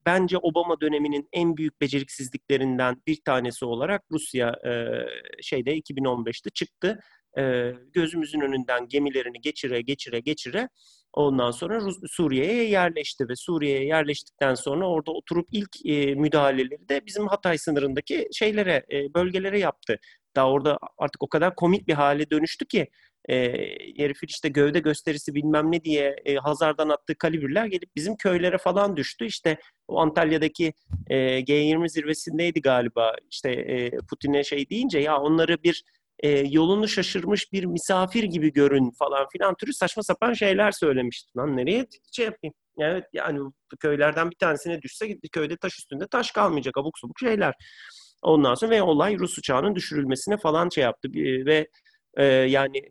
bence 0.05 0.37
Obama 0.37 0.81
döneminin 0.81 1.29
en 1.33 1.57
büyük 1.57 1.81
beceriksizliklerinden 1.81 3.01
bir 3.07 3.21
tanesi 3.25 3.65
olarak 3.65 4.01
Rusya 4.11 4.49
e, 4.49 4.71
şeyde 5.41 5.77
2015'te 5.77 6.49
çıktı. 6.49 6.99
E, 7.37 7.71
gözümüzün 7.93 8.41
önünden 8.41 8.87
gemilerini 8.87 9.41
geçire 9.41 9.81
geçire 9.81 10.19
geçire 10.19 10.69
ondan 11.13 11.51
sonra 11.51 11.79
Rus, 11.79 11.97
Suriye'ye 12.07 12.69
yerleşti 12.69 13.29
ve 13.29 13.35
Suriye'ye 13.35 13.85
yerleştikten 13.85 14.55
sonra 14.55 14.89
orada 14.89 15.11
oturup 15.11 15.47
ilk 15.51 15.85
e, 15.85 16.15
müdahaleleri 16.15 16.89
de 16.89 17.05
bizim 17.05 17.27
Hatay 17.27 17.57
sınırındaki 17.57 18.27
şeylere 18.33 18.85
e, 18.91 19.13
bölgelere 19.13 19.59
yaptı. 19.59 19.99
Daha 20.35 20.51
orada 20.51 20.79
artık 20.97 21.23
o 21.23 21.29
kadar 21.29 21.55
komik 21.55 21.87
bir 21.87 21.93
hale 21.93 22.29
dönüştü 22.29 22.65
ki 22.65 22.87
e, 23.29 23.35
herifin 23.97 24.27
işte 24.27 24.49
gövde 24.49 24.79
gösterisi 24.79 25.35
bilmem 25.35 25.71
ne 25.71 25.83
diye 25.83 26.15
e, 26.25 26.35
Hazar'dan 26.35 26.89
attığı 26.89 27.15
kalibrler 27.15 27.65
gelip 27.65 27.95
bizim 27.95 28.15
köylere 28.15 28.57
falan 28.57 28.97
düştü. 28.97 29.25
İşte 29.25 29.57
o 29.87 29.99
Antalya'daki 29.99 30.73
e, 31.07 31.39
G20 31.39 31.89
zirvesindeydi 31.89 32.61
galiba. 32.61 33.15
İşte 33.31 33.51
e, 33.51 33.89
Putin'e 34.09 34.43
şey 34.43 34.69
deyince 34.69 34.99
ya 34.99 35.17
onları 35.17 35.63
bir 35.63 35.83
e, 36.19 36.29
yolunu 36.29 36.87
şaşırmış 36.87 37.53
bir 37.53 37.65
misafir 37.65 38.23
gibi 38.23 38.53
görün 38.53 38.91
falan 38.99 39.27
filan 39.31 39.55
türü 39.55 39.73
saçma 39.73 40.03
sapan 40.03 40.33
şeyler 40.33 40.71
söylemişti. 40.71 41.37
Lan 41.37 41.57
nereye 41.57 41.87
şey 42.11 42.25
yapayım? 42.25 42.53
Evet 42.79 43.03
yani 43.13 43.39
köylerden 43.79 44.31
bir 44.31 44.35
tanesine 44.35 44.81
düşse 44.81 45.19
köyde 45.31 45.57
taş 45.57 45.79
üstünde 45.79 46.07
taş 46.07 46.31
kalmayacak 46.31 46.77
abuk 46.77 46.99
subuk 46.99 47.19
şeyler. 47.19 47.53
Ondan 48.21 48.55
sonra 48.55 48.71
ve 48.71 48.81
olay 48.81 49.17
Rus 49.17 49.37
uçağının 49.37 49.75
düşürülmesine 49.75 50.37
falan 50.37 50.69
şey 50.69 50.83
yaptı. 50.83 51.09
Ve 51.45 51.67
E, 52.17 52.23
yani 52.25 52.81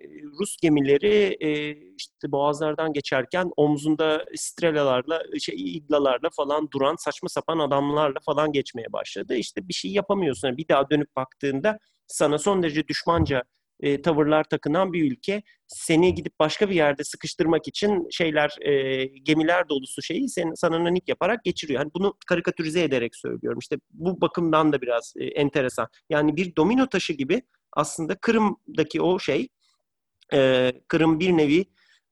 Rus 0.40 0.56
gemileri 0.62 1.36
e, 1.40 1.70
işte 1.98 2.32
boğazlardan 2.32 2.92
geçerken 2.92 3.50
omzunda 3.56 4.24
strelalarla, 4.36 5.22
şey, 5.40 5.76
iglalarla 5.76 6.30
falan 6.36 6.68
duran 6.74 6.96
saçma 6.96 7.28
sapan 7.28 7.58
adamlarla 7.58 8.18
falan 8.26 8.52
geçmeye 8.52 8.92
başladı. 8.92 9.34
İşte 9.34 9.68
bir 9.68 9.74
şey 9.74 9.90
yapamıyorsun. 9.92 10.48
Yani 10.48 10.56
bir 10.58 10.68
daha 10.68 10.90
dönüp 10.90 11.16
baktığında 11.16 11.78
sana 12.06 12.38
son 12.38 12.62
derece 12.62 12.88
düşmanca 12.88 13.42
e, 13.80 14.02
tavırlar 14.02 14.44
takınan 14.44 14.92
bir 14.92 15.12
ülke 15.12 15.42
seni 15.66 16.14
gidip 16.14 16.38
başka 16.40 16.70
bir 16.70 16.74
yerde 16.74 17.04
sıkıştırmak 17.04 17.68
için 17.68 18.08
şeyler 18.10 18.56
e, 18.60 19.04
gemiler 19.06 19.68
dolusu 19.68 20.02
şeyi 20.02 20.28
sen, 20.28 20.52
sana 20.54 20.84
nanik 20.84 21.08
yaparak 21.08 21.44
geçiriyor. 21.44 21.80
Yani 21.80 21.90
bunu 21.94 22.14
karikatürize 22.26 22.82
ederek 22.82 23.16
söylüyorum. 23.16 23.58
İşte 23.58 23.76
bu 23.90 24.20
bakımdan 24.20 24.72
da 24.72 24.82
biraz 24.82 25.12
e, 25.16 25.24
enteresan. 25.24 25.88
Yani 26.10 26.36
bir 26.36 26.56
domino 26.56 26.86
taşı 26.86 27.12
gibi 27.12 27.42
aslında 27.76 28.14
Kırım'daki 28.14 29.02
o 29.02 29.18
şey 29.18 29.48
e, 30.34 30.72
Kırım 30.88 31.20
bir 31.20 31.36
nevi 31.36 31.64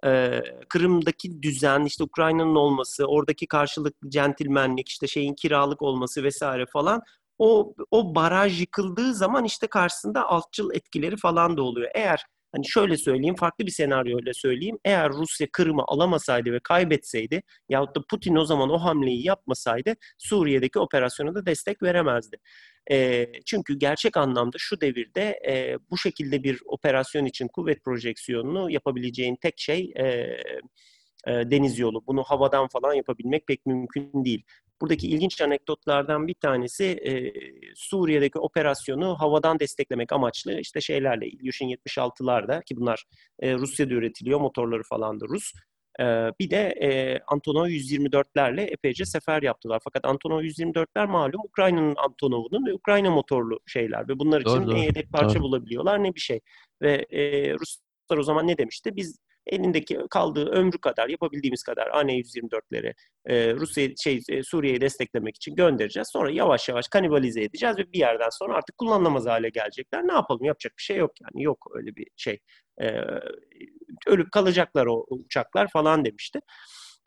e, 0.04 0.42
Kırım'daki 0.68 1.42
düzen, 1.42 1.84
işte 1.84 2.04
Ukrayna'nın 2.04 2.54
olması, 2.54 3.06
oradaki 3.06 3.46
karşılıklı 3.46 4.10
centilmenlik, 4.10 4.88
işte 4.88 5.06
şeyin 5.06 5.34
kiralık 5.34 5.82
olması 5.82 6.22
vesaire 6.22 6.66
falan 6.66 7.02
o 7.38 7.74
o 7.90 8.14
baraj 8.14 8.60
yıkıldığı 8.60 9.14
zaman 9.14 9.44
işte 9.44 9.66
karşısında 9.66 10.28
altçıl 10.28 10.70
etkileri 10.74 11.16
falan 11.16 11.56
da 11.56 11.62
oluyor. 11.62 11.90
Eğer 11.94 12.24
hani 12.52 12.68
şöyle 12.68 12.96
söyleyeyim, 12.96 13.34
farklı 13.36 13.66
bir 13.66 13.70
senaryoyla 13.70 14.32
söyleyeyim. 14.34 14.78
Eğer 14.84 15.12
Rusya 15.12 15.46
Kırım'ı 15.52 15.82
alamasaydı 15.86 16.52
ve 16.52 16.60
kaybetseydi 16.60 17.42
yahut 17.68 17.96
da 17.96 18.00
Putin 18.10 18.36
o 18.36 18.44
zaman 18.44 18.70
o 18.70 18.78
hamleyi 18.78 19.26
yapmasaydı 19.26 19.94
Suriye'deki 20.18 20.78
operasyona 20.78 21.34
da 21.34 21.46
destek 21.46 21.82
veremezdi. 21.82 22.36
E, 22.90 23.26
çünkü 23.46 23.78
gerçek 23.78 24.16
anlamda 24.16 24.56
şu 24.58 24.80
devirde 24.80 25.40
e, 25.48 25.78
bu 25.90 25.98
şekilde 25.98 26.42
bir 26.42 26.60
operasyon 26.66 27.24
için 27.24 27.48
kuvvet 27.48 27.84
projeksiyonunu 27.84 28.70
yapabileceğin 28.70 29.36
tek 29.36 29.54
şey 29.60 29.92
e, 29.96 30.04
e, 31.26 31.50
deniz 31.50 31.78
yolu. 31.78 32.06
Bunu 32.06 32.22
havadan 32.22 32.68
falan 32.68 32.94
yapabilmek 32.94 33.46
pek 33.46 33.66
mümkün 33.66 34.24
değil. 34.24 34.44
Buradaki 34.80 35.08
ilginç 35.08 35.40
anekdotlardan 35.40 36.28
bir 36.28 36.34
tanesi 36.34 36.84
e, 36.84 37.32
Suriye'deki 37.74 38.38
operasyonu 38.38 39.16
havadan 39.20 39.58
desteklemek 39.60 40.12
amaçlı 40.12 40.60
işte 40.60 40.80
şeylerle 40.80 41.26
Ilyushin 41.26 41.68
76'larda 41.68 42.64
ki 42.64 42.76
bunlar 42.76 43.04
e, 43.40 43.54
Rusya'da 43.54 43.94
üretiliyor 43.94 44.40
motorları 44.40 44.82
falan 44.82 45.20
da 45.20 45.26
Rus. 45.28 45.52
Bir 46.40 46.50
de 46.50 47.22
Antonov 47.26 47.66
124'lerle 47.66 48.60
epeyce 48.60 49.04
sefer 49.04 49.42
yaptılar. 49.42 49.80
Fakat 49.84 50.04
Antonov 50.04 50.42
124'ler 50.42 51.08
malum 51.08 51.40
Ukrayna'nın 51.44 51.94
Antonov'unun 51.96 52.66
ve 52.66 52.72
Ukrayna 52.72 53.10
motorlu 53.10 53.60
şeyler 53.66 54.08
ve 54.08 54.18
bunlar 54.18 54.40
için 54.40 54.66
doğru, 54.66 54.74
ne 54.74 54.84
yedek 54.84 55.12
parça 55.12 55.34
doğru. 55.34 55.42
bulabiliyorlar 55.42 56.04
ne 56.04 56.14
bir 56.14 56.20
şey. 56.20 56.40
Ve 56.82 57.06
Ruslar 57.60 58.18
o 58.18 58.22
zaman 58.22 58.46
ne 58.46 58.58
demişti? 58.58 58.96
Biz 58.96 59.18
elindeki 59.46 59.98
kaldığı 60.10 60.46
ömrü 60.46 60.78
kadar 60.78 61.08
yapabildiğimiz 61.08 61.62
kadar 61.62 61.86
AN-124'leri 61.86 62.94
e, 63.26 63.54
Rusya 63.54 63.88
şey 64.02 64.20
e, 64.28 64.42
Suriye'yi 64.42 64.80
desteklemek 64.80 65.36
için 65.36 65.54
göndereceğiz. 65.54 66.08
Sonra 66.12 66.30
yavaş 66.30 66.68
yavaş 66.68 66.88
kanibalize 66.88 67.42
edeceğiz 67.42 67.78
ve 67.78 67.92
bir 67.92 67.98
yerden 67.98 68.28
sonra 68.30 68.54
artık 68.54 68.78
kullanılamaz 68.78 69.26
hale 69.26 69.48
gelecekler. 69.48 70.06
Ne 70.06 70.12
yapalım? 70.12 70.44
Yapacak 70.44 70.72
bir 70.78 70.82
şey 70.82 70.96
yok 70.96 71.12
yani. 71.20 71.44
Yok 71.44 71.66
öyle 71.74 71.96
bir 71.96 72.06
şey. 72.16 72.38
E, 72.82 72.86
ölüp 74.06 74.32
kalacaklar 74.32 74.86
o 74.86 75.06
uçaklar 75.08 75.68
falan 75.70 76.04
demişti. 76.04 76.40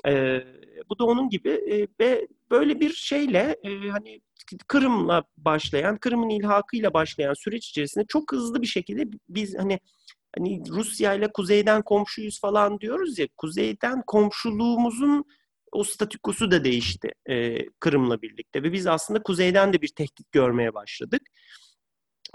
E, 0.07 0.43
bu 0.89 0.99
da 0.99 1.05
onun 1.05 1.29
gibi 1.29 1.49
e, 1.49 1.87
ve 1.99 2.27
böyle 2.51 2.79
bir 2.79 2.93
şeyle 2.93 3.57
e, 3.63 3.89
hani 3.89 4.21
Kırım'la 4.67 5.23
başlayan, 5.37 5.97
Kırım'ın 5.97 6.29
ilhakıyla 6.29 6.93
başlayan 6.93 7.33
süreç 7.33 7.67
içerisinde 7.67 8.05
çok 8.07 8.31
hızlı 8.31 8.61
bir 8.61 8.67
şekilde 8.67 9.03
biz 9.29 9.57
hani 9.57 9.79
hani 10.37 10.63
Rusya 10.69 11.13
ile 11.13 11.31
kuzeyden 11.31 11.81
komşuyuz 11.81 12.39
falan 12.41 12.79
diyoruz 12.79 13.19
ya 13.19 13.27
kuzeyden 13.37 14.03
komşuluğumuzun 14.07 15.25
o 15.71 15.83
statükosu 15.83 16.51
da 16.51 16.63
değişti 16.63 17.11
e, 17.29 17.65
Kırım'la 17.79 18.21
birlikte 18.21 18.63
ve 18.63 18.73
biz 18.73 18.87
aslında 18.87 19.23
kuzeyden 19.23 19.73
de 19.73 19.81
bir 19.81 19.87
tehdit 19.87 20.31
görmeye 20.31 20.73
başladık. 20.73 21.21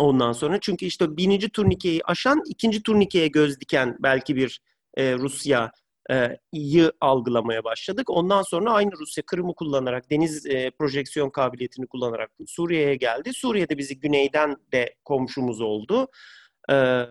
Ondan 0.01 0.33
sonra 0.33 0.61
çünkü 0.61 0.87
işte 0.87 1.17
birinci 1.17 1.49
turnikeyi 1.49 2.01
aşan 2.05 2.43
ikinci 2.47 2.83
turnikeye 2.83 3.29
göz 3.29 3.61
diken 3.61 3.97
belki 4.03 4.37
bir 4.37 4.61
e, 4.97 5.15
Rusya 5.15 5.73
iyi 6.53 6.91
algılamaya 7.01 7.65
başladık. 7.65 8.11
Ondan 8.11 8.43
sonra 8.43 8.73
aynı 8.73 8.93
Rusya 8.93 9.25
Kırım'ı 9.27 9.55
kullanarak, 9.55 10.11
deniz 10.11 10.47
e, 10.47 10.71
projeksiyon 10.71 11.31
kabiliyetini 11.31 11.87
kullanarak 11.87 12.31
Suriye'ye 12.47 12.95
geldi. 12.95 13.31
Suriye'de 13.35 13.79
bizi 13.79 14.01
güneyden 14.01 14.57
de 14.73 14.95
komşumuz 15.05 15.61
oldu 15.61 16.09
e, 16.71 17.05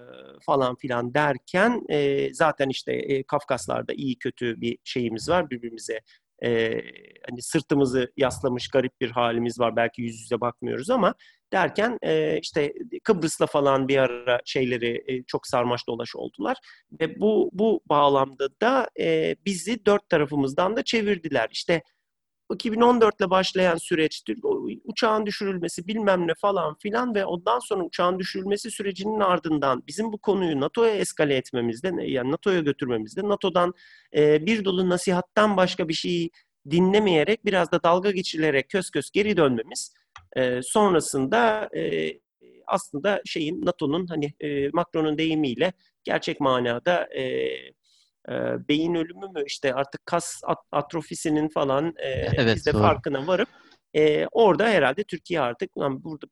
falan 0.46 0.76
filan 0.76 1.14
derken 1.14 1.82
e, 1.90 2.30
zaten 2.34 2.70
işte 2.70 2.94
e, 2.94 3.24
Kafkaslar'da 3.24 3.94
iyi 3.94 4.20
kötü 4.20 4.62
bir 4.62 4.78
şeyimiz 4.84 5.30
var 5.30 5.50
birbirimize 5.50 6.00
e, 6.44 6.82
hani 7.30 7.42
sırtımızı 7.42 8.12
yaslamış 8.18 8.68
garip 8.68 9.02
bir 9.02 9.12
halimiz 9.12 9.60
var. 9.60 9.76
Belki 9.76 10.02
yüz 10.02 10.22
yüze 10.22 10.42
bakmıyoruz 10.42 10.90
ama 10.90 11.16
derken 11.54 11.98
e, 12.02 12.40
işte 12.40 12.74
Kıbrıs'la 13.04 13.46
falan 13.48 13.88
bir 13.88 13.98
ara 13.98 14.40
şeyleri 14.46 15.04
e, 15.08 15.24
çok 15.24 15.48
sarmaş 15.48 15.88
dolaş 15.88 16.16
oldular 16.16 16.58
ve 17.00 17.20
bu 17.20 17.50
bu 17.54 17.82
bağlamda 17.90 18.48
da 18.62 18.90
e, 19.00 19.36
bizi 19.46 19.86
dört 19.86 20.10
tarafımızdan 20.10 20.76
da 20.76 20.84
çevirdiler. 20.84 21.50
İşte 21.52 21.84
2014 22.54 23.20
ile 23.20 23.30
başlayan 23.30 23.78
süreçtir. 23.78 24.40
Uçağın 24.84 25.26
düşürülmesi 25.26 25.88
bilmem 25.88 26.28
ne 26.28 26.34
falan 26.42 26.76
filan 26.82 27.16
ve 27.16 27.26
ondan 27.26 27.60
sonra 27.60 27.84
uçağın 27.84 28.20
düşürülmesi 28.20 28.72
sürecinin 28.72 29.20
ardından 29.20 29.84
bizim 29.88 30.12
bu 30.14 30.18
konuyu 30.18 30.60
NATO'ya 30.60 30.96
eskale 30.96 31.36
etmemizde, 31.36 31.92
yani 32.06 32.32
NATO'ya 32.32 32.60
götürmemizde, 32.60 33.22
NATO'dan 33.24 33.74
e, 34.16 34.46
bir 34.46 34.66
dolu 34.66 34.90
nasihattan 34.90 35.58
başka 35.58 35.88
bir 35.90 35.94
şeyi 35.94 36.30
dinlemeyerek 36.70 37.46
biraz 37.46 37.72
da 37.72 37.84
dalga 37.84 38.12
geçilerek 38.12 38.70
kös 38.70 38.90
kös 38.90 39.12
geri 39.12 39.38
dönmemiz 39.38 39.94
e, 40.36 40.60
sonrasında 40.64 41.70
e, 41.76 42.12
aslında 42.68 43.22
şeyin 43.26 43.66
NATO'nun 43.66 44.08
hani 44.08 44.34
e, 44.40 44.70
Macron'un 44.70 45.18
deyimiyle 45.18 45.74
gerçek 46.04 46.40
manada 46.40 47.14
e, 47.14 47.50
e, 48.30 48.68
beyin 48.68 48.96
ölümü 48.96 49.28
mü 49.28 49.44
işte 49.46 49.74
artık 49.74 50.06
kas 50.06 50.42
at- 50.44 50.66
atrofisinin 50.72 51.50
falan 51.50 51.94
e, 51.98 52.08
evet, 52.10 52.56
biz 52.56 52.66
de 52.66 52.74
doğru. 52.74 52.82
farkına 52.82 53.28
varıp 53.28 53.50
e, 53.94 54.28
orada 54.28 54.68
herhalde 54.68 55.04
Türkiye 55.04 55.42
artık 55.42 55.78
lan 55.78 56.04
burada 56.04 56.28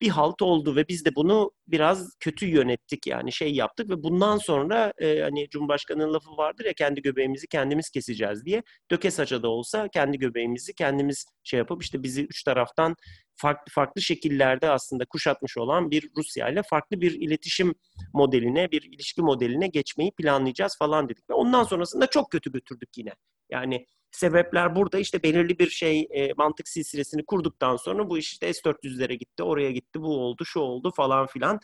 bir 0.00 0.08
halt 0.08 0.42
oldu 0.42 0.76
ve 0.76 0.88
biz 0.88 1.04
de 1.04 1.14
bunu 1.14 1.50
biraz 1.68 2.16
kötü 2.20 2.46
yönettik 2.46 3.06
yani 3.06 3.32
şey 3.32 3.54
yaptık 3.54 3.90
ve 3.90 4.02
bundan 4.02 4.38
sonra 4.38 4.92
e, 4.98 5.20
hani 5.20 5.48
Cumhurbaşkanı'nın 5.48 6.14
lafı 6.14 6.36
vardır 6.36 6.64
ya 6.64 6.72
kendi 6.72 7.02
göbeğimizi 7.02 7.46
kendimiz 7.46 7.90
keseceğiz 7.90 8.44
diye 8.44 8.62
döke 8.90 9.10
saça 9.10 9.42
da 9.42 9.48
olsa 9.48 9.88
kendi 9.88 10.18
göbeğimizi 10.18 10.74
kendimiz 10.74 11.26
şey 11.42 11.58
yapıp 11.58 11.82
işte 11.82 12.02
bizi 12.02 12.24
üç 12.24 12.42
taraftan 12.42 12.96
farklı 13.36 13.72
farklı 13.72 14.02
şekillerde 14.02 14.70
aslında 14.70 15.04
kuşatmış 15.04 15.58
olan 15.58 15.90
bir 15.90 16.10
Rusya 16.16 16.48
ile 16.48 16.62
farklı 16.62 17.00
bir 17.00 17.12
iletişim 17.12 17.74
modeline, 18.12 18.70
bir 18.70 18.82
ilişki 18.82 19.22
modeline 19.22 19.68
geçmeyi 19.68 20.12
planlayacağız 20.12 20.76
falan 20.78 21.08
dedik. 21.08 21.30
Ve 21.30 21.34
ondan 21.34 21.64
sonrasında 21.64 22.06
çok 22.06 22.30
kötü 22.30 22.52
götürdük 22.52 22.88
yine. 22.96 23.12
Yani 23.50 23.86
sebepler 24.10 24.76
burada 24.76 24.98
işte 24.98 25.22
belirli 25.22 25.58
bir 25.58 25.70
şey 25.70 26.08
e, 26.10 26.32
mantık 26.32 26.68
silsilesini 26.68 27.24
kurduktan 27.24 27.76
sonra 27.76 28.10
bu 28.10 28.18
iş 28.18 28.32
işte 28.32 28.52
S-400'lere 28.52 29.14
gitti, 29.14 29.42
oraya 29.42 29.70
gitti, 29.70 30.00
bu 30.00 30.18
oldu, 30.18 30.44
şu 30.44 30.60
oldu 30.60 30.92
falan 30.96 31.26
filan. 31.26 31.60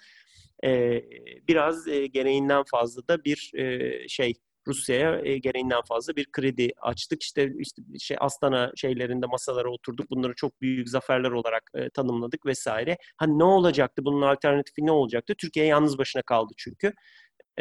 E, 0.64 1.02
biraz 1.48 1.88
e, 1.88 2.06
gereğinden 2.06 2.64
fazla 2.70 3.08
da 3.08 3.24
bir 3.24 3.50
e, 3.54 4.08
şey 4.08 4.34
Rusya'ya 4.66 5.20
e, 5.24 5.38
gereğinden 5.38 5.82
fazla 5.88 6.16
bir 6.16 6.26
kredi 6.32 6.70
açtık. 6.82 7.22
İşte, 7.22 7.52
işte 7.58 7.82
şey 8.00 8.16
Astana 8.20 8.72
şeylerinde 8.76 9.26
masalara 9.26 9.70
oturduk. 9.70 10.10
Bunları 10.10 10.34
çok 10.34 10.60
büyük 10.60 10.88
zaferler 10.88 11.30
olarak 11.30 11.70
e, 11.74 11.90
tanımladık 11.90 12.46
vesaire. 12.46 12.98
Hani 13.16 13.38
ne 13.38 13.44
olacaktı? 13.44 14.04
Bunun 14.04 14.22
alternatifi 14.22 14.86
ne 14.86 14.92
olacaktı? 14.92 15.34
Türkiye 15.38 15.66
yalnız 15.66 15.98
başına 15.98 16.22
kaldı 16.22 16.52
çünkü. 16.56 16.92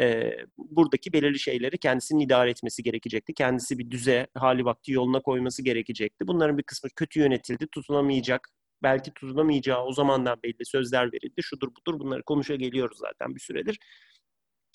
E, 0.00 0.36
buradaki 0.58 1.12
belirli 1.12 1.38
şeyleri 1.38 1.78
kendisinin 1.78 2.20
idare 2.20 2.50
etmesi 2.50 2.82
gerekecekti. 2.82 3.34
Kendisi 3.34 3.78
bir 3.78 3.90
düze, 3.90 4.26
hali 4.34 4.64
vakti 4.64 4.92
yoluna 4.92 5.20
koyması 5.20 5.62
gerekecekti. 5.62 6.26
Bunların 6.26 6.58
bir 6.58 6.62
kısmı 6.62 6.90
kötü 6.96 7.20
yönetildi, 7.20 7.66
tutunamayacak 7.66 8.48
belki 8.82 9.14
tutunamayacağı 9.14 9.84
o 9.84 9.92
zamandan 9.92 10.42
belli 10.42 10.64
sözler 10.64 11.12
verildi. 11.12 11.42
Şudur 11.42 11.68
budur 11.68 12.00
bunları 12.00 12.22
konuşa 12.22 12.54
geliyoruz 12.54 12.98
zaten 12.98 13.34
bir 13.34 13.40
süredir 13.40 13.78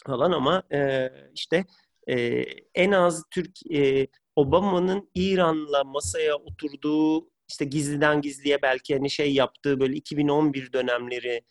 falan 0.08 0.32
ama 0.32 0.64
e, 0.74 1.10
işte 1.36 1.66
e, 2.08 2.46
en 2.76 2.92
az 2.92 3.24
Türk 3.32 3.72
e, 3.74 4.08
Obama'nın 4.36 5.10
İran'la 5.16 5.84
masaya 5.84 6.36
oturduğu 6.36 7.30
işte 7.50 7.66
gizliden 7.66 8.22
gizliye 8.22 8.62
belki 8.62 8.94
hani 8.96 9.10
şey 9.10 9.34
yaptığı 9.34 9.80
böyle 9.80 9.96
2011 9.96 10.74
dönemleri 10.74 11.42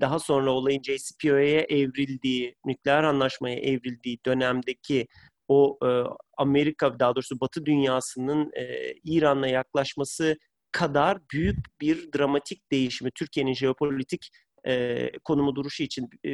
daha 0.00 0.18
sonra 0.18 0.50
olayın 0.50 0.82
JCPOA'ya 0.82 1.60
evrildiği, 1.60 2.54
nükleer 2.66 3.02
anlaşmaya 3.02 3.56
evrildiği 3.56 4.18
dönemdeki 4.26 5.06
o 5.48 5.78
e, 5.84 5.88
Amerika 6.36 6.98
daha 6.98 7.14
doğrusu 7.14 7.40
Batı 7.40 7.66
dünyasının 7.66 8.50
e, 8.56 8.92
İran'la 9.04 9.46
yaklaşması 9.48 10.38
kadar 10.72 11.18
büyük 11.32 11.56
bir 11.80 12.12
dramatik 12.12 12.72
değişimi 12.72 13.10
Türkiye'nin 13.10 13.54
jeopolitik 13.54 14.30
e, 14.66 15.10
konumu 15.24 15.56
duruşu 15.56 15.82
için 15.82 16.08
e, 16.24 16.30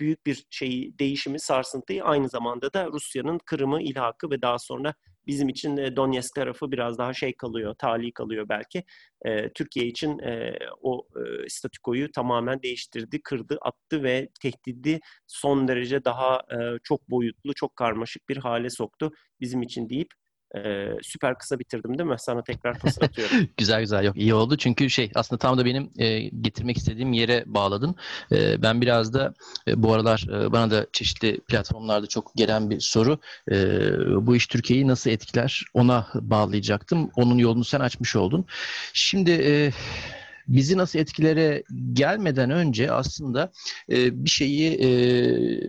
büyük 0.00 0.26
bir 0.26 0.46
şeyi 0.50 0.98
değişimi 0.98 1.40
sarsıntıyı 1.40 2.04
aynı 2.04 2.28
zamanda 2.28 2.72
da 2.72 2.86
Rusya'nın 2.86 3.38
Kırım'ı 3.46 3.82
ilhakı 3.82 4.30
ve 4.30 4.42
daha 4.42 4.58
sonra 4.58 4.94
bizim 5.26 5.48
için 5.48 5.76
e, 5.76 5.96
Donetsk 5.96 6.34
tarafı 6.34 6.72
biraz 6.72 6.98
daha 6.98 7.14
şey 7.14 7.36
kalıyor, 7.36 7.74
tali 7.78 8.12
kalıyor 8.12 8.46
belki. 8.48 8.84
E, 9.24 9.52
Türkiye 9.52 9.86
için 9.86 10.18
e, 10.18 10.58
o 10.82 11.08
e, 11.16 11.48
statükoyu 11.48 12.12
tamamen 12.12 12.62
değiştirdi, 12.62 13.22
kırdı, 13.22 13.58
attı 13.62 14.02
ve 14.02 14.28
tehdidi 14.42 15.00
son 15.26 15.68
derece 15.68 16.04
daha 16.04 16.36
e, 16.38 16.78
çok 16.82 17.10
boyutlu, 17.10 17.54
çok 17.54 17.76
karmaşık 17.76 18.28
bir 18.28 18.36
hale 18.36 18.70
soktu 18.70 19.12
bizim 19.40 19.62
için 19.62 19.88
deyip 19.88 20.08
ee, 20.56 20.88
süper 21.02 21.38
kısa 21.38 21.58
bitirdim 21.58 21.98
değil 21.98 22.10
mi? 22.10 22.16
Sana 22.18 22.42
tekrar 22.42 22.78
pas 22.78 22.98
atıyorum. 23.02 23.48
güzel 23.56 23.80
güzel 23.80 24.04
yok 24.04 24.16
iyi 24.16 24.34
oldu 24.34 24.56
çünkü 24.56 24.90
şey 24.90 25.10
aslında 25.14 25.38
tam 25.38 25.58
da 25.58 25.64
benim 25.64 25.90
e, 25.98 26.18
getirmek 26.20 26.76
istediğim 26.76 27.12
yere 27.12 27.44
bağladın. 27.46 27.96
E, 28.32 28.62
ben 28.62 28.80
biraz 28.80 29.14
da 29.14 29.34
e, 29.68 29.82
bu 29.82 29.92
aralar 29.92 30.26
e, 30.32 30.52
bana 30.52 30.70
da 30.70 30.86
çeşitli 30.92 31.40
platformlarda 31.40 32.06
çok 32.06 32.34
gelen 32.36 32.70
bir 32.70 32.80
soru. 32.80 33.18
E, 33.50 33.56
bu 34.26 34.36
iş 34.36 34.46
Türkiye'yi 34.46 34.88
nasıl 34.88 35.10
etkiler? 35.10 35.64
Ona 35.74 36.06
bağlayacaktım. 36.14 37.10
Onun 37.16 37.38
yolunu 37.38 37.64
sen 37.64 37.80
açmış 37.80 38.16
oldun. 38.16 38.46
Şimdi 38.92 39.30
e, 39.30 39.72
bizi 40.48 40.76
nasıl 40.76 40.98
etkilere 40.98 41.62
gelmeden 41.92 42.50
önce 42.50 42.92
aslında 42.92 43.52
e, 43.90 44.24
bir 44.24 44.30
şeyi 44.30 44.72
e, 44.72 44.88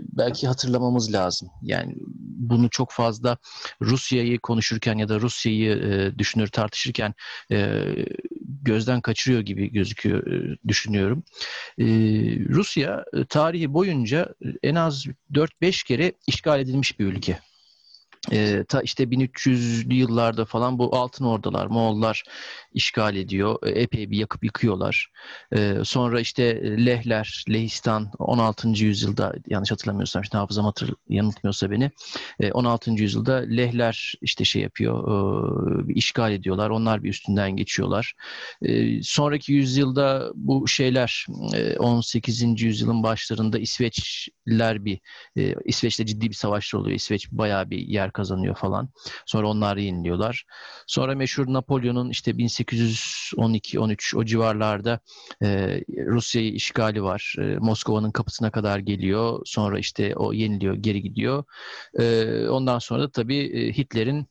belki 0.04 0.48
hatırlamamız 0.48 1.14
lazım. 1.14 1.50
Yani 1.62 1.96
bunu 2.38 2.70
çok 2.70 2.92
fazla 2.92 3.38
Rusya'yı 3.82 4.40
konuşurken 4.40 4.98
ya 4.98 5.10
da 5.10 5.20
Rusya'yı 5.20 5.72
e, 5.72 6.20
düşünür 6.20 6.48
tartışırken 6.48 7.14
e, 7.52 7.82
gözden 8.62 9.02
kaçırıyor 9.02 9.42
gibi 9.42 9.72
gözüküyor 9.72 10.28
e, 10.28 10.58
düşünüyorum. 10.68 11.24
E, 11.80 11.86
Rusya 12.50 13.06
e, 13.14 13.26
tarihi 13.26 13.74
boyunca 13.74 14.34
en 14.64 14.76
az 14.76 15.06
4-5 15.32 15.88
kere 15.88 16.14
işgal 16.28 16.60
edilmiş 16.60 17.00
bir 17.00 17.06
ülke 17.06 17.40
e, 18.32 18.64
ta 18.68 18.82
işte 18.82 19.04
1300'lü 19.04 19.94
yıllarda 19.94 20.46
falan 20.46 20.80
bu 20.80 20.96
altın 20.96 21.26
ordalar, 21.26 21.66
Moğollar 21.66 22.24
işgal 22.74 23.16
ediyor. 23.16 23.60
E, 23.64 23.70
epey 23.70 24.12
bir 24.12 24.18
yakıp 24.18 24.44
yıkıyorlar. 24.44 25.12
E, 25.52 25.76
sonra 25.84 26.20
işte 26.20 26.62
Lehler, 26.86 27.44
Lehistan 27.50 28.12
16. 28.20 28.68
yüzyılda 28.68 29.34
yanlış 29.48 29.72
hatırlamıyorsam 29.72 30.22
işte 30.22 30.38
hafızam 30.38 30.66
hatır, 30.66 30.94
yanıltmıyorsa 31.10 31.72
beni 31.72 31.92
e, 32.40 32.52
16. 32.52 32.92
yüzyılda 32.92 33.36
Lehler 33.36 34.14
işte 34.22 34.46
şey 34.46 34.62
yapıyor 34.62 35.90
e, 35.90 35.94
işgal 35.94 36.32
ediyorlar. 36.32 36.70
Onlar 36.70 37.04
bir 37.04 37.10
üstünden 37.10 37.52
geçiyorlar. 37.52 38.14
E, 38.62 39.02
sonraki 39.04 39.54
yüzyılda 39.54 40.32
bu 40.36 40.68
şeyler 40.68 41.26
e, 41.54 41.78
18. 41.78 42.62
yüzyılın 42.62 43.04
başlarında 43.04 43.60
İsveçliler 43.60 44.86
bir 44.86 45.00
e, 45.38 45.56
İsveç'te 45.66 46.06
ciddi 46.06 46.30
bir 46.30 46.36
savaşlar 46.36 46.80
oluyor. 46.80 46.96
İsveç 46.96 47.32
bayağı 47.32 47.70
bir 47.70 47.78
yer 47.78 48.12
kazanıyor 48.16 48.56
falan. 48.56 48.90
Sonra 49.26 49.48
onları 49.48 49.82
yeniliyorlar. 49.82 50.46
Sonra 50.88 51.16
meşhur 51.16 51.54
Napolyon'un 51.54 52.10
işte 52.10 52.32
1812-13 52.32 54.18
o 54.18 54.26
civarlarda 54.26 55.00
e, 55.44 55.82
Rusya'yı 55.90 56.54
işgali 56.54 57.04
var. 57.04 57.36
E, 57.40 57.42
Moskova'nın 57.42 58.12
kapısına 58.12 58.52
kadar 58.52 58.80
geliyor. 58.80 59.42
Sonra 59.46 59.80
işte 59.80 60.16
o 60.16 60.34
yeniliyor, 60.34 60.74
geri 60.76 61.02
gidiyor. 61.02 61.44
E, 62.00 62.48
ondan 62.48 62.80
sonra 62.80 63.02
da 63.02 63.12
tabii 63.12 63.38
e, 63.38 63.78
Hitler'in 63.78 64.28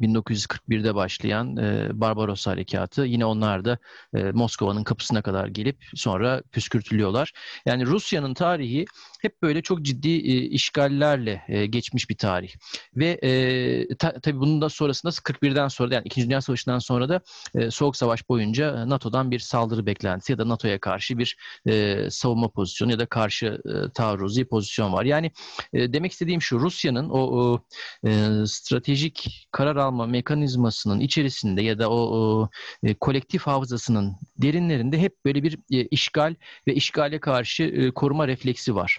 1941'de 0.00 0.94
başlayan 0.94 1.56
e, 1.56 1.88
Barbaros 2.00 2.46
Harekatı 2.46 3.02
yine 3.02 3.24
onlar 3.24 3.64
da 3.64 3.78
e, 4.14 4.22
Moskova'nın 4.32 4.84
kapısına 4.84 5.22
kadar 5.22 5.46
gelip 5.46 5.84
sonra 5.94 6.42
püskürtülüyorlar. 6.52 7.32
Yani 7.66 7.86
Rusya'nın 7.86 8.34
tarihi 8.34 8.84
hep 9.20 9.42
böyle 9.42 9.62
çok 9.62 9.82
ciddi 9.82 10.08
e, 10.08 10.42
işgallerle 10.42 11.42
e, 11.48 11.66
geçmiş 11.66 12.10
bir 12.10 12.16
tarih. 12.16 12.50
Ve 12.96 13.18
e, 13.22 13.96
ta, 13.96 14.20
tabii 14.20 14.40
bunun 14.40 14.60
da 14.60 14.68
sonrasında 14.68 15.12
41'den 15.12 15.68
sonra 15.68 15.94
yani 15.94 16.04
2. 16.04 16.22
Dünya 16.22 16.40
Savaşı'ndan 16.40 16.78
sonra 16.78 17.08
da 17.08 17.20
e, 17.54 17.70
Soğuk 17.70 17.96
Savaş 17.96 18.28
boyunca 18.28 18.88
NATO'dan 18.88 19.30
bir 19.30 19.38
saldırı 19.38 19.86
beklentisi 19.86 20.32
ya 20.32 20.38
da 20.38 20.48
NATO'ya 20.48 20.80
karşı 20.80 21.18
bir 21.18 21.36
e, 21.66 22.06
savunma 22.10 22.48
pozisyonu 22.48 22.90
ya 22.90 22.98
da 22.98 23.06
karşı 23.06 23.46
e, 23.46 23.92
taarruzi 23.92 24.44
pozisyon 24.44 24.92
var. 24.92 25.04
Yani 25.04 25.30
e, 25.72 25.92
demek 25.92 26.12
istediğim 26.12 26.42
şu 26.42 26.60
Rusya'nın 26.60 27.08
o, 27.08 27.18
o 27.18 27.60
e, 28.06 28.28
stratejik 28.46 29.48
karar 29.52 29.76
alma 29.76 30.06
mekanizmasının 30.06 31.00
içerisinde 31.00 31.62
ya 31.62 31.78
da 31.78 31.90
o, 31.90 31.96
o 31.96 32.50
e, 32.82 32.94
kolektif 32.94 33.42
hafızasının 33.42 34.16
derinlerinde 34.36 34.98
hep 34.98 35.24
böyle 35.24 35.42
bir 35.42 35.58
e, 35.72 35.84
işgal 35.86 36.34
ve 36.68 36.74
işgale 36.74 37.20
karşı 37.20 37.62
e, 37.62 37.90
koruma 37.90 38.28
refleksi 38.28 38.74
var 38.74 38.98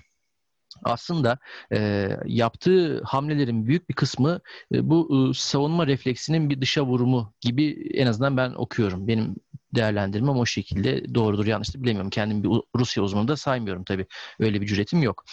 aslında 0.84 1.38
e, 1.74 2.10
yaptığı 2.26 3.04
hamlelerin 3.04 3.68
büyük 3.68 3.90
bir 3.90 3.94
kısmı 3.94 4.40
e, 4.74 4.90
bu 4.90 5.30
e, 5.30 5.34
savunma 5.34 5.88
refleksinin 5.88 6.50
bir 6.50 6.62
dışa 6.62 6.86
vurumu 6.86 7.34
gibi 7.42 7.92
en 7.94 8.08
azından 8.08 8.38
ben 8.38 8.52
okuyorum. 8.52 9.08
Benim 9.08 9.36
değerlendirmem 9.76 10.38
o 10.38 10.46
şekilde 10.46 11.16
doğrudur 11.16 11.46
yanlıştır 11.46 11.84
bilemiyorum. 11.84 12.10
Kendim 12.10 12.44
bir 12.44 12.50
Rusya 12.76 13.04
uzmanı 13.04 13.28
da 13.28 13.38
saymıyorum 13.38 13.84
tabii. 13.84 14.06
Öyle 14.40 14.62
bir 14.62 14.68
cüretim 14.68 15.04
yok. 15.04 15.24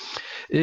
E, 0.51 0.61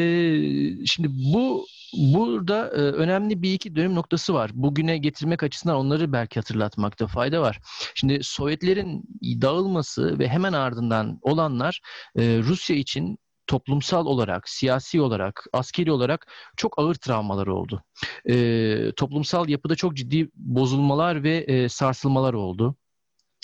şimdi 0.85 1.07
bu 1.33 1.65
Burada 1.93 2.67
e, 2.67 2.79
önemli 2.79 3.41
bir 3.41 3.53
iki 3.53 3.75
dönüm 3.75 3.95
noktası 3.95 4.33
var. 4.33 4.51
Bugüne 4.53 4.97
getirmek 4.97 5.43
açısından 5.43 5.75
onları 5.75 6.13
belki 6.13 6.39
hatırlatmakta 6.39 7.07
fayda 7.07 7.41
var. 7.41 7.59
Şimdi 7.95 8.19
Sovyetlerin 8.23 9.03
dağılması 9.21 10.19
ve 10.19 10.27
hemen 10.27 10.53
ardından 10.53 11.19
olanlar 11.21 11.81
e, 12.15 12.39
Rusya 12.43 12.75
için 12.75 13.17
toplumsal 13.51 14.05
olarak, 14.05 14.49
siyasi 14.49 15.01
olarak, 15.01 15.45
askeri 15.53 15.91
olarak 15.91 16.27
çok 16.57 16.79
ağır 16.79 16.95
travmalar 16.95 17.47
oldu. 17.47 17.83
E, 18.29 18.91
toplumsal 18.95 19.49
yapıda 19.49 19.75
çok 19.75 19.95
ciddi 19.95 20.29
bozulmalar 20.35 21.23
ve 21.23 21.37
e, 21.37 21.69
sarsılmalar 21.69 22.33
oldu. 22.33 22.75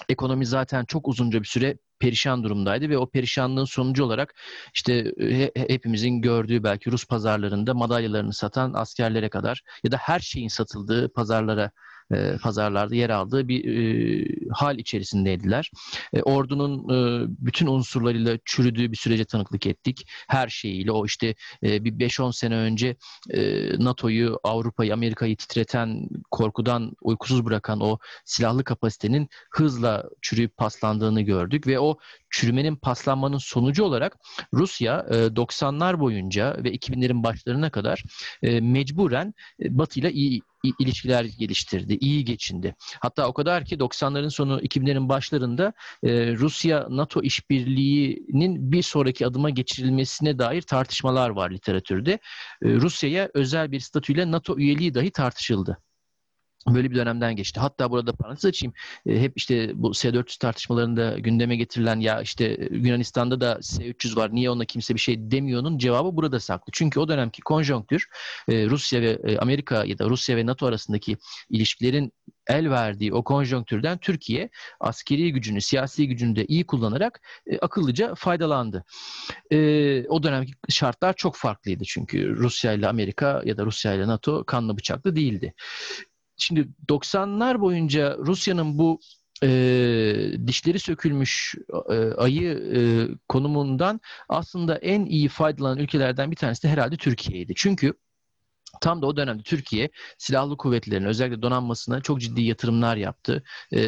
Ekonomi 0.09 0.45
zaten 0.45 0.85
çok 0.85 1.07
uzunca 1.07 1.39
bir 1.39 1.47
süre 1.47 1.77
perişan 1.99 2.43
durumdaydı 2.43 2.89
ve 2.89 2.97
o 2.97 3.09
perişanlığın 3.09 3.65
sonucu 3.65 4.03
olarak 4.03 4.35
işte 4.73 5.13
he, 5.19 5.51
hepimizin 5.55 6.21
gördüğü 6.21 6.63
belki 6.63 6.91
Rus 6.91 7.05
pazarlarında 7.05 7.73
madalyalarını 7.73 8.33
satan 8.33 8.73
askerlere 8.73 9.29
kadar 9.29 9.61
ya 9.83 9.91
da 9.91 9.97
her 9.97 10.19
şeyin 10.19 10.47
satıldığı 10.47 11.13
pazarlara 11.13 11.71
e, 12.13 12.37
pazarlarda 12.41 12.95
yer 12.95 13.09
aldığı 13.09 13.47
bir 13.47 13.65
e, 13.65 14.25
hal 14.53 14.79
içerisindeydiler. 14.79 15.71
E, 16.13 16.21
ordunun 16.21 16.89
e, 16.89 17.27
bütün 17.29 17.67
unsurlarıyla 17.67 18.37
çürüdüğü 18.45 18.91
bir 18.91 18.97
sürece 18.97 19.25
tanıklık 19.25 19.67
ettik. 19.67 20.07
Her 20.27 20.47
şeyiyle 20.47 20.91
o 20.91 21.05
işte 21.05 21.35
e, 21.63 21.83
bir 21.83 21.91
5-10 21.91 22.33
sene 22.33 22.55
önce 22.55 22.95
e, 23.29 23.69
NATO'yu, 23.83 24.39
Avrupa'yı, 24.43 24.93
Amerika'yı 24.93 25.37
titreten, 25.37 26.09
korkudan 26.31 26.91
uykusuz 27.01 27.45
bırakan 27.45 27.81
o 27.81 27.97
silahlı 28.25 28.63
kapasitenin 28.63 29.29
hızla 29.51 30.03
çürüyüp 30.21 30.57
paslandığını 30.57 31.21
gördük 31.21 31.67
ve 31.67 31.79
o 31.79 31.97
çürümenin 32.29 32.75
paslanmanın 32.75 33.37
sonucu 33.37 33.83
olarak 33.83 34.17
Rusya 34.53 35.05
e, 35.09 35.35
90'lar 35.35 35.99
boyunca 35.99 36.57
ve 36.63 36.71
2000'lerin 36.75 37.23
başlarına 37.23 37.69
kadar 37.69 38.03
e, 38.41 38.61
mecburen 38.61 39.33
e, 39.63 39.77
Batı 39.77 39.99
ile 39.99 40.11
iyi 40.11 40.41
ilişkiler 40.79 41.23
geliştirdi, 41.23 41.97
iyi 42.01 42.25
geçindi. 42.25 42.75
Hatta 42.99 43.27
o 43.27 43.33
kadar 43.33 43.65
ki 43.65 43.75
90'ların 43.75 44.29
sonu 44.29 44.59
2000'lerin 44.61 45.09
başlarında 45.09 45.73
e, 46.03 46.33
Rusya-NATO 46.33 47.21
işbirliğinin 47.21 48.71
bir 48.71 48.81
sonraki 48.81 49.27
adıma 49.27 49.49
geçirilmesine 49.49 50.39
dair 50.39 50.61
tartışmalar 50.61 51.29
var 51.29 51.51
literatürde. 51.51 52.11
E, 52.11 52.19
Rusya'ya 52.61 53.29
özel 53.33 53.71
bir 53.71 53.79
statüyle 53.79 54.31
NATO 54.31 54.57
üyeliği 54.57 54.93
dahi 54.93 55.11
tartışıldı. 55.11 55.77
Böyle 56.67 56.91
bir 56.91 56.95
dönemden 56.95 57.35
geçti. 57.35 57.59
Hatta 57.59 57.91
burada 57.91 58.13
parantez 58.13 58.45
açayım. 58.45 58.73
E, 59.05 59.19
hep 59.21 59.33
işte 59.35 59.71
bu 59.75 59.93
S-400 59.93 60.39
tartışmalarında 60.39 61.19
gündeme 61.19 61.55
getirilen 61.55 61.99
ya 61.99 62.21
işte 62.21 62.69
Yunanistan'da 62.71 63.41
da 63.41 63.57
S-300 63.61 64.15
var 64.15 64.35
niye 64.35 64.49
ona 64.49 64.65
kimse 64.65 64.93
bir 64.93 64.99
şey 64.99 65.31
demiyor'nun 65.31 65.77
cevabı 65.77 66.15
burada 66.15 66.39
saklı. 66.39 66.71
Çünkü 66.73 66.99
o 66.99 67.07
dönemki 67.07 67.41
konjonktür 67.41 68.07
e, 68.49 68.65
Rusya 68.65 69.01
ve 69.01 69.19
e, 69.23 69.37
Amerika 69.37 69.85
ya 69.85 69.97
da 69.97 70.09
Rusya 70.09 70.37
ve 70.37 70.45
NATO 70.45 70.65
arasındaki 70.65 71.17
ilişkilerin 71.49 72.13
el 72.47 72.69
verdiği 72.69 73.13
o 73.13 73.23
konjonktürden 73.23 73.97
Türkiye 73.97 74.49
askeri 74.79 75.33
gücünü, 75.33 75.61
siyasi 75.61 76.07
gücünü 76.07 76.35
de 76.35 76.45
iyi 76.45 76.65
kullanarak 76.65 77.21
e, 77.47 77.59
akıllıca 77.59 78.15
faydalandı. 78.15 78.83
E, 79.51 80.07
o 80.07 80.23
dönemki 80.23 80.53
şartlar 80.69 81.13
çok 81.13 81.35
farklıydı 81.35 81.83
çünkü 81.83 82.35
Rusya 82.35 82.73
ile 82.73 82.87
Amerika 82.87 83.41
ya 83.45 83.57
da 83.57 83.65
Rusya 83.65 83.93
ile 83.93 84.07
NATO 84.07 84.43
kanlı 84.43 84.77
bıçaklı 84.77 85.15
değildi. 85.15 85.53
Şimdi 86.37 86.67
90'lar 86.87 87.61
boyunca 87.61 88.17
Rusya'nın 88.17 88.77
bu 88.77 88.99
e, 89.43 89.47
dişleri 90.47 90.79
sökülmüş 90.79 91.55
e, 91.89 91.95
ayı 91.95 92.51
e, 92.75 92.79
konumundan 93.27 93.99
aslında 94.29 94.77
en 94.77 95.05
iyi 95.05 95.27
faydalanan 95.27 95.77
ülkelerden 95.77 96.31
bir 96.31 96.35
tanesi 96.35 96.63
de 96.63 96.67
herhalde 96.67 96.97
Türkiye'ydi. 96.97 97.53
Çünkü 97.55 97.93
Tam 98.81 99.01
da 99.01 99.07
o 99.07 99.17
dönemde 99.17 99.43
Türkiye 99.43 99.89
silahlı 100.17 100.57
kuvvetlerine 100.57 101.07
özellikle 101.07 101.41
donanmasına 101.41 102.01
çok 102.01 102.21
ciddi 102.21 102.41
yatırımlar 102.41 102.97
yaptı. 102.97 103.43
E, 103.71 103.81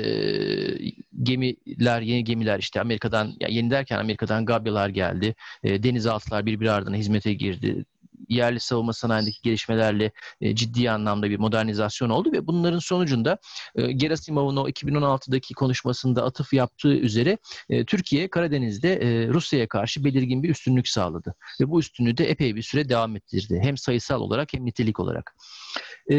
gemiler, 1.24 2.02
yeni 2.02 2.24
gemiler 2.24 2.60
işte 2.60 2.82
Amerika'dan, 2.82 3.34
yani 3.40 3.54
yeni 3.54 3.72
derken 3.72 4.00
Amerika'dan 4.00 4.46
Gabyalar 4.46 4.90
geldi. 4.90 5.36
E, 5.64 5.84
denizaltılar 5.84 6.46
birbiri 6.46 6.72
ardına 6.72 6.96
hizmete 6.96 7.34
girdi 7.34 7.86
yerli 8.30 8.60
savunma 8.60 8.94
sanayindeki 8.94 9.42
gelişmelerle 9.42 10.12
e, 10.42 10.56
ciddi 10.56 10.92
anlamda 10.92 11.30
bir 11.30 11.40
modernizasyon 11.40 12.10
oldu 12.10 12.32
ve 12.32 12.48
bunların 12.48 12.80
sonucunda 12.80 13.38
e, 13.76 13.92
Gerasimov'un 13.92 14.58
o 14.58 14.70
2016'daki 14.70 15.54
konuşmasında 15.54 16.24
atıf 16.24 16.54
yaptığı 16.54 16.94
üzere 16.94 17.38
e, 17.70 17.86
Türkiye 17.86 18.30
Karadeniz'de 18.30 18.94
e, 18.94 19.28
Rusya'ya 19.28 19.68
karşı 19.68 20.04
belirgin 20.04 20.44
bir 20.44 20.50
üstünlük 20.50 20.88
sağladı. 20.88 21.36
Ve 21.62 21.70
bu 21.70 21.80
üstünlüğü 21.80 22.18
de 22.18 22.30
epey 22.30 22.56
bir 22.56 22.62
süre 22.62 22.90
devam 22.90 23.16
ettirdi. 23.16 23.60
Hem 23.64 23.78
sayısal 23.78 24.22
olarak 24.22 24.54
hem 24.54 24.66
nitelik 24.66 25.00
olarak. 25.00 25.36
E, 26.12 26.16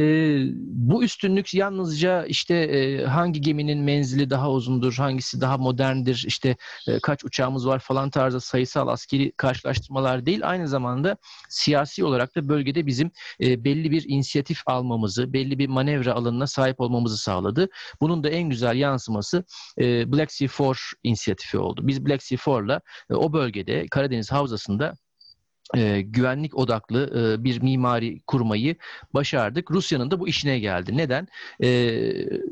bu 0.56 1.04
üstünlük 1.04 1.54
yalnızca 1.54 2.24
işte 2.26 2.54
e, 2.54 3.04
hangi 3.04 3.40
geminin 3.40 3.78
menzili 3.78 4.30
daha 4.30 4.50
uzundur, 4.50 4.94
hangisi 4.94 5.40
daha 5.40 5.58
moderndir, 5.58 6.24
işte 6.26 6.56
e, 6.88 7.00
kaç 7.00 7.24
uçağımız 7.24 7.66
var 7.66 7.78
falan 7.78 8.10
tarzı 8.10 8.40
sayısal 8.40 8.88
askeri 8.88 9.32
karşılaştırmalar 9.32 10.26
değil. 10.26 10.40
Aynı 10.42 10.68
zamanda 10.68 11.16
siyasi 11.48 12.04
olarak 12.04 12.36
da 12.36 12.48
bölgede 12.48 12.86
bizim 12.86 13.10
e, 13.40 13.64
belli 13.64 13.90
bir 13.90 14.04
inisiyatif 14.08 14.62
almamızı, 14.66 15.32
belli 15.32 15.58
bir 15.58 15.68
manevra 15.68 16.14
alanına 16.14 16.46
sahip 16.46 16.80
olmamızı 16.80 17.18
sağladı. 17.18 17.68
Bunun 18.00 18.24
da 18.24 18.28
en 18.28 18.48
güzel 18.48 18.76
yansıması 18.76 19.44
e, 19.78 20.12
Black 20.12 20.32
Sea 20.32 20.48
Four 20.48 20.92
inisiyatifi 21.02 21.58
oldu. 21.58 21.80
Biz 21.84 22.06
Black 22.06 22.22
Sea 22.22 22.38
Four'la 22.38 22.80
e, 23.10 23.14
o 23.14 23.32
bölgede 23.32 23.86
Karadeniz 23.90 24.32
Havzası'nda 24.32 24.94
e, 25.76 26.00
güvenlik 26.00 26.58
odaklı 26.58 27.34
e, 27.38 27.44
bir 27.44 27.62
mimari 27.62 28.20
kurmayı 28.26 28.76
başardık. 29.14 29.70
Rusya'nın 29.70 30.10
da 30.10 30.20
bu 30.20 30.28
işine 30.28 30.58
geldi. 30.58 30.96
Neden? 30.96 31.28
E, 31.62 32.00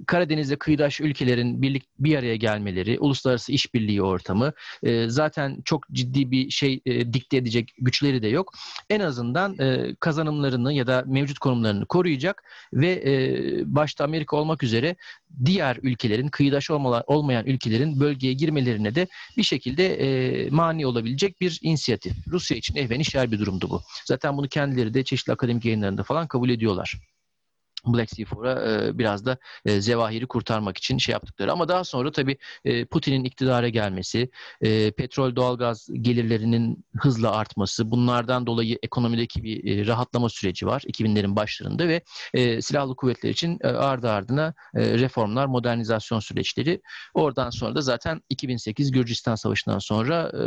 Karadeniz'de 0.06 0.56
kıyıdaş 0.56 1.00
ülkelerin 1.00 1.62
birlik 1.62 1.84
bir 1.98 2.18
araya 2.18 2.36
gelmeleri, 2.36 2.98
uluslararası 3.00 3.52
işbirliği 3.52 4.02
ortamı 4.02 4.52
e, 4.82 5.08
zaten 5.08 5.58
çok 5.64 5.88
ciddi 5.92 6.30
bir 6.30 6.50
şey 6.50 6.80
e, 6.86 7.12
dikte 7.12 7.36
edecek 7.36 7.74
güçleri 7.78 8.22
de 8.22 8.28
yok. 8.28 8.52
En 8.90 9.00
azından 9.00 9.58
e, 9.58 9.94
kazanımlarını 10.00 10.72
ya 10.72 10.86
da 10.86 11.04
mevcut 11.06 11.38
konumlarını 11.38 11.86
koruyacak 11.86 12.42
ve 12.72 13.02
e, 13.06 13.14
başta 13.74 14.04
Amerika 14.04 14.36
olmak 14.36 14.62
üzere 14.62 14.96
diğer 15.44 15.78
ülkelerin, 15.82 16.28
kıyıdaş 16.28 16.70
olmayan 16.70 17.46
ülkelerin 17.46 18.00
bölgeye 18.00 18.32
girmelerine 18.32 18.94
de 18.94 19.06
bir 19.36 19.42
şekilde 19.42 19.94
e, 19.94 20.50
mani 20.50 20.86
olabilecek 20.86 21.40
bir 21.40 21.58
inisiyatif. 21.62 22.12
Rusya 22.26 22.56
için 22.56 22.76
ehven 22.76 23.00
işler 23.08 23.32
bir 23.32 23.38
durumdu 23.38 23.70
bu. 23.70 23.82
Zaten 24.04 24.36
bunu 24.36 24.48
kendileri 24.48 24.94
de 24.94 25.04
çeşitli 25.04 25.32
akademik 25.32 25.64
yayınlarında 25.64 26.02
falan 26.02 26.28
kabul 26.28 26.50
ediyorlar. 26.50 26.94
Black 27.94 28.10
Sea 28.10 28.26
Four'a 28.26 28.72
e, 28.72 28.98
biraz 28.98 29.26
da 29.26 29.38
e, 29.64 29.80
zevahiri 29.80 30.26
kurtarmak 30.26 30.78
için 30.78 30.98
şey 30.98 31.12
yaptıkları. 31.12 31.52
Ama 31.52 31.68
daha 31.68 31.84
sonra 31.84 32.12
tabii 32.12 32.36
e, 32.64 32.84
Putin'in 32.84 33.24
iktidara 33.24 33.68
gelmesi, 33.68 34.30
e, 34.60 34.90
petrol 34.90 35.36
doğalgaz 35.36 35.88
gelirlerinin 35.92 36.84
hızla 36.96 37.32
artması, 37.32 37.90
bunlardan 37.90 38.46
dolayı 38.46 38.78
ekonomideki 38.82 39.42
bir 39.42 39.78
e, 39.78 39.86
rahatlama 39.86 40.28
süreci 40.28 40.66
var 40.66 40.82
2000'lerin 40.86 41.36
başlarında 41.36 41.88
ve 41.88 42.02
e, 42.34 42.62
silahlı 42.62 42.96
kuvvetler 42.96 43.30
için 43.30 43.58
e, 43.60 43.66
ardı 43.68 44.10
ardına 44.10 44.54
e, 44.74 44.98
reformlar, 44.98 45.46
modernizasyon 45.46 46.20
süreçleri. 46.20 46.80
Oradan 47.14 47.50
sonra 47.50 47.74
da 47.74 47.80
zaten 47.80 48.22
2008 48.30 48.90
Gürcistan 48.90 49.34
Savaşı'ndan 49.34 49.78
sonra 49.78 50.32
e, 50.34 50.44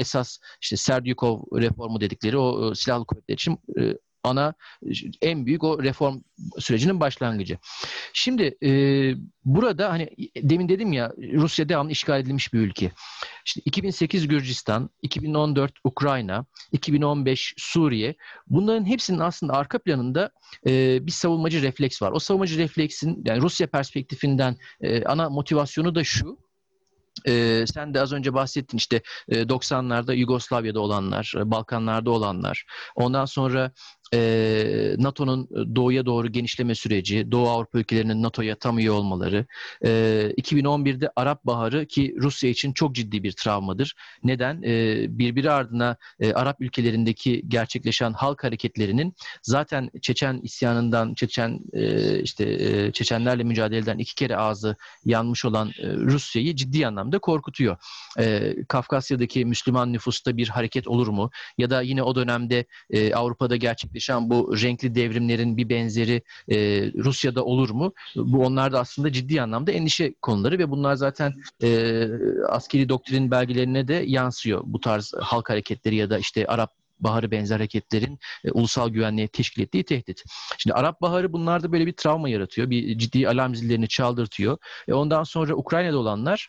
esas 0.00 0.38
işte 0.60 0.76
Serdyukov 0.76 1.40
reformu 1.54 2.00
dedikleri 2.00 2.38
o 2.38 2.72
e, 2.72 2.74
silahlı 2.74 3.04
kuvvetler 3.04 3.34
için 3.34 3.58
e, 3.80 3.94
ana 4.24 4.54
en 5.22 5.46
büyük 5.46 5.64
o 5.64 5.82
reform 5.82 6.20
sürecinin 6.58 7.00
başlangıcı. 7.00 7.58
Şimdi 8.12 8.56
e, 8.62 8.70
burada 9.44 9.90
hani 9.90 10.10
demin 10.36 10.68
dedim 10.68 10.92
ya 10.92 11.12
Rusya 11.18 11.68
devamlı 11.68 11.90
işgal 11.92 12.20
edilmiş 12.20 12.52
bir 12.52 12.58
ülke. 12.58 12.92
İşte 13.46 13.60
2008 13.64 14.28
Gürcistan, 14.28 14.90
2014 15.02 15.72
Ukrayna, 15.84 16.46
2015 16.72 17.54
Suriye 17.56 18.14
bunların 18.46 18.84
hepsinin 18.84 19.18
aslında 19.18 19.52
arka 19.52 19.78
planında 19.78 20.30
e, 20.66 21.06
bir 21.06 21.12
savunmacı 21.12 21.62
refleks 21.62 22.02
var. 22.02 22.12
O 22.12 22.18
savunmacı 22.18 22.58
refleksin 22.58 23.22
yani 23.24 23.40
Rusya 23.40 23.66
perspektifinden 23.66 24.56
e, 24.80 25.04
ana 25.04 25.30
motivasyonu 25.30 25.94
da 25.94 26.04
şu 26.04 26.44
ee, 27.26 27.64
sen 27.74 27.94
de 27.94 28.00
az 28.00 28.12
önce 28.12 28.34
bahsettin 28.34 28.78
işte 28.78 29.02
e, 29.28 29.42
90'larda 29.42 30.14
Yugoslavya'da 30.14 30.80
olanlar, 30.80 31.34
Balkanlarda 31.36 32.10
olanlar. 32.10 32.64
Ondan 32.94 33.24
sonra 33.24 33.72
e, 34.14 34.94
NATO'nun 34.98 35.48
doğuya 35.76 36.06
doğru 36.06 36.28
genişleme 36.28 36.74
süreci, 36.74 37.30
Doğu 37.30 37.48
Avrupa 37.48 37.78
ülkelerinin 37.78 38.22
NATO'ya 38.22 38.56
tam 38.56 38.78
üye 38.78 38.90
olmaları, 38.90 39.46
e, 39.84 40.32
2011'de 40.36 41.10
Arap 41.16 41.44
Baharı 41.44 41.86
ki 41.86 42.16
Rusya 42.20 42.50
için 42.50 42.72
çok 42.72 42.94
ciddi 42.94 43.22
bir 43.22 43.32
travmadır. 43.32 43.94
Neden? 44.24 44.62
E, 44.62 45.04
birbiri 45.08 45.50
ardına 45.50 45.96
e, 46.20 46.32
Arap 46.32 46.60
ülkelerindeki 46.60 47.42
gerçekleşen 47.48 48.12
halk 48.12 48.44
hareketlerinin 48.44 49.14
zaten 49.42 49.90
Çeçen 50.02 50.40
isyanından, 50.42 51.14
Çeçen 51.14 51.60
e, 51.72 52.20
işte 52.20 52.44
e, 52.44 52.92
Çeçenlerle 52.92 53.44
mücadeleden 53.44 53.98
iki 53.98 54.14
kere 54.14 54.36
ağzı 54.36 54.76
yanmış 55.04 55.44
olan 55.44 55.68
e, 55.68 55.92
Rusya'yı 55.92 56.56
ciddi 56.56 56.86
anlamda 56.86 57.18
korkutuyor. 57.18 57.76
E, 58.18 58.54
Kafkasya'daki 58.68 59.44
Müslüman 59.44 59.92
nüfusta 59.92 60.36
bir 60.36 60.48
hareket 60.48 60.88
olur 60.88 61.08
mu? 61.08 61.30
Ya 61.58 61.70
da 61.70 61.82
yine 61.82 62.02
o 62.02 62.14
dönemde 62.14 62.64
e, 62.90 63.14
Avrupa'da 63.14 63.56
gerçekleşen 63.56 63.93
gerçekleşen 63.94 64.30
bu 64.30 64.56
renkli 64.62 64.94
devrimlerin 64.94 65.56
bir 65.56 65.68
benzeri 65.68 66.22
e, 66.48 66.56
Rusya'da 66.92 67.44
olur 67.44 67.70
mu? 67.70 67.92
Bu 68.16 68.44
onlar 68.44 68.72
da 68.72 68.80
aslında 68.80 69.12
ciddi 69.12 69.42
anlamda 69.42 69.72
endişe 69.72 70.14
konuları 70.22 70.58
ve 70.58 70.70
bunlar 70.70 70.94
zaten 70.94 71.32
e, 71.62 72.08
askeri 72.48 72.88
doktrin 72.88 73.30
belgelerine 73.30 73.88
de 73.88 74.04
yansıyor. 74.06 74.62
Bu 74.64 74.80
tarz 74.80 75.12
halk 75.20 75.50
hareketleri 75.50 75.96
ya 75.96 76.10
da 76.10 76.18
işte 76.18 76.46
Arap 76.46 76.70
Baharı 77.00 77.30
benzer 77.30 77.56
hareketlerin 77.56 78.18
e, 78.44 78.50
ulusal 78.50 78.88
güvenliğe 78.88 79.28
teşkil 79.28 79.62
ettiği 79.62 79.84
tehdit. 79.84 80.22
Şimdi 80.58 80.74
Arap 80.74 81.00
Baharı 81.00 81.32
bunlarda 81.32 81.72
böyle 81.72 81.86
bir 81.86 81.92
travma 81.92 82.28
yaratıyor. 82.28 82.70
Bir 82.70 82.98
ciddi 82.98 83.28
alarm 83.28 83.54
zillerini 83.54 83.88
çaldırtıyor. 83.88 84.58
E 84.88 84.92
ondan 84.94 85.24
sonra 85.24 85.54
Ukrayna'da 85.54 85.98
olanlar 85.98 86.48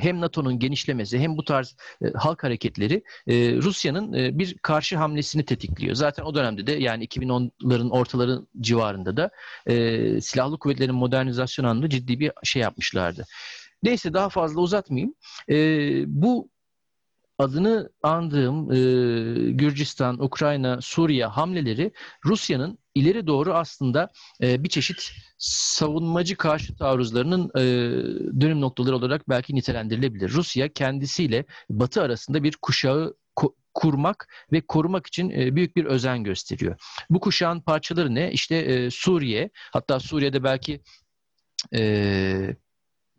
hem 0.00 0.20
NATO'nun 0.20 0.58
genişlemesi 0.58 1.18
hem 1.18 1.36
bu 1.36 1.44
tarz 1.44 1.76
e, 2.04 2.12
halk 2.14 2.44
hareketleri 2.44 3.02
e, 3.26 3.56
Rusya'nın 3.56 4.38
bir 4.38 4.58
karşı 4.58 4.96
hamlesini 4.96 5.44
tetikliyor. 5.44 5.94
Zaten 5.94 6.24
o 6.24 6.34
dönemde 6.34 6.66
de 6.66 6.72
yani 6.72 7.06
2010'ların 7.06 7.90
ortaları 7.90 8.40
civarında 8.60 9.16
da 9.16 9.30
silahlı 10.20 10.58
kuvvetlerin 10.58 10.94
modernizasyon 10.94 11.64
anında 11.64 11.88
ciddi 11.88 12.20
bir 12.20 12.32
şey 12.42 12.62
yapmışlardı. 12.62 13.24
Neyse 13.82 14.12
daha 14.12 14.28
fazla 14.28 14.60
uzatmayayım. 14.60 15.14
bu 16.06 16.53
adını 17.38 17.90
andığım 18.02 18.72
e, 18.72 18.76
Gürcistan, 19.50 20.24
Ukrayna, 20.24 20.80
Suriye 20.80 21.26
hamleleri 21.26 21.92
Rusya'nın 22.24 22.78
ileri 22.94 23.26
doğru 23.26 23.54
aslında 23.54 24.12
e, 24.42 24.64
bir 24.64 24.68
çeşit 24.68 25.12
savunmacı 25.38 26.36
karşı 26.36 26.76
taarruzlarının 26.76 27.50
e, 27.56 27.62
dönüm 28.40 28.60
noktaları 28.60 28.96
olarak 28.96 29.28
belki 29.28 29.54
nitelendirilebilir. 29.54 30.30
Rusya 30.30 30.72
kendisiyle 30.72 31.44
Batı 31.70 32.02
arasında 32.02 32.42
bir 32.42 32.56
kuşağı 32.62 33.14
kurmak 33.74 34.28
ve 34.52 34.60
korumak 34.60 35.06
için 35.06 35.30
e, 35.30 35.56
büyük 35.56 35.76
bir 35.76 35.84
özen 35.84 36.24
gösteriyor. 36.24 36.76
Bu 37.10 37.20
kuşağın 37.20 37.60
parçaları 37.60 38.14
ne? 38.14 38.32
İşte 38.32 38.56
e, 38.56 38.90
Suriye, 38.90 39.50
hatta 39.72 40.00
Suriye'de 40.00 40.44
belki 40.44 40.80
e, 41.74 42.56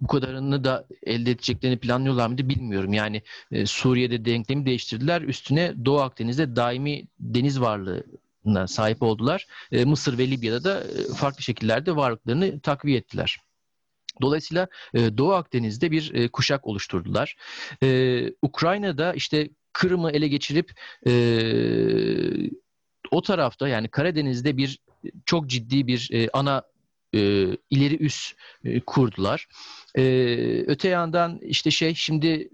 bu 0.02 0.08
kadarını 0.08 0.64
da 0.64 0.86
elde 1.04 1.32
edeceklerini 1.32 1.78
planlıyorlar 1.78 2.28
mıydı 2.28 2.50
bilmiyorum. 2.50 2.94
Yani 2.94 3.22
e, 3.52 3.66
Suriye'de 3.66 4.26
denklemi 4.26 4.66
değiştirdiler. 4.66 5.22
Üstüne 5.22 5.74
Doğu 5.86 6.00
Akdeniz'de 6.00 6.56
daimi 6.56 7.08
deniz 7.20 7.62
varlığına 7.62 8.68
sahip 8.68 9.04
oldular. 9.04 9.48
E, 9.72 9.86
Mısır 9.86 10.18
ve 10.18 10.32
Libya'da 10.32 10.64
da 10.64 10.84
e, 10.84 11.14
farklı 11.14 11.42
şekillerde 11.42 11.96
varlıklarını 11.96 12.60
takviye 12.60 12.98
ettiler. 12.98 13.38
Dolayısıyla 14.22 14.68
e, 14.94 15.18
Doğu 15.18 15.34
Akdeniz'de 15.34 15.92
bir 15.92 16.14
e, 16.14 16.28
kuşak 16.28 16.68
oluşturdular. 16.68 17.36
E, 17.84 18.22
Ukrayna'da 18.42 19.14
işte 19.14 19.50
Kırım'ı 19.74 20.12
ele 20.12 20.28
geçirip 20.28 20.72
e, 21.08 21.12
o 23.12 23.22
tarafta 23.22 23.68
yani 23.68 23.88
Karadeniz'de 23.88 24.58
bir 24.58 24.80
çok 25.26 25.48
ciddi 25.48 25.88
bir 25.88 26.10
e, 26.14 26.30
ana 26.34 26.64
e, 27.14 27.20
ileri 27.70 28.04
üs 28.04 28.34
e, 28.64 28.80
kurdular. 28.80 29.48
E, 29.96 30.04
öte 30.68 30.90
yandan 30.90 31.40
işte 31.42 31.72
şey 31.72 31.94
şimdi 31.96 32.50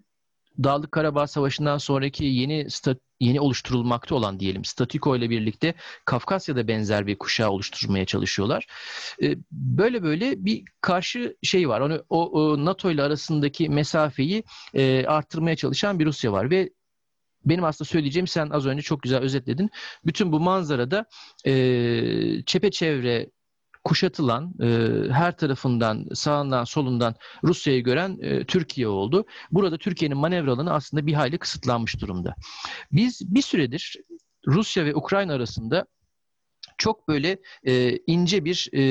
Dağlık 0.64 0.92
Karabağ 0.92 1.28
Savaşı'ndan 1.28 1.78
sonraki 1.78 2.26
yeni 2.26 2.70
stat, 2.70 2.98
yeni 3.20 3.40
oluşturulmakta 3.42 4.16
olan 4.16 4.40
diyelim 4.40 4.66
statiko 4.66 5.16
ile 5.16 5.30
birlikte 5.30 5.74
Kafkasya'da 6.06 6.68
benzer 6.68 7.08
bir 7.08 7.20
kuşağı 7.20 7.50
oluşturmaya 7.50 8.06
çalışıyorlar. 8.06 8.68
E, 9.24 9.36
böyle 9.52 10.04
böyle 10.04 10.46
bir 10.46 10.64
karşı 10.82 11.38
şey 11.44 11.70
var. 11.70 11.82
Onu 11.82 12.06
o, 12.10 12.30
o 12.30 12.66
NATO 12.66 12.92
ile 12.92 13.04
arasındaki 13.04 13.70
mesafeyi 13.70 14.44
e, 14.74 15.06
arttırmaya 15.06 15.56
çalışan 15.56 16.00
bir 16.00 16.06
Rusya 16.06 16.32
var 16.32 16.52
ve 16.52 16.70
benim 17.46 17.64
aslında 17.64 17.88
söyleyeceğim 17.90 18.28
sen 18.28 18.50
az 18.50 18.66
önce 18.66 18.82
çok 18.82 19.02
güzel 19.02 19.20
özetledin. 19.20 19.70
Bütün 20.06 20.32
bu 20.32 20.40
manzarada 20.40 21.06
e, 21.46 21.54
çepeçevre 22.46 23.30
kuşatılan, 23.84 24.54
e, 24.62 24.68
her 25.12 25.38
tarafından, 25.38 26.08
sağından, 26.14 26.64
solundan 26.64 27.16
Rusya'yı 27.44 27.84
gören 27.84 28.18
e, 28.22 28.46
Türkiye 28.46 28.88
oldu. 28.88 29.26
Burada 29.52 29.78
Türkiye'nin 29.78 30.18
manevra 30.18 30.52
alanı 30.52 30.74
aslında 30.74 31.08
bir 31.08 31.14
hayli 31.14 31.38
kısıtlanmış 31.38 32.02
durumda. 32.02 32.36
Biz 32.92 33.36
bir 33.36 33.42
süredir 33.42 33.96
Rusya 34.48 34.86
ve 34.86 34.96
Ukrayna 34.96 35.34
arasında 35.34 35.86
çok 36.78 37.08
böyle 37.08 37.38
e, 37.68 37.98
ince 38.08 38.46
bir 38.46 38.70
e, 38.74 38.82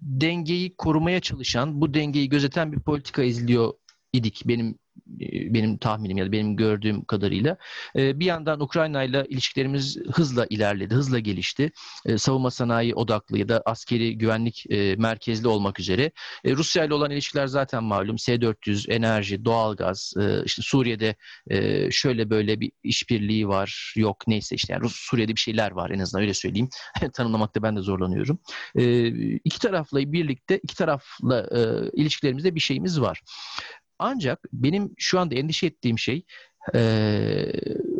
dengeyi 0.00 0.76
korumaya 0.76 1.20
çalışan, 1.20 1.80
bu 1.80 1.94
dengeyi 1.94 2.28
gözeten 2.28 2.72
bir 2.72 2.80
politika 2.80 3.22
izliyor 3.22 3.72
idik 4.12 4.42
benim 4.44 4.78
benim 5.06 5.78
tahminim 5.78 6.16
ya 6.16 6.26
da 6.26 6.32
benim 6.32 6.56
gördüğüm 6.56 7.04
kadarıyla. 7.04 7.56
E, 7.96 8.20
bir 8.20 8.26
yandan 8.26 8.60
Ukrayna 8.60 9.02
ile 9.02 9.26
ilişkilerimiz 9.28 9.98
hızla 10.12 10.46
ilerledi, 10.50 10.94
hızla 10.94 11.18
gelişti. 11.18 11.72
E, 12.06 12.18
savunma 12.18 12.50
sanayi 12.50 12.94
odaklı 12.94 13.38
ya 13.38 13.48
da 13.48 13.62
askeri 13.64 14.18
güvenlik 14.18 14.66
merkezli 14.98 15.48
olmak 15.48 15.80
üzere. 15.80 16.10
Rusya 16.46 16.84
ile 16.84 16.94
olan 16.94 17.10
ilişkiler 17.10 17.46
zaten 17.46 17.84
malum. 17.84 18.18
S-400, 18.18 18.92
enerji, 18.92 19.44
doğalgaz, 19.44 20.14
işte 20.44 20.62
Suriye'de 20.62 21.14
şöyle 21.90 22.30
böyle 22.30 22.60
bir 22.60 22.72
işbirliği 22.82 23.48
var, 23.48 23.94
yok 23.96 24.24
neyse 24.26 24.56
işte 24.56 24.72
yani 24.72 24.88
Suriye'de 24.88 25.34
bir 25.34 25.40
şeyler 25.40 25.70
var 25.70 25.90
en 25.90 25.98
azından 25.98 26.22
öyle 26.22 26.34
söyleyeyim. 26.34 26.68
Tanımlamakta 27.12 27.62
ben 27.62 27.76
de 27.76 27.80
zorlanıyorum. 27.80 28.38
İki 29.44 29.58
tarafla 29.58 30.12
birlikte, 30.12 30.58
iki 30.62 30.76
tarafla 30.76 31.48
ilişkilerimizde 31.92 32.54
bir 32.54 32.60
şeyimiz 32.60 33.00
var. 33.00 33.22
Ancak 34.02 34.40
benim 34.52 34.94
şu 34.98 35.20
anda 35.20 35.34
endişe 35.34 35.66
ettiğim 35.66 35.98
şey 35.98 36.24
e, 36.74 37.52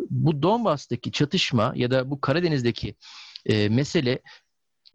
bu 0.09 0.43
Donbas'taki 0.43 1.11
çatışma 1.11 1.73
ya 1.75 1.91
da 1.91 2.09
bu 2.09 2.21
Karadeniz'deki 2.21 2.95
e, 3.45 3.69
mesele 3.69 4.19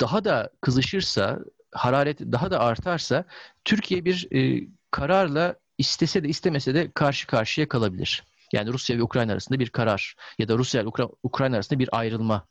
daha 0.00 0.24
da 0.24 0.50
kızışırsa, 0.60 1.38
hararet 1.72 2.20
daha 2.20 2.50
da 2.50 2.60
artarsa 2.60 3.24
Türkiye 3.64 4.04
bir 4.04 4.28
e, 4.32 4.68
kararla 4.90 5.56
istese 5.78 6.24
de 6.24 6.28
istemese 6.28 6.74
de 6.74 6.90
karşı 6.94 7.26
karşıya 7.26 7.68
kalabilir. 7.68 8.24
Yani 8.52 8.72
Rusya 8.72 8.98
ve 8.98 9.02
Ukrayna 9.02 9.32
arasında 9.32 9.58
bir 9.58 9.70
karar 9.70 10.14
ya 10.38 10.48
da 10.48 10.58
Rusya 10.58 10.80
ile 10.82 10.88
Ukra- 10.88 11.14
Ukrayna 11.22 11.54
arasında 11.56 11.78
bir 11.78 11.88
ayrılma, 11.92 12.46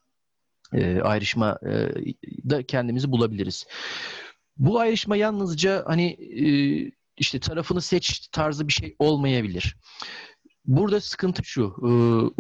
e, 0.74 1.02
ayrışma 1.02 1.60
e, 1.66 1.90
da 2.50 2.64
kendimizi 2.64 3.12
bulabiliriz. 3.12 3.68
Bu 4.58 4.80
ayrışma 4.80 5.16
yalnızca 5.16 5.84
hani 5.88 6.06
e, 6.12 6.46
işte 7.18 7.40
tarafını 7.40 7.82
seç 7.82 8.28
tarzı 8.32 8.68
bir 8.68 8.74
şey 8.74 8.96
olmayabilir. 9.00 9.76
Burada 10.68 11.02
sıkıntı 11.02 11.44
şu, 11.44 11.76
e, 11.82 11.90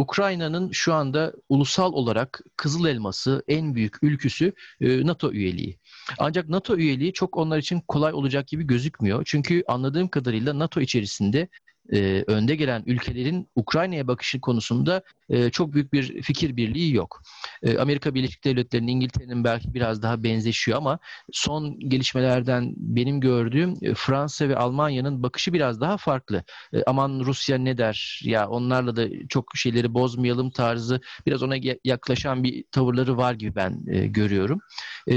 Ukrayna'nın 0.01 0.71
şu 0.71 0.93
anda 0.93 1.33
ulusal 1.49 1.93
olarak 1.93 2.41
Kızıl 2.57 2.85
Elması 2.85 3.43
en 3.47 3.75
büyük 3.75 4.03
ülküsü 4.03 4.53
e, 4.81 5.07
NATO 5.07 5.31
üyeliği. 5.31 5.79
Ancak 6.19 6.49
NATO 6.49 6.77
üyeliği 6.77 7.13
çok 7.13 7.37
onlar 7.37 7.57
için 7.57 7.81
kolay 7.87 8.13
olacak 8.13 8.47
gibi 8.47 8.67
gözükmüyor. 8.67 9.23
Çünkü 9.25 9.63
anladığım 9.67 10.07
kadarıyla 10.07 10.59
NATO 10.59 10.81
içerisinde 10.81 11.47
e, 11.93 12.23
önde 12.27 12.55
gelen 12.55 12.83
ülkelerin 12.85 13.49
Ukrayna'ya 13.55 14.07
bakışı 14.07 14.41
konusunda 14.41 15.01
e, 15.29 15.49
çok 15.49 15.73
büyük 15.73 15.93
bir 15.93 16.21
fikir 16.21 16.57
birliği 16.57 16.95
yok. 16.95 17.21
E, 17.63 17.77
Amerika 17.77 18.15
Birleşik 18.15 18.43
Devletleri'nin, 18.43 18.87
İngiltere'nin 18.87 19.43
belki 19.43 19.73
biraz 19.73 20.01
daha 20.01 20.23
benzeşiyor 20.23 20.77
ama 20.77 20.99
son 21.31 21.79
gelişmelerden 21.79 22.73
benim 22.77 23.19
gördüğüm 23.19 23.73
e, 23.81 23.93
Fransa 23.93 24.49
ve 24.49 24.57
Almanya'nın 24.57 25.23
bakışı 25.23 25.53
biraz 25.53 25.81
daha 25.81 25.97
farklı. 25.97 26.43
E, 26.73 26.83
aman 26.83 27.21
Rusya 27.25 27.57
ne 27.57 27.77
der 27.77 28.21
ya 28.23 28.49
onlarla 28.49 28.95
da 28.95 29.27
çok 29.29 29.45
şeyleri 29.55 29.93
bozmayalım 29.93 30.49
tarzı 30.49 31.01
biraz 31.25 31.43
ona 31.43 31.55
yaklaşan 31.83 32.43
bir 32.43 32.63
tavırları 32.71 33.17
var 33.17 33.33
gibi 33.33 33.55
ben 33.55 33.83
e, 33.87 34.07
görüyorum. 34.07 34.59
E, 35.07 35.15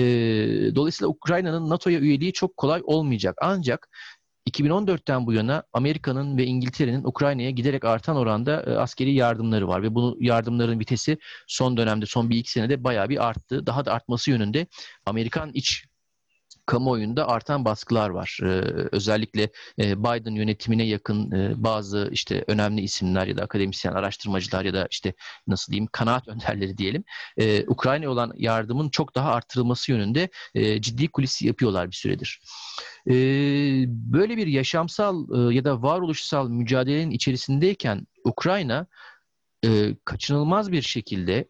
dolayısıyla 0.74 1.08
Ukrayna'nın 1.08 1.70
NATO'ya 1.70 2.00
üyeliği 2.00 2.32
çok 2.32 2.56
kolay 2.56 2.80
olmayacak. 2.84 3.36
Ancak 3.42 3.88
2014'ten 4.50 5.26
bu 5.26 5.32
yana 5.32 5.62
Amerika'nın 5.72 6.36
ve 6.36 6.44
İngiltere'nin 6.44 7.04
Ukrayna'ya 7.04 7.50
giderek 7.50 7.84
artan 7.84 8.16
oranda 8.16 8.62
e, 8.62 8.70
askeri 8.70 9.14
yardımları 9.14 9.68
var 9.68 9.82
ve 9.82 9.94
bu 9.94 10.16
yardımların 10.20 10.80
vitesi 10.80 11.18
son 11.46 11.76
dönemde 11.76 12.06
son 12.06 12.30
bir 12.30 12.36
iki 12.36 12.50
senede 12.50 12.84
bayağı 12.84 13.08
bir 13.08 13.26
arttı. 13.28 13.66
Daha 13.66 13.84
da 13.84 13.92
artması 13.92 14.30
yönünde 14.30 14.66
Amerikan 15.06 15.50
iç 15.54 15.84
kamuoyunda 16.66 17.28
artan 17.28 17.64
baskılar 17.64 18.10
var. 18.10 18.38
Ee, 18.42 18.46
özellikle 18.92 19.50
e, 19.78 19.98
Biden 19.98 20.34
yönetimine 20.34 20.84
yakın 20.84 21.30
e, 21.30 21.64
bazı 21.64 22.08
işte 22.12 22.44
önemli 22.46 22.80
isimler 22.80 23.26
ya 23.26 23.36
da 23.36 23.42
akademisyen, 23.42 23.92
araştırmacılar 23.92 24.64
ya 24.64 24.74
da 24.74 24.88
işte 24.90 25.14
nasıl 25.46 25.72
diyeyim 25.72 25.88
kanaat 25.92 26.28
önderleri 26.28 26.78
diyelim. 26.78 27.04
E, 27.36 27.66
Ukrayna'ya 27.66 28.10
olan 28.10 28.32
yardımın 28.36 28.88
çok 28.88 29.14
daha 29.14 29.32
artırılması 29.32 29.92
yönünde 29.92 30.28
e, 30.54 30.80
ciddi 30.80 31.08
kulis 31.08 31.42
yapıyorlar 31.42 31.90
bir 31.90 31.96
süredir. 31.96 32.40
E, 33.06 33.14
böyle 33.88 34.36
bir 34.36 34.46
yaşamsal 34.46 35.26
e, 35.50 35.54
ya 35.54 35.64
da 35.64 35.82
varoluşsal 35.82 36.48
mücadelenin 36.48 37.10
içerisindeyken 37.10 38.06
Ukrayna 38.24 38.86
e, 39.64 39.96
kaçınılmaz 40.04 40.72
bir 40.72 40.82
şekilde 40.82 41.48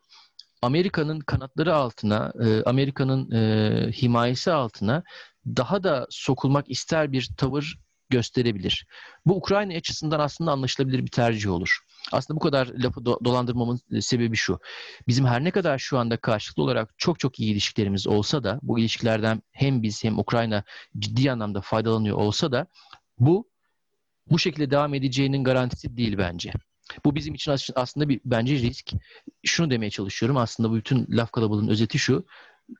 Amerika'nın 0.62 1.20
kanatları 1.20 1.74
altına, 1.74 2.32
e, 2.44 2.62
Amerika'nın 2.62 3.30
e, 3.30 3.92
himayesi 3.92 4.52
altına 4.52 5.02
daha 5.46 5.82
da 5.82 6.06
sokulmak 6.10 6.70
ister 6.70 7.12
bir 7.12 7.30
tavır 7.36 7.78
gösterebilir. 8.10 8.86
Bu 9.26 9.36
Ukrayna 9.36 9.74
açısından 9.74 10.20
aslında 10.20 10.52
anlaşılabilir 10.52 10.98
bir 11.04 11.10
tercih 11.10 11.50
olur. 11.50 11.78
Aslında 12.12 12.36
bu 12.36 12.44
kadar 12.44 12.66
lafı 12.66 13.00
do- 13.00 13.24
dolandırmamın 13.24 13.80
e, 13.92 14.00
sebebi 14.00 14.36
şu. 14.36 14.58
Bizim 15.08 15.26
her 15.26 15.44
ne 15.44 15.50
kadar 15.50 15.78
şu 15.78 15.98
anda 15.98 16.16
karşılıklı 16.16 16.62
olarak 16.62 16.94
çok 16.98 17.18
çok 17.20 17.40
iyi 17.40 17.52
ilişkilerimiz 17.52 18.06
olsa 18.06 18.44
da 18.44 18.60
bu 18.62 18.78
ilişkilerden 18.78 19.42
hem 19.52 19.82
biz 19.82 20.04
hem 20.04 20.18
Ukrayna 20.18 20.64
ciddi 20.98 21.32
anlamda 21.32 21.60
faydalanıyor 21.60 22.16
olsa 22.16 22.52
da 22.52 22.66
bu 23.18 23.50
bu 24.30 24.38
şekilde 24.38 24.70
devam 24.70 24.94
edeceğinin 24.94 25.44
garantisi 25.44 25.96
değil 25.96 26.18
bence. 26.18 26.52
Bu 27.04 27.14
bizim 27.14 27.34
için 27.34 27.52
aslında 27.74 28.08
bir 28.08 28.20
bence 28.24 28.54
risk. 28.54 28.90
Şunu 29.44 29.70
demeye 29.70 29.90
çalışıyorum 29.90 30.36
aslında 30.36 30.70
bu 30.70 30.76
bütün 30.76 31.06
laf 31.10 31.32
kalabalığının 31.32 31.68
özeti 31.68 31.98
şu. 31.98 32.26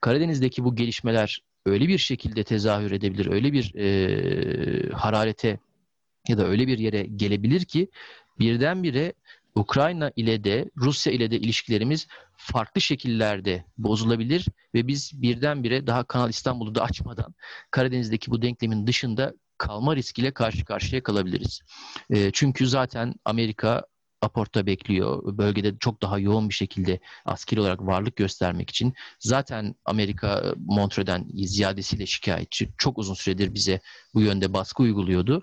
Karadeniz'deki 0.01 0.65
bu 0.65 0.77
gelişmeler 0.77 1.43
öyle 1.67 1.89
bir 1.89 1.99
şekilde 1.99 2.45
tezahür 2.45 2.91
edebilir, 2.91 3.27
öyle 3.27 3.53
bir 3.53 3.75
e, 3.75 4.91
hararete 4.91 5.59
ya 6.29 6.39
da 6.39 6.47
öyle 6.47 6.67
bir 6.67 6.79
yere 6.79 7.03
gelebilir 7.03 7.65
ki 7.65 7.89
birdenbire 8.39 9.13
Ukrayna 9.55 10.13
ile 10.17 10.45
de 10.45 10.71
Rusya 10.77 11.13
ile 11.13 11.31
de 11.31 11.39
ilişkilerimiz 11.39 12.07
farklı 12.37 12.81
şekillerde 12.81 13.65
bozulabilir 13.79 14.47
ve 14.75 14.87
biz 14.87 15.23
birdenbire 15.23 15.87
daha 15.87 16.05
Kanal 16.05 16.31
İstanbul'u 16.31 16.75
da 16.75 16.83
açmadan 16.83 17.35
Karadeniz'deki 17.71 18.31
bu 18.31 18.43
denklemin 18.43 18.87
dışında 18.87 19.35
kalma 19.59 19.97
riskiyle 19.97 20.31
karşı 20.31 20.65
karşıya 20.65 21.03
kalabiliriz. 21.03 21.61
E, 22.11 22.31
çünkü 22.33 22.67
zaten 22.67 23.15
Amerika 23.25 23.87
aporta 24.23 24.67
bekliyor. 24.67 25.39
Bölgede 25.39 25.79
çok 25.79 26.03
daha 26.03 26.19
yoğun 26.19 26.49
bir 26.49 26.55
şekilde 26.55 27.01
askeri 27.25 27.61
olarak 27.61 27.81
varlık 27.87 28.17
göstermek 28.17 28.71
için. 28.71 28.95
Zaten 29.19 29.75
Amerika 29.85 30.55
Montre'den 30.67 31.27
ziyadesiyle 31.35 32.07
şikayetçi. 32.07 32.71
Çok 32.79 32.99
uzun 32.99 33.15
süredir 33.15 33.55
bize 33.55 33.81
bu 34.15 34.21
yönde 34.21 34.53
baskı 34.53 34.83
uyguluyordu. 34.83 35.43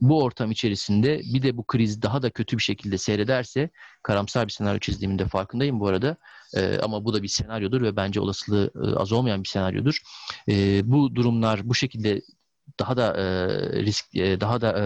Bu 0.00 0.22
ortam 0.22 0.50
içerisinde 0.50 1.20
bir 1.34 1.42
de 1.42 1.56
bu 1.56 1.64
kriz 1.66 2.02
daha 2.02 2.22
da 2.22 2.30
kötü 2.30 2.58
bir 2.58 2.62
şekilde 2.62 2.98
seyrederse 2.98 3.70
karamsar 4.02 4.46
bir 4.46 4.52
senaryo 4.52 4.78
çizdiğimin 4.78 5.18
de 5.18 5.28
farkındayım 5.28 5.80
bu 5.80 5.88
arada. 5.88 6.16
Ee, 6.56 6.78
ama 6.82 7.04
bu 7.04 7.14
da 7.14 7.22
bir 7.22 7.28
senaryodur 7.28 7.82
ve 7.82 7.96
bence 7.96 8.20
olasılığı 8.20 8.70
e, 8.84 8.96
az 8.96 9.12
olmayan 9.12 9.42
bir 9.42 9.48
senaryodur. 9.48 9.98
Ee, 10.48 10.82
bu 10.84 11.14
durumlar 11.14 11.68
bu 11.68 11.74
şekilde 11.74 12.22
daha 12.80 12.96
da 12.96 13.16
e, 13.16 13.22
risk 13.82 14.16
e, 14.16 14.40
daha 14.40 14.60
da 14.60 14.78
e, 14.78 14.84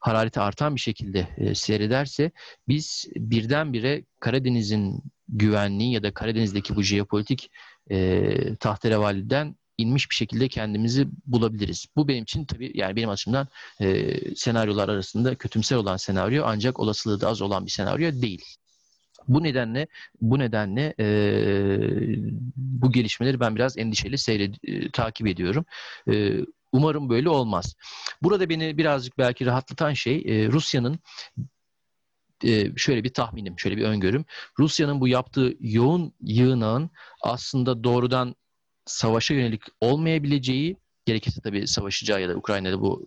harareti 0.00 0.40
artan 0.40 0.74
bir 0.74 0.80
şekilde 0.80 1.28
e, 1.36 1.54
seyrederse 1.54 2.30
biz 2.68 3.08
birdenbire 3.16 4.04
Karadeniz'in 4.20 5.02
güvenliği 5.28 5.92
ya 5.92 6.02
da 6.02 6.14
Karadeniz'deki 6.14 6.76
bu 6.76 6.82
jeopolitik 6.82 7.50
e, 7.90 8.54
tahterevaliden 8.56 9.56
inmiş 9.78 10.10
bir 10.10 10.14
şekilde 10.14 10.48
kendimizi 10.48 11.08
bulabiliriz. 11.26 11.86
Bu 11.96 12.08
benim 12.08 12.22
için 12.22 12.44
tabii 12.44 12.72
yani 12.74 12.96
benim 12.96 13.08
açımdan 13.08 13.48
e, 13.80 14.16
senaryolar 14.34 14.88
arasında 14.88 15.34
kötümser 15.34 15.76
olan 15.76 15.96
senaryo 15.96 16.44
ancak 16.46 16.80
olasılığı 16.80 17.20
da 17.20 17.28
az 17.28 17.42
olan 17.42 17.66
bir 17.66 17.70
senaryo 17.70 18.22
değil. 18.22 18.44
Bu 19.28 19.42
nedenle 19.42 19.86
bu 20.20 20.38
nedenle 20.38 20.94
e, 21.00 21.06
bu 22.56 22.92
gelişmeleri 22.92 23.40
ben 23.40 23.56
biraz 23.56 23.78
endişeli 23.78 24.18
seyred, 24.18 24.54
e, 24.64 24.90
takip 24.90 25.26
ediyorum. 25.26 25.64
E, 26.10 26.38
Umarım 26.76 27.08
böyle 27.08 27.28
olmaz. 27.28 27.76
Burada 28.22 28.48
beni 28.48 28.78
birazcık 28.78 29.18
belki 29.18 29.46
rahatlatan 29.46 29.92
şey 29.92 30.16
e, 30.16 30.48
Rusya'nın 30.48 30.98
e, 32.44 32.76
şöyle 32.76 33.04
bir 33.04 33.14
tahminim, 33.14 33.58
şöyle 33.58 33.76
bir 33.76 33.84
öngörüm. 33.84 34.24
Rusya'nın 34.58 35.00
bu 35.00 35.08
yaptığı 35.08 35.54
yoğun 35.60 36.12
yığınağın 36.20 36.90
aslında 37.22 37.84
doğrudan 37.84 38.34
savaşa 38.84 39.34
yönelik 39.34 39.62
olmayabileceği, 39.80 40.76
gerekirse 41.04 41.40
tabii 41.40 41.66
savaşacağı 41.66 42.22
ya 42.22 42.28
da 42.28 42.34
Ukrayna'da 42.34 42.80
bu 42.80 43.06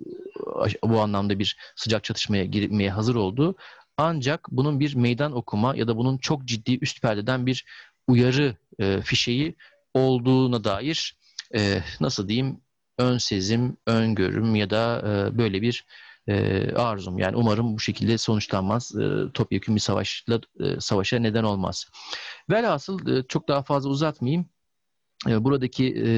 bu 0.83 1.01
anlamda 1.01 1.39
bir 1.39 1.57
sıcak 1.75 2.03
çatışmaya 2.03 2.45
girmeye 2.45 2.91
hazır 2.91 3.15
olduğu 3.15 3.55
Ancak 4.01 4.47
bunun 4.51 4.79
bir 4.79 4.95
meydan 4.95 5.31
okuma 5.31 5.75
ya 5.75 5.87
da 5.87 5.97
bunun 5.97 6.17
çok 6.17 6.45
ciddi 6.45 6.79
üst 6.81 7.01
perdeden 7.01 7.45
bir 7.45 7.65
uyarı 8.07 8.55
e, 8.79 9.01
fişeği 9.01 9.55
olduğuna 9.93 10.63
dair 10.63 11.17
e, 11.55 11.83
nasıl 11.99 12.27
diyeyim 12.27 12.61
ön 12.99 13.17
sezim, 13.17 13.77
öngörüm 13.87 14.55
ya 14.55 14.69
da 14.69 15.01
e, 15.07 15.37
böyle 15.37 15.61
bir 15.61 15.85
e, 16.27 16.65
arzum. 16.75 17.19
Yani 17.19 17.35
umarım 17.35 17.75
bu 17.75 17.79
şekilde 17.79 18.17
sonuçlanmaz. 18.17 18.95
E, 18.95 19.31
topyekun 19.33 19.75
bir 19.75 19.81
savaşla 19.81 20.41
e, 20.59 20.79
savaşa 20.79 21.19
neden 21.19 21.43
olmaz. 21.43 21.85
Velhasıl 22.49 23.17
e, 23.17 23.23
çok 23.27 23.47
daha 23.47 23.63
fazla 23.63 23.89
uzatmayayım. 23.89 24.49
E, 25.27 25.43
buradaki 25.43 25.95
e, 26.05 26.11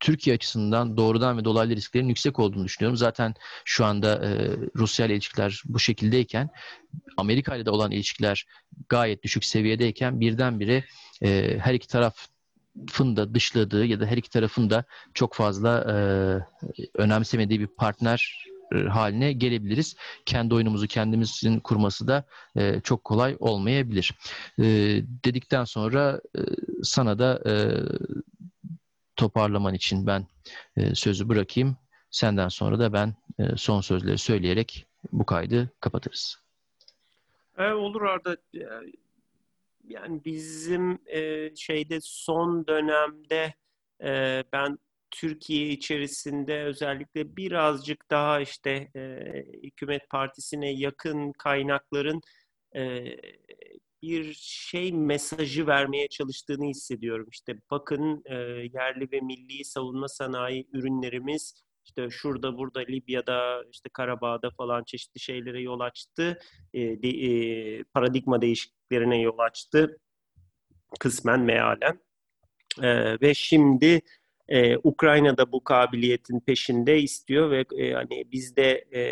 Türkiye 0.00 0.36
açısından 0.36 0.96
doğrudan 0.96 1.38
ve 1.38 1.44
dolaylı 1.44 1.76
risklerin 1.76 2.08
yüksek 2.08 2.38
olduğunu 2.38 2.64
düşünüyorum. 2.64 2.96
Zaten 2.96 3.34
şu 3.64 3.84
anda 3.84 4.26
e, 4.26 4.56
Rusya 4.76 5.06
ile 5.06 5.14
ilişkiler 5.14 5.62
bu 5.64 5.78
şekildeyken 5.78 6.50
Amerika 7.16 7.56
ile 7.56 7.66
de 7.66 7.70
olan 7.70 7.90
ilişkiler 7.90 8.46
gayet 8.88 9.22
düşük 9.22 9.44
seviyedeyken 9.44 10.20
birdenbire 10.20 10.84
e, 11.22 11.58
her 11.58 11.74
iki 11.74 11.88
tarafın 11.88 12.31
da 12.98 13.34
dışladığı 13.34 13.84
ya 13.84 14.00
da 14.00 14.06
her 14.06 14.16
iki 14.16 14.30
tarafın 14.30 14.70
da 14.70 14.84
çok 15.14 15.34
fazla 15.34 15.84
e, 15.90 15.96
önemsemediği 16.94 17.60
bir 17.60 17.66
partner 17.66 18.46
e, 18.74 18.78
haline 18.78 19.32
gelebiliriz. 19.32 19.96
Kendi 20.26 20.54
oyunumuzu 20.54 20.86
kendimizin 20.86 21.60
kurması 21.60 22.08
da 22.08 22.24
e, 22.56 22.80
çok 22.80 23.04
kolay 23.04 23.36
olmayabilir. 23.40 24.14
E, 24.58 24.64
dedikten 25.24 25.64
sonra 25.64 26.20
e, 26.38 26.40
sana 26.82 27.18
da 27.18 27.42
e, 27.46 27.52
toparlaman 29.16 29.74
için 29.74 30.06
ben 30.06 30.26
e, 30.76 30.94
sözü 30.94 31.28
bırakayım. 31.28 31.76
Senden 32.10 32.48
sonra 32.48 32.78
da 32.78 32.92
ben 32.92 33.14
e, 33.38 33.56
son 33.56 33.80
sözleri 33.80 34.18
söyleyerek 34.18 34.86
bu 35.12 35.26
kaydı 35.26 35.70
kapatırız. 35.80 36.38
E, 37.58 37.72
olur 37.72 38.02
Arda. 38.02 38.36
Yani 39.84 40.24
bizim 40.24 40.98
e, 41.06 41.50
şeyde 41.56 41.98
son 42.02 42.66
dönemde 42.66 43.54
e, 44.04 44.44
ben 44.52 44.78
Türkiye 45.10 45.68
içerisinde 45.68 46.62
özellikle 46.64 47.36
birazcık 47.36 48.10
daha 48.10 48.40
işte 48.40 48.70
e, 48.96 49.00
hükümet 49.62 50.10
partisine 50.10 50.72
yakın 50.72 51.32
kaynakların 51.32 52.20
e, 52.76 53.04
bir 54.02 54.34
şey 54.40 54.92
mesajı 54.92 55.66
vermeye 55.66 56.08
çalıştığını 56.08 56.64
hissediyorum. 56.64 57.26
İşte 57.32 57.54
bakın 57.70 58.22
e, 58.24 58.34
yerli 58.72 59.12
ve 59.12 59.20
milli 59.20 59.64
savunma 59.64 60.08
sanayi 60.08 60.68
ürünlerimiz 60.72 61.54
işte 61.84 62.10
şurada 62.10 62.58
burada 62.58 62.80
Libya'da 62.80 63.64
işte 63.72 63.88
Karabağ'da 63.92 64.50
falan 64.50 64.84
çeşitli 64.84 65.20
şeylere 65.20 65.60
yol 65.60 65.80
açtı. 65.80 66.38
E, 66.74 67.02
de, 67.02 67.08
e, 67.08 67.84
paradigma 67.84 68.42
değişikliklerine 68.42 69.20
yol 69.20 69.38
açtı. 69.38 69.98
Kısmen 71.00 71.40
mealen. 71.40 72.00
E, 72.82 73.20
ve 73.20 73.34
şimdi 73.34 74.02
ee, 74.48 74.76
Ukrayna'da 74.84 75.52
bu 75.52 75.64
kabiliyetin 75.64 76.40
peşinde 76.40 77.00
istiyor 77.00 77.50
ve 77.50 77.64
e, 77.76 77.92
hani 77.92 78.32
bizde 78.32 78.84
e, 78.94 79.02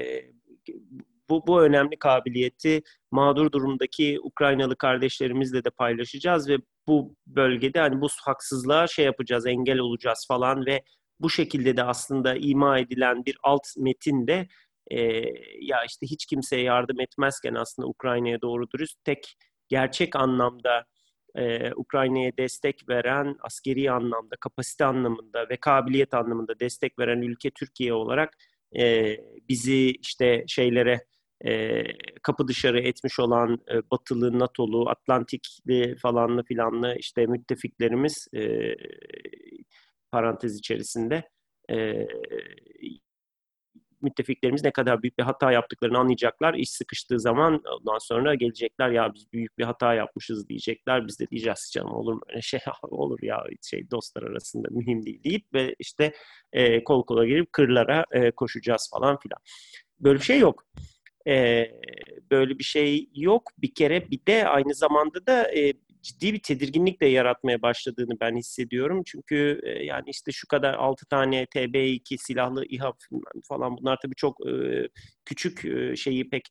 bu, 1.29 1.47
bu 1.47 1.63
önemli 1.63 1.99
kabiliyeti 1.99 2.83
mağdur 3.11 3.53
durumdaki 3.53 4.21
Ukraynalı 4.23 4.77
kardeşlerimizle 4.77 5.65
de 5.65 5.71
paylaşacağız 5.71 6.49
ve 6.49 6.57
bu 6.89 7.17
bölgede 7.27 7.81
hani 7.81 8.01
bu 8.01 8.09
haksızlığa 8.25 8.87
şey 8.87 9.05
yapacağız, 9.05 9.47
engel 9.47 9.79
olacağız 9.79 10.25
falan 10.29 10.67
ve 10.67 10.83
bu 11.21 11.31
şekilde 11.31 11.77
de 11.77 11.85
aslında 11.85 12.35
ima 12.35 12.79
edilen 12.79 13.25
bir 13.25 13.37
alt 13.43 13.67
metin 13.79 14.27
de 14.27 14.49
e, 14.91 15.01
ya 15.61 15.85
işte 15.87 16.07
hiç 16.07 16.27
kimseye 16.27 16.63
yardım 16.63 17.01
etmezken 17.01 17.55
aslında 17.55 17.89
Ukrayna'ya 17.89 18.41
doğru 18.41 18.71
dürüst 18.71 19.05
tek 19.05 19.37
gerçek 19.69 20.17
anlamda 20.17 20.85
e, 21.35 21.73
Ukrayna'ya 21.75 22.33
destek 22.39 22.89
veren 22.89 23.37
askeri 23.41 23.91
anlamda, 23.91 24.37
kapasite 24.41 24.85
anlamında 24.85 25.49
ve 25.49 25.57
kabiliyet 25.57 26.15
anlamında 26.15 26.61
destek 26.61 26.99
veren 26.99 27.23
ülke 27.23 27.51
Türkiye 27.51 27.93
olarak 27.93 28.37
e, 28.79 29.17
bizi 29.49 29.91
işte 29.91 30.45
şeylere 30.49 31.01
e, 31.45 31.83
kapı 32.23 32.49
dışarı 32.49 32.81
etmiş 32.81 33.19
olan 33.19 33.59
e, 33.73 33.91
batılı, 33.91 34.39
NATO'lu, 34.39 34.89
Atlantikli 34.89 35.97
falanlı 35.97 36.43
filanlı 36.43 36.95
işte 36.99 37.27
müttefiklerimiz 37.27 38.29
e, 38.35 38.75
parantez 40.13 40.59
içerisinde 40.59 41.29
e, 41.71 42.07
müttefiklerimiz 44.03 44.65
ne 44.65 44.71
kadar 44.71 45.03
büyük 45.03 45.19
bir 45.19 45.23
hata 45.23 45.53
yaptıklarını 45.53 45.99
anlayacaklar. 45.99 46.55
İş 46.55 46.71
sıkıştığı 46.71 47.21
zaman 47.21 47.63
ondan 47.81 47.99
sonra 47.99 48.35
gelecekler 48.35 48.91
ya 48.91 49.15
biz 49.15 49.33
büyük 49.33 49.59
bir 49.59 49.65
hata 49.65 49.95
yapmışız 49.95 50.49
diyecekler. 50.49 51.07
Biz 51.07 51.21
de 51.21 51.27
diyeceğiz 51.31 51.71
canım 51.75 51.93
olur 51.93 52.15
mu 52.15 52.21
şey 52.41 52.61
olur 52.83 53.19
ya 53.23 53.45
şey 53.63 53.91
dostlar 53.91 54.23
arasında 54.23 54.69
mühim 54.71 55.07
değil 55.07 55.25
deyip 55.25 55.55
ve 55.55 55.75
işte 55.79 56.13
e, 56.53 56.85
kol 56.85 57.07
kola 57.07 57.27
girip 57.27 57.53
kırlara 57.53 58.05
e, 58.13 58.31
koşacağız 58.31 58.91
falan 58.93 59.19
filan. 59.19 59.39
Böyle 60.01 60.19
bir 60.19 60.25
şey 60.25 60.39
yok. 60.39 60.65
E, 61.29 61.65
böyle 62.31 62.59
bir 62.59 62.65
şey 62.65 63.09
yok. 63.15 63.43
Bir 63.59 63.75
kere 63.75 64.11
bir 64.11 64.27
de 64.27 64.49
aynı 64.49 64.75
zamanda 64.75 65.27
da 65.27 65.55
e, 65.57 65.73
ciddi 66.03 66.33
bir 66.33 66.43
tedirginlik 66.43 67.01
de 67.01 67.07
yaratmaya 67.07 67.63
başladığını 67.63 68.21
ben 68.21 68.37
hissediyorum. 68.37 69.03
Çünkü 69.07 69.61
e, 69.63 69.85
yani 69.85 70.11
işte 70.11 70.33
şu 70.33 70.49
kadar 70.49 70.75
6 70.75 71.07
tane 71.07 71.45
TB2 71.45 72.19
silahlı 72.19 72.65
İHA 72.67 72.93
falan 73.49 73.77
bunlar 73.77 73.99
tabii 74.03 74.15
çok 74.15 74.47
e, 74.49 74.89
küçük 75.25 75.65
e, 75.65 75.97
şeyi 75.97 76.31
pek 76.31 76.43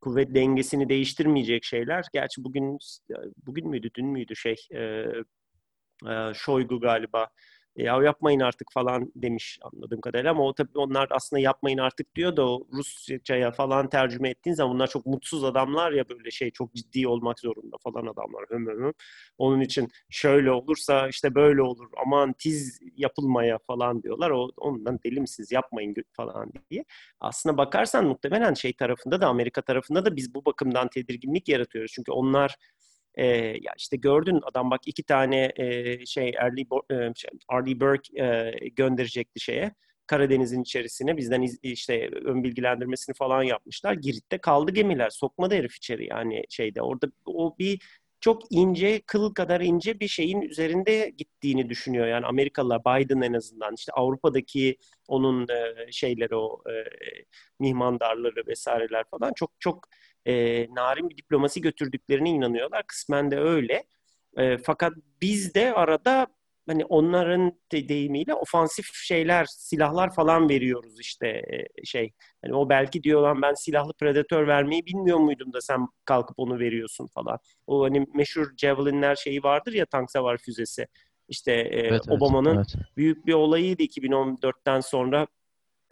kuvvet 0.00 0.34
dengesini 0.34 0.88
değiştirmeyecek 0.88 1.64
şeyler. 1.64 2.04
Gerçi 2.12 2.44
bugün 2.44 2.78
bugün 3.46 3.68
müydü 3.68 3.90
dün 3.94 4.06
müydü 4.06 4.36
şey 4.36 4.56
e, 4.74 4.80
e, 4.80 6.34
Şoygu 6.34 6.80
galiba 6.80 7.28
ya 7.76 8.02
yapmayın 8.02 8.40
artık 8.40 8.72
falan 8.72 9.12
demiş 9.16 9.58
anladığım 9.62 10.00
kadarıyla 10.00 10.30
ama 10.30 10.44
o 10.44 10.54
tabii 10.54 10.78
onlar 10.78 11.08
aslında 11.10 11.40
yapmayın 11.40 11.78
artık 11.78 12.14
diyor 12.16 12.36
da 12.36 12.48
o 12.48 12.66
Rusça'ya 12.72 13.50
falan 13.50 13.88
tercüme 13.88 14.30
ettiğin 14.30 14.54
zaman 14.54 14.74
bunlar 14.74 14.86
çok 14.86 15.06
mutsuz 15.06 15.44
adamlar 15.44 15.92
ya 15.92 16.08
böyle 16.08 16.30
şey 16.30 16.50
çok 16.50 16.74
ciddi 16.74 17.08
olmak 17.08 17.40
zorunda 17.40 17.76
falan 17.84 18.06
adamlar 18.06 18.44
höm. 18.50 18.92
Onun 19.38 19.60
için 19.60 19.88
şöyle 20.10 20.50
olursa 20.50 21.08
işte 21.08 21.34
böyle 21.34 21.62
olur 21.62 21.88
aman 22.06 22.32
tiz 22.32 22.80
yapılmaya 22.96 23.58
falan 23.66 24.02
diyorlar. 24.02 24.30
O 24.30 24.48
ondan 24.56 24.98
deli 25.04 25.20
misiniz 25.20 25.52
yapmayın 25.52 25.94
falan 26.12 26.52
diye. 26.70 26.84
Aslında 27.20 27.56
bakarsan 27.58 28.06
muhtemelen 28.06 28.54
şey 28.54 28.72
tarafında 28.72 29.20
da 29.20 29.26
Amerika 29.26 29.62
tarafında 29.62 30.04
da 30.04 30.16
biz 30.16 30.34
bu 30.34 30.44
bakımdan 30.44 30.88
tedirginlik 30.88 31.48
yaratıyoruz. 31.48 31.92
Çünkü 31.94 32.12
onlar 32.12 32.56
e, 33.16 33.26
ya 33.62 33.72
işte 33.78 33.96
gördün 33.96 34.40
adam 34.42 34.70
bak 34.70 34.80
iki 34.86 35.02
tane 35.02 35.52
e, 35.56 36.06
şey 36.06 36.32
Early, 36.36 36.66
e, 36.90 37.12
Arlie 37.48 37.80
Burke 37.80 38.22
e, 38.22 38.68
gönderecekti 38.68 39.40
şeye. 39.40 39.74
Karadeniz'in 40.06 40.62
içerisine 40.62 41.16
bizden 41.16 41.42
iz, 41.42 41.58
işte 41.62 42.08
ön 42.08 42.44
bilgilendirmesini 42.44 43.14
falan 43.14 43.42
yapmışlar. 43.42 43.92
Girit'te 43.92 44.38
kaldı 44.38 44.70
gemiler. 44.70 45.10
Sokmadı 45.10 45.54
herif 45.54 45.76
içeri 45.76 46.06
yani 46.10 46.42
şeyde. 46.48 46.82
Orada 46.82 47.06
o 47.26 47.58
bir 47.58 47.80
çok 48.20 48.42
ince, 48.50 49.00
kıl 49.06 49.34
kadar 49.34 49.60
ince 49.60 50.00
bir 50.00 50.08
şeyin 50.08 50.42
üzerinde 50.42 51.12
gittiğini 51.18 51.68
düşünüyor. 51.68 52.06
Yani 52.06 52.26
Amerikalılar, 52.26 52.80
Biden 52.80 53.20
en 53.20 53.32
azından 53.32 53.74
işte 53.74 53.92
Avrupa'daki 53.92 54.76
onun 55.08 55.46
şeyleri 55.90 56.36
o 56.36 56.62
mihmandarları 57.60 58.46
vesaireler 58.46 59.04
falan 59.10 59.32
çok 59.36 59.50
çok 59.58 59.88
e, 60.26 60.66
narin 60.74 61.10
bir 61.10 61.16
diplomasi 61.16 61.60
götürdüklerine 61.60 62.30
inanıyorlar. 62.30 62.86
Kısmen 62.86 63.30
de 63.30 63.38
öyle. 63.38 63.84
E, 64.36 64.58
fakat 64.58 64.92
biz 65.22 65.54
de 65.54 65.74
arada 65.74 66.26
hani 66.68 66.84
onların 66.84 67.52
de 67.72 67.88
deyimiyle 67.88 68.34
ofansif 68.34 68.86
şeyler, 68.94 69.44
silahlar 69.44 70.14
falan 70.14 70.48
veriyoruz 70.48 71.00
işte 71.00 71.28
e, 71.28 71.84
şey. 71.84 72.12
Hani 72.44 72.54
o 72.54 72.68
belki 72.68 73.02
diyorlar 73.02 73.42
ben 73.42 73.54
silahlı 73.54 73.92
predatör 73.92 74.46
vermeyi 74.46 74.86
bilmiyor 74.86 75.18
muydum 75.18 75.52
da 75.52 75.60
sen 75.60 75.86
kalkıp 76.04 76.38
onu 76.38 76.58
veriyorsun 76.58 77.06
falan. 77.06 77.38
O 77.66 77.84
hani 77.84 78.06
meşhur 78.14 78.46
Javelin'ler 78.56 79.16
şeyi 79.16 79.42
vardır 79.42 79.72
ya 79.72 79.86
tank 79.86 80.10
savar 80.10 80.38
füzesi. 80.38 80.86
İşte 81.28 81.52
e, 81.52 81.80
evet, 81.80 82.02
Obama'nın 82.08 82.56
evet, 82.56 82.72
evet. 82.76 82.86
büyük 82.96 83.26
bir 83.26 83.32
olayıydı 83.34 83.82
2014'ten 83.82 84.80
sonra 84.80 85.26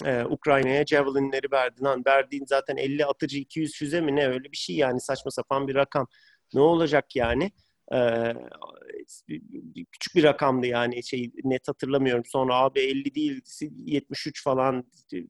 e, 0.04 0.24
Ukrayna'ya 0.24 0.86
Javelin'leri 0.86 1.52
verdin. 1.52 1.84
Lan 1.84 2.02
verdiğin 2.06 2.44
zaten 2.46 2.76
50 2.76 3.06
atıcı 3.06 3.38
200 3.38 3.78
füze 3.78 4.00
mi 4.00 4.16
ne 4.16 4.28
öyle 4.28 4.52
bir 4.52 4.56
şey 4.56 4.76
yani 4.76 5.00
saçma 5.00 5.30
sapan 5.30 5.68
bir 5.68 5.74
rakam. 5.74 6.06
Ne 6.54 6.60
olacak 6.60 7.16
yani? 7.16 7.50
Ee, 7.92 8.34
küçük 9.92 10.14
bir 10.14 10.22
rakamdı 10.22 10.66
yani 10.66 11.04
şey 11.04 11.30
net 11.44 11.68
hatırlamıyorum. 11.68 12.24
Sonra 12.26 12.56
abi 12.56 12.80
50 12.80 13.14
değil 13.14 13.40
73 13.86 14.44
falan 14.44 14.84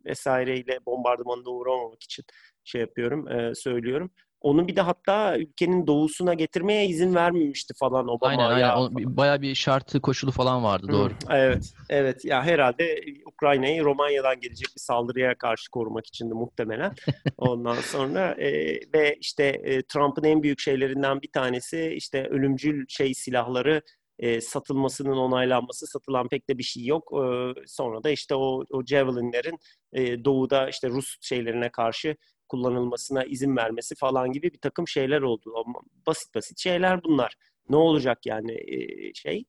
vesaireyle 0.05 0.79
bombardımanına 0.87 1.51
uğramamak 1.51 2.03
için 2.03 2.25
şey 2.65 2.81
yapıyorum, 2.81 3.29
e, 3.29 3.55
söylüyorum. 3.55 4.11
Onu 4.45 4.69
bir 4.69 4.77
de 4.77 4.81
hatta 4.81 5.39
ülkenin 5.39 5.87
doğusuna 5.87 6.35
getirmeye 6.35 6.87
izin 6.87 7.15
vermemişti 7.15 7.75
falan 7.81 8.09
Obama. 8.09 8.47
Aynen 8.47 8.51
aynen. 8.51 8.77
O, 8.77 8.89
bayağı 8.93 9.43
bir 9.43 9.55
şartı 9.55 10.01
koşulu 10.01 10.31
falan 10.31 10.65
vardı 10.65 10.87
doğru. 10.93 11.11
Hı, 11.11 11.17
evet, 11.31 11.75
evet. 11.89 12.25
Ya 12.25 12.43
herhalde 12.43 13.01
Ukrayna'yı 13.27 13.85
Romanya'dan 13.85 14.41
gelecek 14.41 14.69
bir 14.77 14.81
saldırıya 14.81 15.35
karşı 15.39 15.71
korumak 15.71 16.07
içindi 16.07 16.35
muhtemelen. 16.35 16.93
Ondan 17.39 17.75
sonra 17.75 18.31
e, 18.39 18.51
ve 18.95 19.17
işte 19.21 19.45
e, 19.45 19.83
Trump'ın 19.83 20.25
en 20.25 20.43
büyük 20.43 20.61
şeylerinden 20.61 21.23
bir 21.23 21.31
tanesi 21.33 21.95
işte 21.97 22.29
ölümcül 22.29 22.85
şey 22.89 23.15
silahları 23.15 23.83
e, 24.19 24.41
satılmasının 24.41 25.17
onaylanması. 25.17 25.87
Satılan 25.87 26.29
pek 26.29 26.49
de 26.49 26.59
bir 26.59 26.63
şey 26.63 26.85
yok. 26.85 27.13
E, 27.13 27.25
sonra 27.67 28.03
da 28.05 28.11
işte 28.11 28.35
o, 28.35 28.65
o 28.71 28.85
Javelin'lerin 28.87 29.59
e, 29.93 30.25
doğuda 30.25 30.69
işte 30.69 30.89
Rus 30.89 31.17
şeylerine 31.21 31.71
karşı 31.71 32.17
kullanılmasına 32.55 33.25
izin 33.25 33.57
vermesi 33.57 33.95
falan 33.95 34.33
gibi 34.33 34.53
bir 34.53 34.59
takım 34.59 34.89
şeyler 34.89 35.21
oldu. 35.23 35.55
Ama 35.67 35.81
basit 36.07 36.35
basit 36.35 36.59
şeyler 36.59 37.05
bunlar. 37.05 37.35
Ne 37.69 37.77
olacak 37.77 38.27
yani 38.27 38.53
e, 38.53 39.15
şey? 39.15 39.45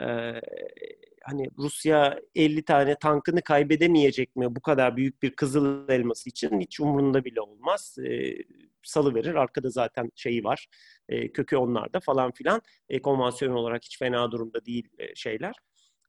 E, 0.00 0.06
hani 1.22 1.46
Rusya 1.58 2.20
50 2.34 2.62
tane 2.62 2.94
tankını 2.94 3.42
kaybedemeyecek 3.42 4.36
mi 4.36 4.56
bu 4.56 4.60
kadar 4.60 4.96
büyük 4.96 5.22
bir 5.22 5.30
kızıl 5.30 5.88
elması 5.88 6.28
için 6.28 6.60
hiç 6.60 6.80
umurunda 6.80 7.24
bile 7.24 7.40
olmaz. 7.40 7.98
E, 7.98 8.36
salı 8.82 9.14
verir. 9.14 9.34
Arkada 9.34 9.70
zaten 9.70 10.10
şeyi 10.16 10.44
var. 10.44 10.66
E, 11.08 11.32
kökü 11.32 11.56
onlarda 11.56 12.00
falan 12.00 12.32
filan. 12.32 12.62
E, 12.88 13.02
konvansiyon 13.02 13.52
olarak 13.52 13.84
hiç 13.84 13.98
fena 13.98 14.30
durumda 14.32 14.64
değil 14.66 14.88
e, 14.98 15.14
şeyler. 15.14 15.54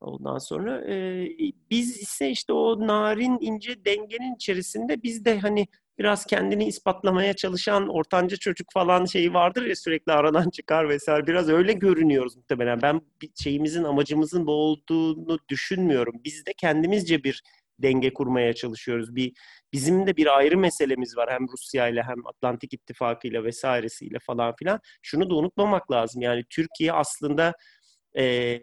Ondan 0.02 0.38
sonra 0.38 0.94
e, 0.94 1.28
biz 1.70 1.98
ise 2.02 2.30
işte 2.30 2.54
o 2.54 2.88
narin 2.88 3.38
ince 3.42 3.86
dengenin 3.86 4.36
içerisinde 4.36 5.04
biz 5.04 5.26
de 5.26 5.40
hani 5.40 5.68
biraz 6.00 6.26
kendini 6.26 6.66
ispatlamaya 6.66 7.34
çalışan 7.34 7.89
ortanca 7.89 8.38
çocuk 8.38 8.68
falan 8.74 9.06
şeyi 9.06 9.34
vardır 9.34 9.66
ya 9.66 9.76
sürekli 9.76 10.12
aradan 10.12 10.50
çıkar 10.54 10.89
vesaire. 10.89 11.28
Biraz 11.28 11.50
öyle 11.50 11.74
görünüyoruz 11.74 12.36
muhtemelen. 12.36 12.82
Ben 12.82 13.02
şeyimizin 13.36 13.84
amacımızın 13.84 14.47
bu 14.47 14.52
olduğunu 14.52 15.39
düşünmüyorum. 15.50 16.16
Biz 16.26 16.45
de 16.45 16.54
kendimizce 16.58 17.24
bir 17.24 17.43
denge 17.80 18.14
kurmaya 18.14 18.54
çalışıyoruz. 18.54 19.16
Bir 19.16 19.34
bizim 19.74 20.08
de 20.08 20.18
bir 20.18 20.38
ayrı 20.38 20.58
meselemiz 20.58 21.18
var 21.18 21.30
hem 21.32 21.47
Rusya 21.54 21.88
ile 21.88 22.04
hem 22.04 22.28
Atlantik 22.28 22.74
İttifakı 22.74 23.28
ile 23.28 23.43
vesairesiyle 23.43 24.18
falan 24.20 24.56
filan. 24.56 24.80
Şunu 25.02 25.30
da 25.30 25.36
unutmamak 25.36 25.91
lazım. 25.91 26.22
Yani 26.22 26.43
Türkiye 26.50 26.93
aslında 26.93 27.54
e, 28.18 28.60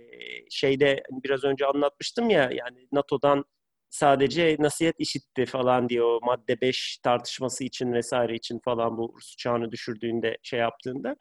şeyde 0.51 1.03
hani 1.11 1.23
biraz 1.25 1.45
önce 1.45 1.67
anlatmıştım 1.67 2.31
ya 2.31 2.51
yani 2.53 2.89
NATO'dan 2.93 3.45
sadece 3.91 4.57
nasihat 4.59 4.95
işitti 4.99 5.47
falan 5.47 5.89
diye 5.89 6.03
o 6.03 6.21
madde 6.23 6.61
5 6.61 6.99
tartışması 6.99 7.65
için 7.65 7.93
vesaire 7.93 8.35
için 8.35 8.61
falan 8.65 8.99
bu 8.99 9.15
Rus 9.17 9.35
uçağını 9.35 9.73
düşürdüğünde 9.73 10.39
şey 10.43 10.61
yaptığında 10.61 11.17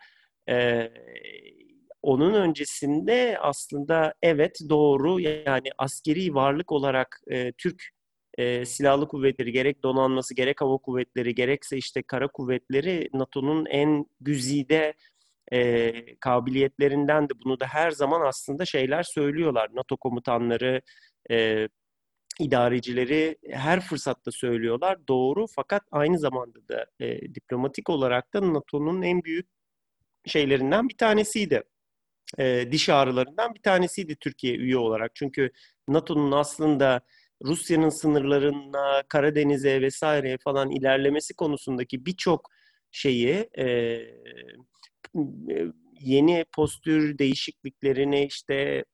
e, 0.50 0.90
onun 2.02 2.34
öncesinde 2.34 3.38
aslında 3.42 4.14
evet 4.22 4.60
doğru 4.70 5.20
yani 5.20 5.70
askeri 5.78 6.36
varlık 6.36 6.72
olarak 6.72 7.22
e, 7.32 7.52
Türk 7.52 7.84
e, 8.38 8.66
silahlı 8.66 9.08
kuvvetleri 9.08 9.52
gerek 9.52 9.84
donanması 9.84 10.36
gerek 10.36 10.62
hava 10.62 10.78
kuvvetleri 10.78 11.36
gerekse 11.36 11.78
işte 11.78 12.04
kara 12.04 12.28
kuvvetleri 12.28 13.10
NATO'nun 13.14 13.66
en 13.66 14.06
güzide 14.22 14.94
e, 15.52 16.16
kabiliyetlerinden 16.20 17.30
de 17.30 17.34
bunu 17.46 17.60
da 17.60 17.66
her 17.68 17.92
zaman 17.92 18.22
aslında 18.22 18.66
şeyler 18.66 19.04
söylüyorlar. 19.04 19.70
NATO 19.74 19.98
komutanları, 19.98 20.82
e, 21.32 21.68
idarecileri 22.40 23.38
her 23.50 23.82
fırsatta 23.82 24.32
söylüyorlar. 24.32 25.08
Doğru 25.08 25.46
fakat 25.56 25.84
aynı 25.92 26.20
zamanda 26.20 26.68
da 26.70 26.86
e, 27.00 27.36
diplomatik 27.36 27.90
olarak 27.90 28.34
da 28.34 28.54
NATO'nun 28.54 29.02
en 29.02 29.24
büyük 29.24 29.48
şeylerinden 30.26 30.90
bir 30.90 30.98
tanesiydi. 30.98 31.64
E, 32.40 32.72
diş 32.72 32.90
ağrılarından 32.90 33.56
bir 33.56 33.62
tanesiydi 33.62 34.16
Türkiye 34.16 34.56
üye 34.56 34.78
olarak. 34.78 35.16
Çünkü 35.16 35.52
NATO'nun 35.88 36.32
aslında 36.32 37.02
Rusya'nın 37.44 37.90
sınırlarına, 37.90 39.04
Karadeniz'e 39.10 39.82
vesaire 39.82 40.38
falan 40.44 40.72
ilerlemesi 40.72 41.34
konusundaki 41.34 42.06
birçok 42.06 42.50
şeyi 42.92 43.50
e, 43.58 44.00
yeni 46.00 46.46
postür 46.56 47.18
değişikliklerini 47.18 48.26
işte 48.26 48.86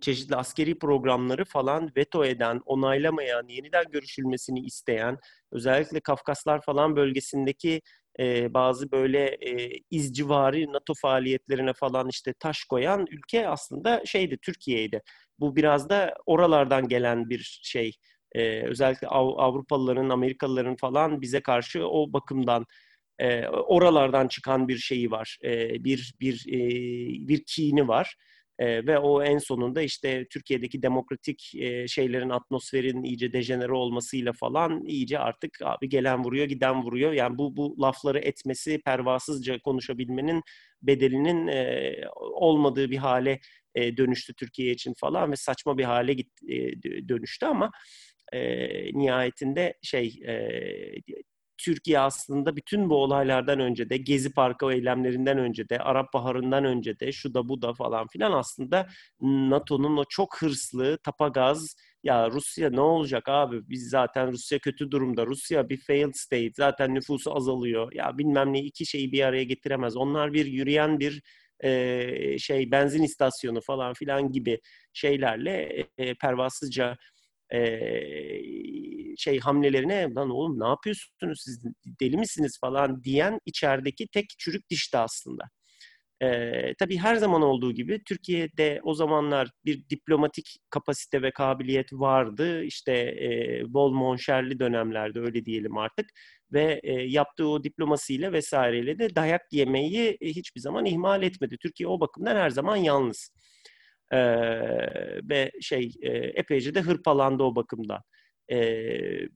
çeşitli 0.00 0.36
askeri 0.36 0.78
programları 0.78 1.44
falan 1.44 1.90
veto 1.96 2.24
eden, 2.24 2.60
onaylamayan, 2.66 3.48
yeniden 3.48 3.84
görüşülmesini 3.92 4.60
isteyen, 4.60 5.18
özellikle 5.52 6.00
Kafkaslar 6.00 6.62
falan 6.62 6.96
bölgesindeki 6.96 7.80
e, 8.20 8.54
bazı 8.54 8.92
böyle 8.92 9.24
e, 9.26 9.80
izcivari 9.90 10.72
NATO 10.72 10.94
faaliyetlerine 10.94 11.72
falan 11.72 12.08
işte 12.08 12.32
taş 12.40 12.64
koyan 12.64 13.06
ülke 13.10 13.48
aslında 13.48 14.02
şeydi, 14.06 14.38
Türkiye'ydi. 14.42 15.02
Bu 15.40 15.56
biraz 15.56 15.88
da 15.88 16.14
oralardan 16.26 16.88
gelen 16.88 17.30
bir 17.30 17.60
şey. 17.62 17.92
E, 18.32 18.62
özellikle 18.62 19.08
Av- 19.08 19.38
Avrupalıların, 19.38 20.08
Amerikalıların 20.10 20.76
falan 20.76 21.20
bize 21.22 21.40
karşı 21.40 21.88
o 21.88 22.12
bakımdan 22.12 22.66
e, 23.18 23.48
oralardan 23.48 24.28
çıkan 24.28 24.68
bir 24.68 24.78
şeyi 24.78 25.10
var. 25.10 25.38
E, 25.44 25.84
bir 25.84 26.14
bir 26.20 26.44
e, 26.48 26.58
bir 27.28 27.44
kini 27.46 27.88
var. 27.88 28.16
E, 28.58 28.86
ve 28.86 28.98
o 28.98 29.22
en 29.22 29.38
sonunda 29.38 29.82
işte 29.82 30.26
Türkiye'deki 30.30 30.82
demokratik 30.82 31.54
e, 31.54 31.88
şeylerin 31.88 32.30
atmosferin 32.30 33.02
iyice 33.02 33.32
dejenere 33.32 33.72
olmasıyla 33.72 34.32
falan 34.32 34.84
iyice 34.86 35.18
artık 35.18 35.58
abi 35.62 35.88
gelen 35.88 36.24
vuruyor 36.24 36.46
giden 36.46 36.82
vuruyor. 36.82 37.12
Yani 37.12 37.38
bu 37.38 37.56
bu 37.56 37.76
lafları 37.82 38.18
etmesi 38.18 38.80
pervasızca 38.84 39.58
konuşabilmenin 39.58 40.42
bedelinin 40.82 41.46
e, 41.46 41.94
olmadığı 42.14 42.90
bir 42.90 42.96
hale 42.96 43.40
e, 43.74 43.96
dönüştü 43.96 44.34
Türkiye 44.34 44.72
için 44.72 44.94
falan 45.00 45.32
ve 45.32 45.36
saçma 45.36 45.78
bir 45.78 45.84
hale 45.84 46.12
git, 46.12 46.28
e, 46.48 46.82
dönüştü 47.08 47.46
ama 47.46 47.70
e, 48.32 48.38
nihayetinde 48.92 49.74
şey 49.82 50.20
e, 50.26 50.34
Türkiye 51.66 52.00
aslında 52.00 52.56
bütün 52.56 52.90
bu 52.90 52.96
olaylardan 52.96 53.60
önce 53.60 53.90
de 53.90 53.96
Gezi 53.96 54.32
Parkı 54.32 54.72
eylemlerinden 54.72 55.38
önce 55.38 55.68
de 55.68 55.78
Arap 55.78 56.12
Baharı'ndan 56.14 56.64
önce 56.64 57.00
de 57.00 57.12
şu 57.12 57.34
da 57.34 57.48
bu 57.48 57.62
da 57.62 57.74
falan 57.74 58.06
filan 58.06 58.32
aslında 58.32 58.88
NATO'nun 59.20 59.96
o 59.96 60.04
çok 60.08 60.42
hırslı 60.42 60.98
tapagaz 60.98 61.76
ya 62.02 62.30
Rusya 62.30 62.70
ne 62.70 62.80
olacak 62.80 63.28
abi? 63.28 63.68
Biz 63.68 63.90
zaten 63.90 64.32
Rusya 64.32 64.58
kötü 64.58 64.90
durumda 64.90 65.26
Rusya 65.26 65.68
bir 65.68 65.76
failed 65.76 66.14
state 66.14 66.52
zaten 66.56 66.94
nüfusu 66.94 67.36
azalıyor. 67.36 67.92
Ya 67.92 68.18
bilmem 68.18 68.52
ne 68.52 68.60
iki 68.60 68.86
şeyi 68.86 69.12
bir 69.12 69.22
araya 69.22 69.44
getiremez. 69.44 69.96
Onlar 69.96 70.32
bir 70.32 70.46
yürüyen 70.46 71.00
bir 71.00 71.22
şey 72.38 72.70
benzin 72.70 73.02
istasyonu 73.02 73.60
falan 73.60 73.94
filan 73.94 74.32
gibi 74.32 74.60
şeylerle 74.92 75.86
e, 75.98 76.14
pervasızca 76.14 76.96
e, 77.54 77.60
şey 79.16 79.40
hamlelerine 79.40 80.14
lan 80.14 80.30
oğlum 80.30 80.60
ne 80.60 80.68
yapıyorsunuz 80.68 81.42
siz 81.44 81.64
deli 82.00 82.16
misiniz 82.16 82.58
falan 82.60 83.04
diyen 83.04 83.40
içerideki 83.46 84.08
tek 84.08 84.26
çürük 84.38 84.70
dişti 84.70 84.98
aslında. 84.98 85.44
Ee, 86.22 86.74
tabii 86.78 86.98
her 86.98 87.16
zaman 87.16 87.42
olduğu 87.42 87.72
gibi 87.72 88.02
Türkiye'de 88.04 88.80
o 88.82 88.94
zamanlar 88.94 89.50
bir 89.64 89.88
diplomatik 89.88 90.58
kapasite 90.70 91.22
ve 91.22 91.30
kabiliyet 91.30 91.92
vardı. 91.92 92.64
İşte 92.64 92.92
e, 92.92 93.62
bol 93.68 93.92
monşerli 93.92 94.58
dönemlerde 94.58 95.20
öyle 95.20 95.44
diyelim 95.44 95.76
artık. 95.78 96.06
Ve 96.52 96.80
e, 96.82 96.92
yaptığı 96.92 97.48
o 97.48 97.64
diplomasiyle 97.64 98.32
vesaireyle 98.32 98.98
de 98.98 99.14
dayak 99.16 99.42
yemeyi 99.52 100.18
e, 100.20 100.28
hiçbir 100.28 100.60
zaman 100.60 100.84
ihmal 100.84 101.22
etmedi. 101.22 101.56
Türkiye 101.62 101.88
o 101.88 102.00
bakımdan 102.00 102.36
her 102.36 102.50
zaman 102.50 102.76
yalnız. 102.76 103.32
Ee, 104.12 104.18
ve 105.28 105.52
şey 105.60 105.92
e, 106.02 106.10
epeyce 106.10 106.74
de 106.74 106.80
hırpalandı 106.80 107.42
o 107.42 107.56
bakımdan. 107.56 108.02
Ee, 108.52 109.28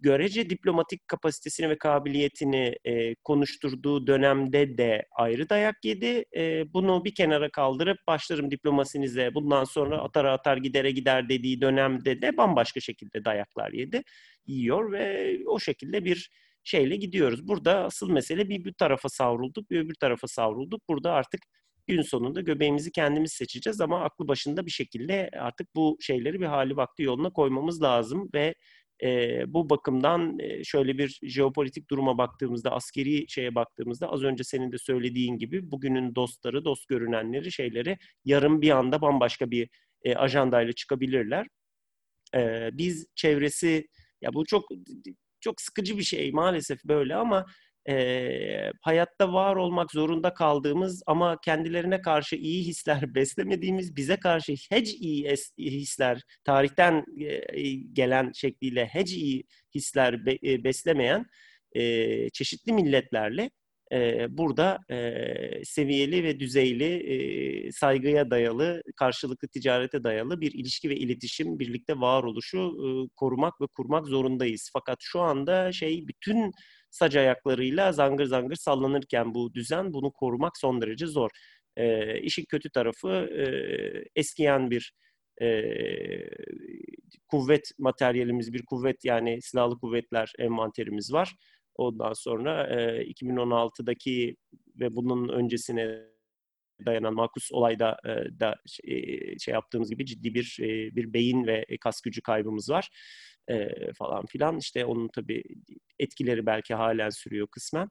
görece 0.00 0.50
diplomatik 0.50 1.08
kapasitesini 1.08 1.68
ve 1.68 1.78
kabiliyetini 1.78 2.74
e, 2.84 3.14
konuşturduğu 3.14 4.06
dönemde 4.06 4.78
de 4.78 5.06
ayrı 5.10 5.48
dayak 5.48 5.84
yedi. 5.84 6.24
E, 6.36 6.72
bunu 6.72 7.04
bir 7.04 7.14
kenara 7.14 7.50
kaldırıp 7.50 7.98
başlarım 8.06 8.50
diplomasinize 8.50 9.34
bundan 9.34 9.64
sonra 9.64 9.98
atar 9.98 10.24
atar 10.24 10.56
gidere 10.56 10.90
gider 10.90 11.28
dediği 11.28 11.60
dönemde 11.60 12.22
de 12.22 12.36
bambaşka 12.36 12.80
şekilde 12.80 13.24
dayaklar 13.24 13.72
yedi. 13.72 14.02
Yiyor 14.46 14.92
ve 14.92 15.36
o 15.46 15.60
şekilde 15.60 16.04
bir 16.04 16.30
şeyle 16.64 16.96
gidiyoruz. 16.96 17.48
Burada 17.48 17.84
asıl 17.84 18.10
mesele 18.10 18.48
bir 18.48 18.64
bir 18.64 18.72
tarafa 18.72 19.08
savrulduk, 19.08 19.70
bir 19.70 19.80
öbür 19.80 19.94
tarafa 19.94 20.28
savrulduk. 20.28 20.80
Burada 20.88 21.12
artık 21.12 21.40
gün 21.86 22.02
sonunda 22.02 22.40
göbeğimizi 22.40 22.92
kendimiz 22.92 23.32
seçeceğiz 23.32 23.80
ama 23.80 24.04
aklı 24.04 24.28
başında 24.28 24.66
bir 24.66 24.70
şekilde 24.70 25.30
artık 25.40 25.74
bu 25.74 25.98
şeyleri 26.00 26.40
bir 26.40 26.46
hali 26.46 26.76
vakti 26.76 27.02
yoluna 27.02 27.30
koymamız 27.30 27.82
lazım 27.82 28.30
ve 28.34 28.54
e, 29.02 29.42
bu 29.54 29.70
bakımdan 29.70 30.38
e, 30.38 30.64
şöyle 30.64 30.98
bir 30.98 31.20
jeopolitik 31.22 31.90
duruma 31.90 32.18
baktığımızda, 32.18 32.70
askeri 32.70 33.28
şeye 33.28 33.54
baktığımızda 33.54 34.12
az 34.12 34.22
önce 34.22 34.44
senin 34.44 34.72
de 34.72 34.78
söylediğin 34.78 35.38
gibi 35.38 35.70
bugünün 35.70 36.14
dostları, 36.14 36.64
dost 36.64 36.88
görünenleri, 36.88 37.52
şeyleri 37.52 37.98
yarın 38.24 38.62
bir 38.62 38.70
anda 38.70 39.00
bambaşka 39.00 39.50
bir 39.50 39.68
e, 40.02 40.14
ajandayla 40.14 40.72
çıkabilirler. 40.72 41.46
E, 42.34 42.70
biz 42.72 43.06
çevresi, 43.14 43.86
ya 44.22 44.34
bu 44.34 44.44
çok 44.46 44.64
çok 45.40 45.60
sıkıcı 45.60 45.98
bir 45.98 46.02
şey 46.02 46.32
maalesef 46.32 46.84
böyle 46.84 47.14
ama 47.14 47.46
e, 47.88 48.72
hayatta 48.82 49.32
var 49.32 49.56
olmak 49.56 49.92
zorunda 49.92 50.34
kaldığımız 50.34 51.02
ama 51.06 51.38
kendilerine 51.44 52.00
karşı 52.00 52.36
iyi 52.36 52.64
hisler 52.64 53.02
beslemediğimiz, 53.14 53.96
bize 53.96 54.16
karşı 54.16 54.52
hiç 54.52 54.94
iyi 54.94 55.30
hisler, 55.58 56.22
tarihten 56.44 57.04
gelen 57.92 58.32
şekliyle 58.32 58.86
hiç 58.94 59.12
iyi 59.12 59.44
hisler 59.74 60.26
be, 60.26 60.64
beslemeyen 60.64 61.26
e, 61.72 62.30
çeşitli 62.30 62.72
milletlerle 62.72 63.50
e, 63.92 64.26
burada 64.38 64.78
e, 64.90 65.64
seviyeli 65.64 66.24
ve 66.24 66.40
düzeyli, 66.40 66.84
e, 66.84 67.72
saygıya 67.72 68.30
dayalı, 68.30 68.82
karşılıklı 68.96 69.48
ticarete 69.48 70.04
dayalı 70.04 70.40
bir 70.40 70.52
ilişki 70.52 70.90
ve 70.90 70.96
iletişim, 70.96 71.58
birlikte 71.58 72.00
varoluşu 72.00 72.58
e, 72.58 72.86
korumak 73.16 73.60
ve 73.60 73.66
kurmak 73.66 74.06
zorundayız. 74.06 74.70
Fakat 74.72 74.98
şu 75.00 75.20
anda 75.20 75.72
şey 75.72 76.08
bütün 76.08 76.52
sac 76.90 77.16
ayaklarıyla 77.16 77.92
zangır 77.92 78.24
zangır 78.24 78.56
sallanırken 78.56 79.34
bu 79.34 79.54
düzen 79.54 79.92
bunu 79.92 80.12
korumak 80.12 80.58
son 80.58 80.80
derece 80.82 81.06
zor. 81.06 81.30
E, 81.76 82.18
işin 82.20 82.44
kötü 82.44 82.70
tarafı 82.70 83.08
e, 83.10 83.44
eskiyen 84.16 84.70
bir 84.70 84.92
e, 85.42 85.62
kuvvet 87.28 87.70
materyalimiz, 87.78 88.52
bir 88.52 88.64
kuvvet 88.66 89.04
yani 89.04 89.42
silahlı 89.42 89.78
kuvvetler 89.78 90.32
envanterimiz 90.38 91.12
var. 91.12 91.34
Ondan 91.74 92.12
sonra 92.12 92.66
e, 92.66 93.04
2016'daki 93.04 94.36
ve 94.80 94.96
bunun 94.96 95.28
öncesine 95.28 96.16
dayanan 96.86 97.14
makus 97.14 97.52
olayda 97.52 97.96
e, 98.04 98.40
da 98.40 98.54
şey, 98.66 99.36
şey 99.38 99.54
yaptığımız 99.54 99.90
gibi 99.90 100.06
ciddi 100.06 100.34
bir 100.34 100.58
e, 100.60 100.96
bir 100.96 101.12
beyin 101.12 101.46
ve 101.46 101.66
kas 101.80 102.00
gücü 102.00 102.22
kaybımız 102.22 102.70
var 102.70 102.90
e, 103.48 103.68
falan 103.92 104.26
filan. 104.26 104.58
İşte 104.58 104.84
onun 104.84 105.08
tabii 105.08 105.42
etkileri 105.98 106.46
belki 106.46 106.74
halen 106.74 107.10
sürüyor 107.10 107.46
kısmen. 107.46 107.88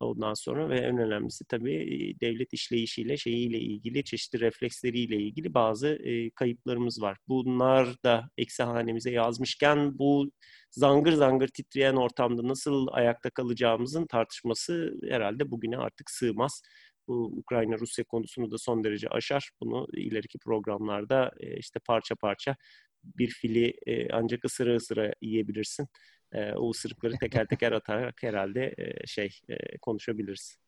Ondan 0.00 0.34
sonra 0.34 0.68
ve 0.68 0.78
en 0.78 0.98
önemlisi 0.98 1.44
tabii 1.44 2.16
devlet 2.20 2.52
işleyişiyle, 2.52 3.16
şeyiyle 3.16 3.58
ilgili, 3.58 4.04
çeşitli 4.04 4.40
refleksleriyle 4.40 5.16
ilgili 5.16 5.54
bazı 5.54 5.88
e, 5.88 6.30
kayıplarımız 6.30 7.02
var. 7.02 7.18
Bunlar 7.28 8.02
da 8.04 8.30
eksi 8.38 8.62
hanemize 8.62 9.10
yazmışken 9.10 9.98
bu 9.98 10.30
zangır 10.70 11.12
zangır 11.12 11.48
titreyen 11.48 11.96
ortamda 11.96 12.48
nasıl 12.48 12.86
ayakta 12.90 13.30
kalacağımızın 13.30 14.06
tartışması 14.06 14.94
herhalde 15.10 15.50
bugüne 15.50 15.78
artık 15.78 16.10
sığmaz. 16.10 16.62
Bu 17.08 17.32
Ukrayna-Rusya 17.36 18.04
konusunu 18.04 18.50
da 18.50 18.58
son 18.58 18.84
derece 18.84 19.08
aşar. 19.08 19.50
Bunu 19.60 19.86
ileriki 19.92 20.38
programlarda 20.38 21.32
e, 21.40 21.56
işte 21.56 21.80
parça 21.86 22.14
parça 22.14 22.56
bir 23.04 23.28
fili 23.28 23.74
e, 23.86 24.12
ancak 24.12 24.44
ısıra 24.44 24.76
ısıra 24.76 25.12
yiyebilirsin 25.22 25.88
e, 26.32 26.52
o 26.52 26.70
ısırıkları 26.70 27.18
teker 27.18 27.46
teker 27.48 27.72
atarak 27.72 28.22
herhalde 28.22 28.74
e, 28.78 29.06
şey 29.06 29.40
e, 29.48 29.78
konuşabiliriz. 29.78 30.58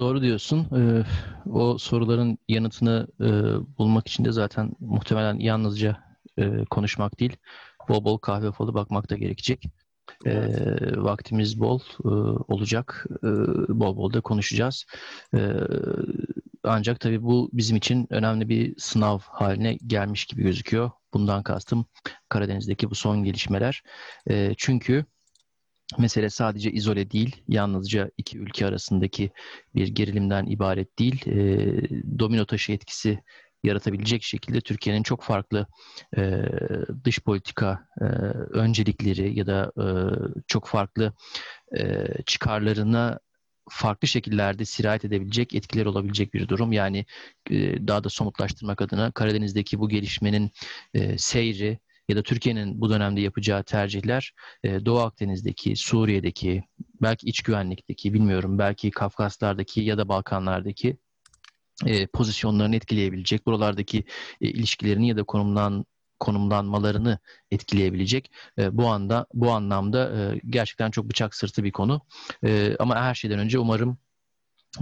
Doğru 0.00 0.22
diyorsun. 0.22 0.66
Ee, 0.76 1.04
o 1.50 1.78
soruların 1.78 2.38
yanıtını 2.48 3.06
e, 3.20 3.28
bulmak 3.78 4.08
için 4.08 4.24
de 4.24 4.32
zaten 4.32 4.72
muhtemelen 4.80 5.38
yalnızca 5.38 5.96
e, 6.38 6.64
konuşmak 6.64 7.20
değil, 7.20 7.36
bol 7.88 8.04
bol 8.04 8.18
kahve 8.18 8.52
falı 8.52 8.74
bakmak 8.74 9.10
da 9.10 9.16
gerekecek. 9.16 9.64
E, 10.26 10.32
vaktimiz 10.96 11.60
bol 11.60 11.80
e, 12.04 12.08
olacak. 12.52 13.06
E, 13.22 13.28
bol 13.68 13.96
bol 13.96 14.12
da 14.12 14.20
konuşacağız. 14.20 14.84
E, 15.34 15.40
ancak 16.64 17.00
tabii 17.00 17.22
bu 17.22 17.50
bizim 17.52 17.76
için 17.76 18.06
önemli 18.10 18.48
bir 18.48 18.74
sınav 18.78 19.18
haline 19.18 19.78
gelmiş 19.86 20.24
gibi 20.24 20.42
gözüküyor. 20.42 20.90
Bundan 21.14 21.42
kastım 21.42 21.86
Karadeniz'deki 22.28 22.90
bu 22.90 22.94
son 22.94 23.24
gelişmeler. 23.24 23.82
E, 24.30 24.54
çünkü 24.56 25.04
mesele 25.98 26.30
sadece 26.30 26.72
izole 26.72 27.10
değil, 27.10 27.42
yalnızca 27.48 28.10
iki 28.18 28.38
ülke 28.38 28.66
arasındaki 28.66 29.30
bir 29.74 29.88
gerilimden 29.88 30.46
ibaret 30.46 30.98
değil. 30.98 31.26
E, 31.26 31.38
domino 32.18 32.46
taşı 32.46 32.72
etkisi 32.72 33.22
yaratabilecek 33.64 34.22
şekilde 34.22 34.60
Türkiye'nin 34.60 35.02
çok 35.02 35.22
farklı 35.22 35.66
e, 36.16 36.42
dış 37.04 37.20
politika 37.20 37.86
e, 38.00 38.04
öncelikleri 38.50 39.38
ya 39.38 39.46
da 39.46 39.72
e, 39.78 39.86
çok 40.46 40.66
farklı 40.66 41.12
e, 41.78 42.06
çıkarlarına 42.26 43.18
farklı 43.70 44.08
şekillerde 44.08 44.64
sirayet 44.64 45.04
edebilecek, 45.04 45.54
etkiler 45.54 45.86
olabilecek 45.86 46.34
bir 46.34 46.48
durum. 46.48 46.72
Yani 46.72 47.04
e, 47.50 47.88
daha 47.88 48.04
da 48.04 48.08
somutlaştırmak 48.08 48.82
adına 48.82 49.10
Karadeniz'deki 49.12 49.78
bu 49.78 49.88
gelişmenin 49.88 50.50
e, 50.94 51.18
seyri 51.18 51.78
ya 52.08 52.16
da 52.16 52.22
Türkiye'nin 52.22 52.80
bu 52.80 52.90
dönemde 52.90 53.20
yapacağı 53.20 53.64
tercihler 53.64 54.32
e, 54.64 54.84
Doğu 54.84 54.98
Akdeniz'deki, 54.98 55.76
Suriye'deki, 55.76 56.62
belki 57.02 57.26
iç 57.26 57.42
güvenlikteki, 57.42 58.14
bilmiyorum 58.14 58.58
belki 58.58 58.90
Kafkaslardaki 58.90 59.80
ya 59.80 59.98
da 59.98 60.08
Balkanlardaki 60.08 60.96
e, 61.86 62.06
pozisyonlarını 62.06 62.76
etkileyebilecek, 62.76 63.46
buralardaki 63.46 64.04
e, 64.40 64.48
ilişkilerini 64.48 65.08
ya 65.08 65.16
da 65.16 65.22
konumdan 65.22 65.84
konumlanmalarını 66.20 67.18
etkileyebilecek. 67.50 68.30
E, 68.58 68.76
bu 68.76 68.88
anda 68.88 69.26
bu 69.34 69.50
anlamda 69.50 70.12
e, 70.16 70.40
gerçekten 70.50 70.90
çok 70.90 71.10
bıçak 71.10 71.34
sırtı 71.34 71.64
bir 71.64 71.70
konu. 71.70 72.00
E, 72.44 72.76
ama 72.78 73.02
her 73.02 73.14
şeyden 73.14 73.38
önce 73.38 73.58
umarım 73.58 73.98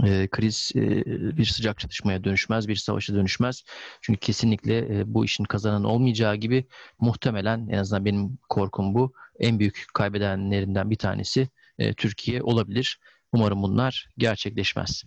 e, 0.05 0.27
kriz 0.27 0.71
e, 0.75 1.05
bir 1.37 1.45
sıcak 1.45 1.79
çatışmaya 1.79 2.23
dönüşmez, 2.23 2.67
bir 2.67 2.75
savaşa 2.75 3.13
dönüşmez. 3.13 3.63
Çünkü 4.01 4.19
kesinlikle 4.19 4.99
e, 4.99 5.13
bu 5.13 5.25
işin 5.25 5.43
kazanan 5.43 5.83
olmayacağı 5.83 6.35
gibi 6.35 6.65
muhtemelen 6.99 7.67
en 7.67 7.77
azından 7.77 8.05
benim 8.05 8.37
korkum 8.49 8.93
bu. 8.93 9.13
En 9.39 9.59
büyük 9.59 9.85
kaybedenlerinden 9.93 10.89
bir 10.89 10.95
tanesi 10.95 11.49
e, 11.79 11.93
Türkiye 11.93 12.43
olabilir. 12.43 12.99
Umarım 13.33 13.63
bunlar 13.63 14.09
gerçekleşmez. 14.17 15.03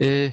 E, 0.00 0.30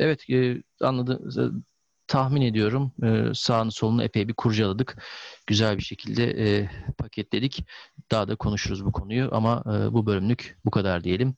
evet 0.00 0.30
e, 0.30 0.62
anladım 0.80 1.64
tahmin 2.10 2.42
ediyorum 2.42 2.92
e, 3.04 3.34
sağını 3.34 3.72
solunu 3.72 4.02
epey 4.04 4.28
bir 4.28 4.34
kurcaladık. 4.34 5.02
Güzel 5.46 5.78
bir 5.78 5.82
şekilde 5.82 6.24
e, 6.24 6.70
paketledik. 6.98 7.64
Daha 8.10 8.28
da 8.28 8.36
konuşuruz 8.36 8.84
bu 8.84 8.92
konuyu 8.92 9.28
ama 9.32 9.64
e, 9.66 9.92
bu 9.92 10.06
bölümlük 10.06 10.58
bu 10.64 10.70
kadar 10.70 11.04
diyelim. 11.04 11.34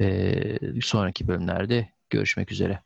E, 0.00 0.80
sonraki 0.82 1.28
bölümlerde 1.28 1.88
görüşmek 2.10 2.52
üzere. 2.52 2.82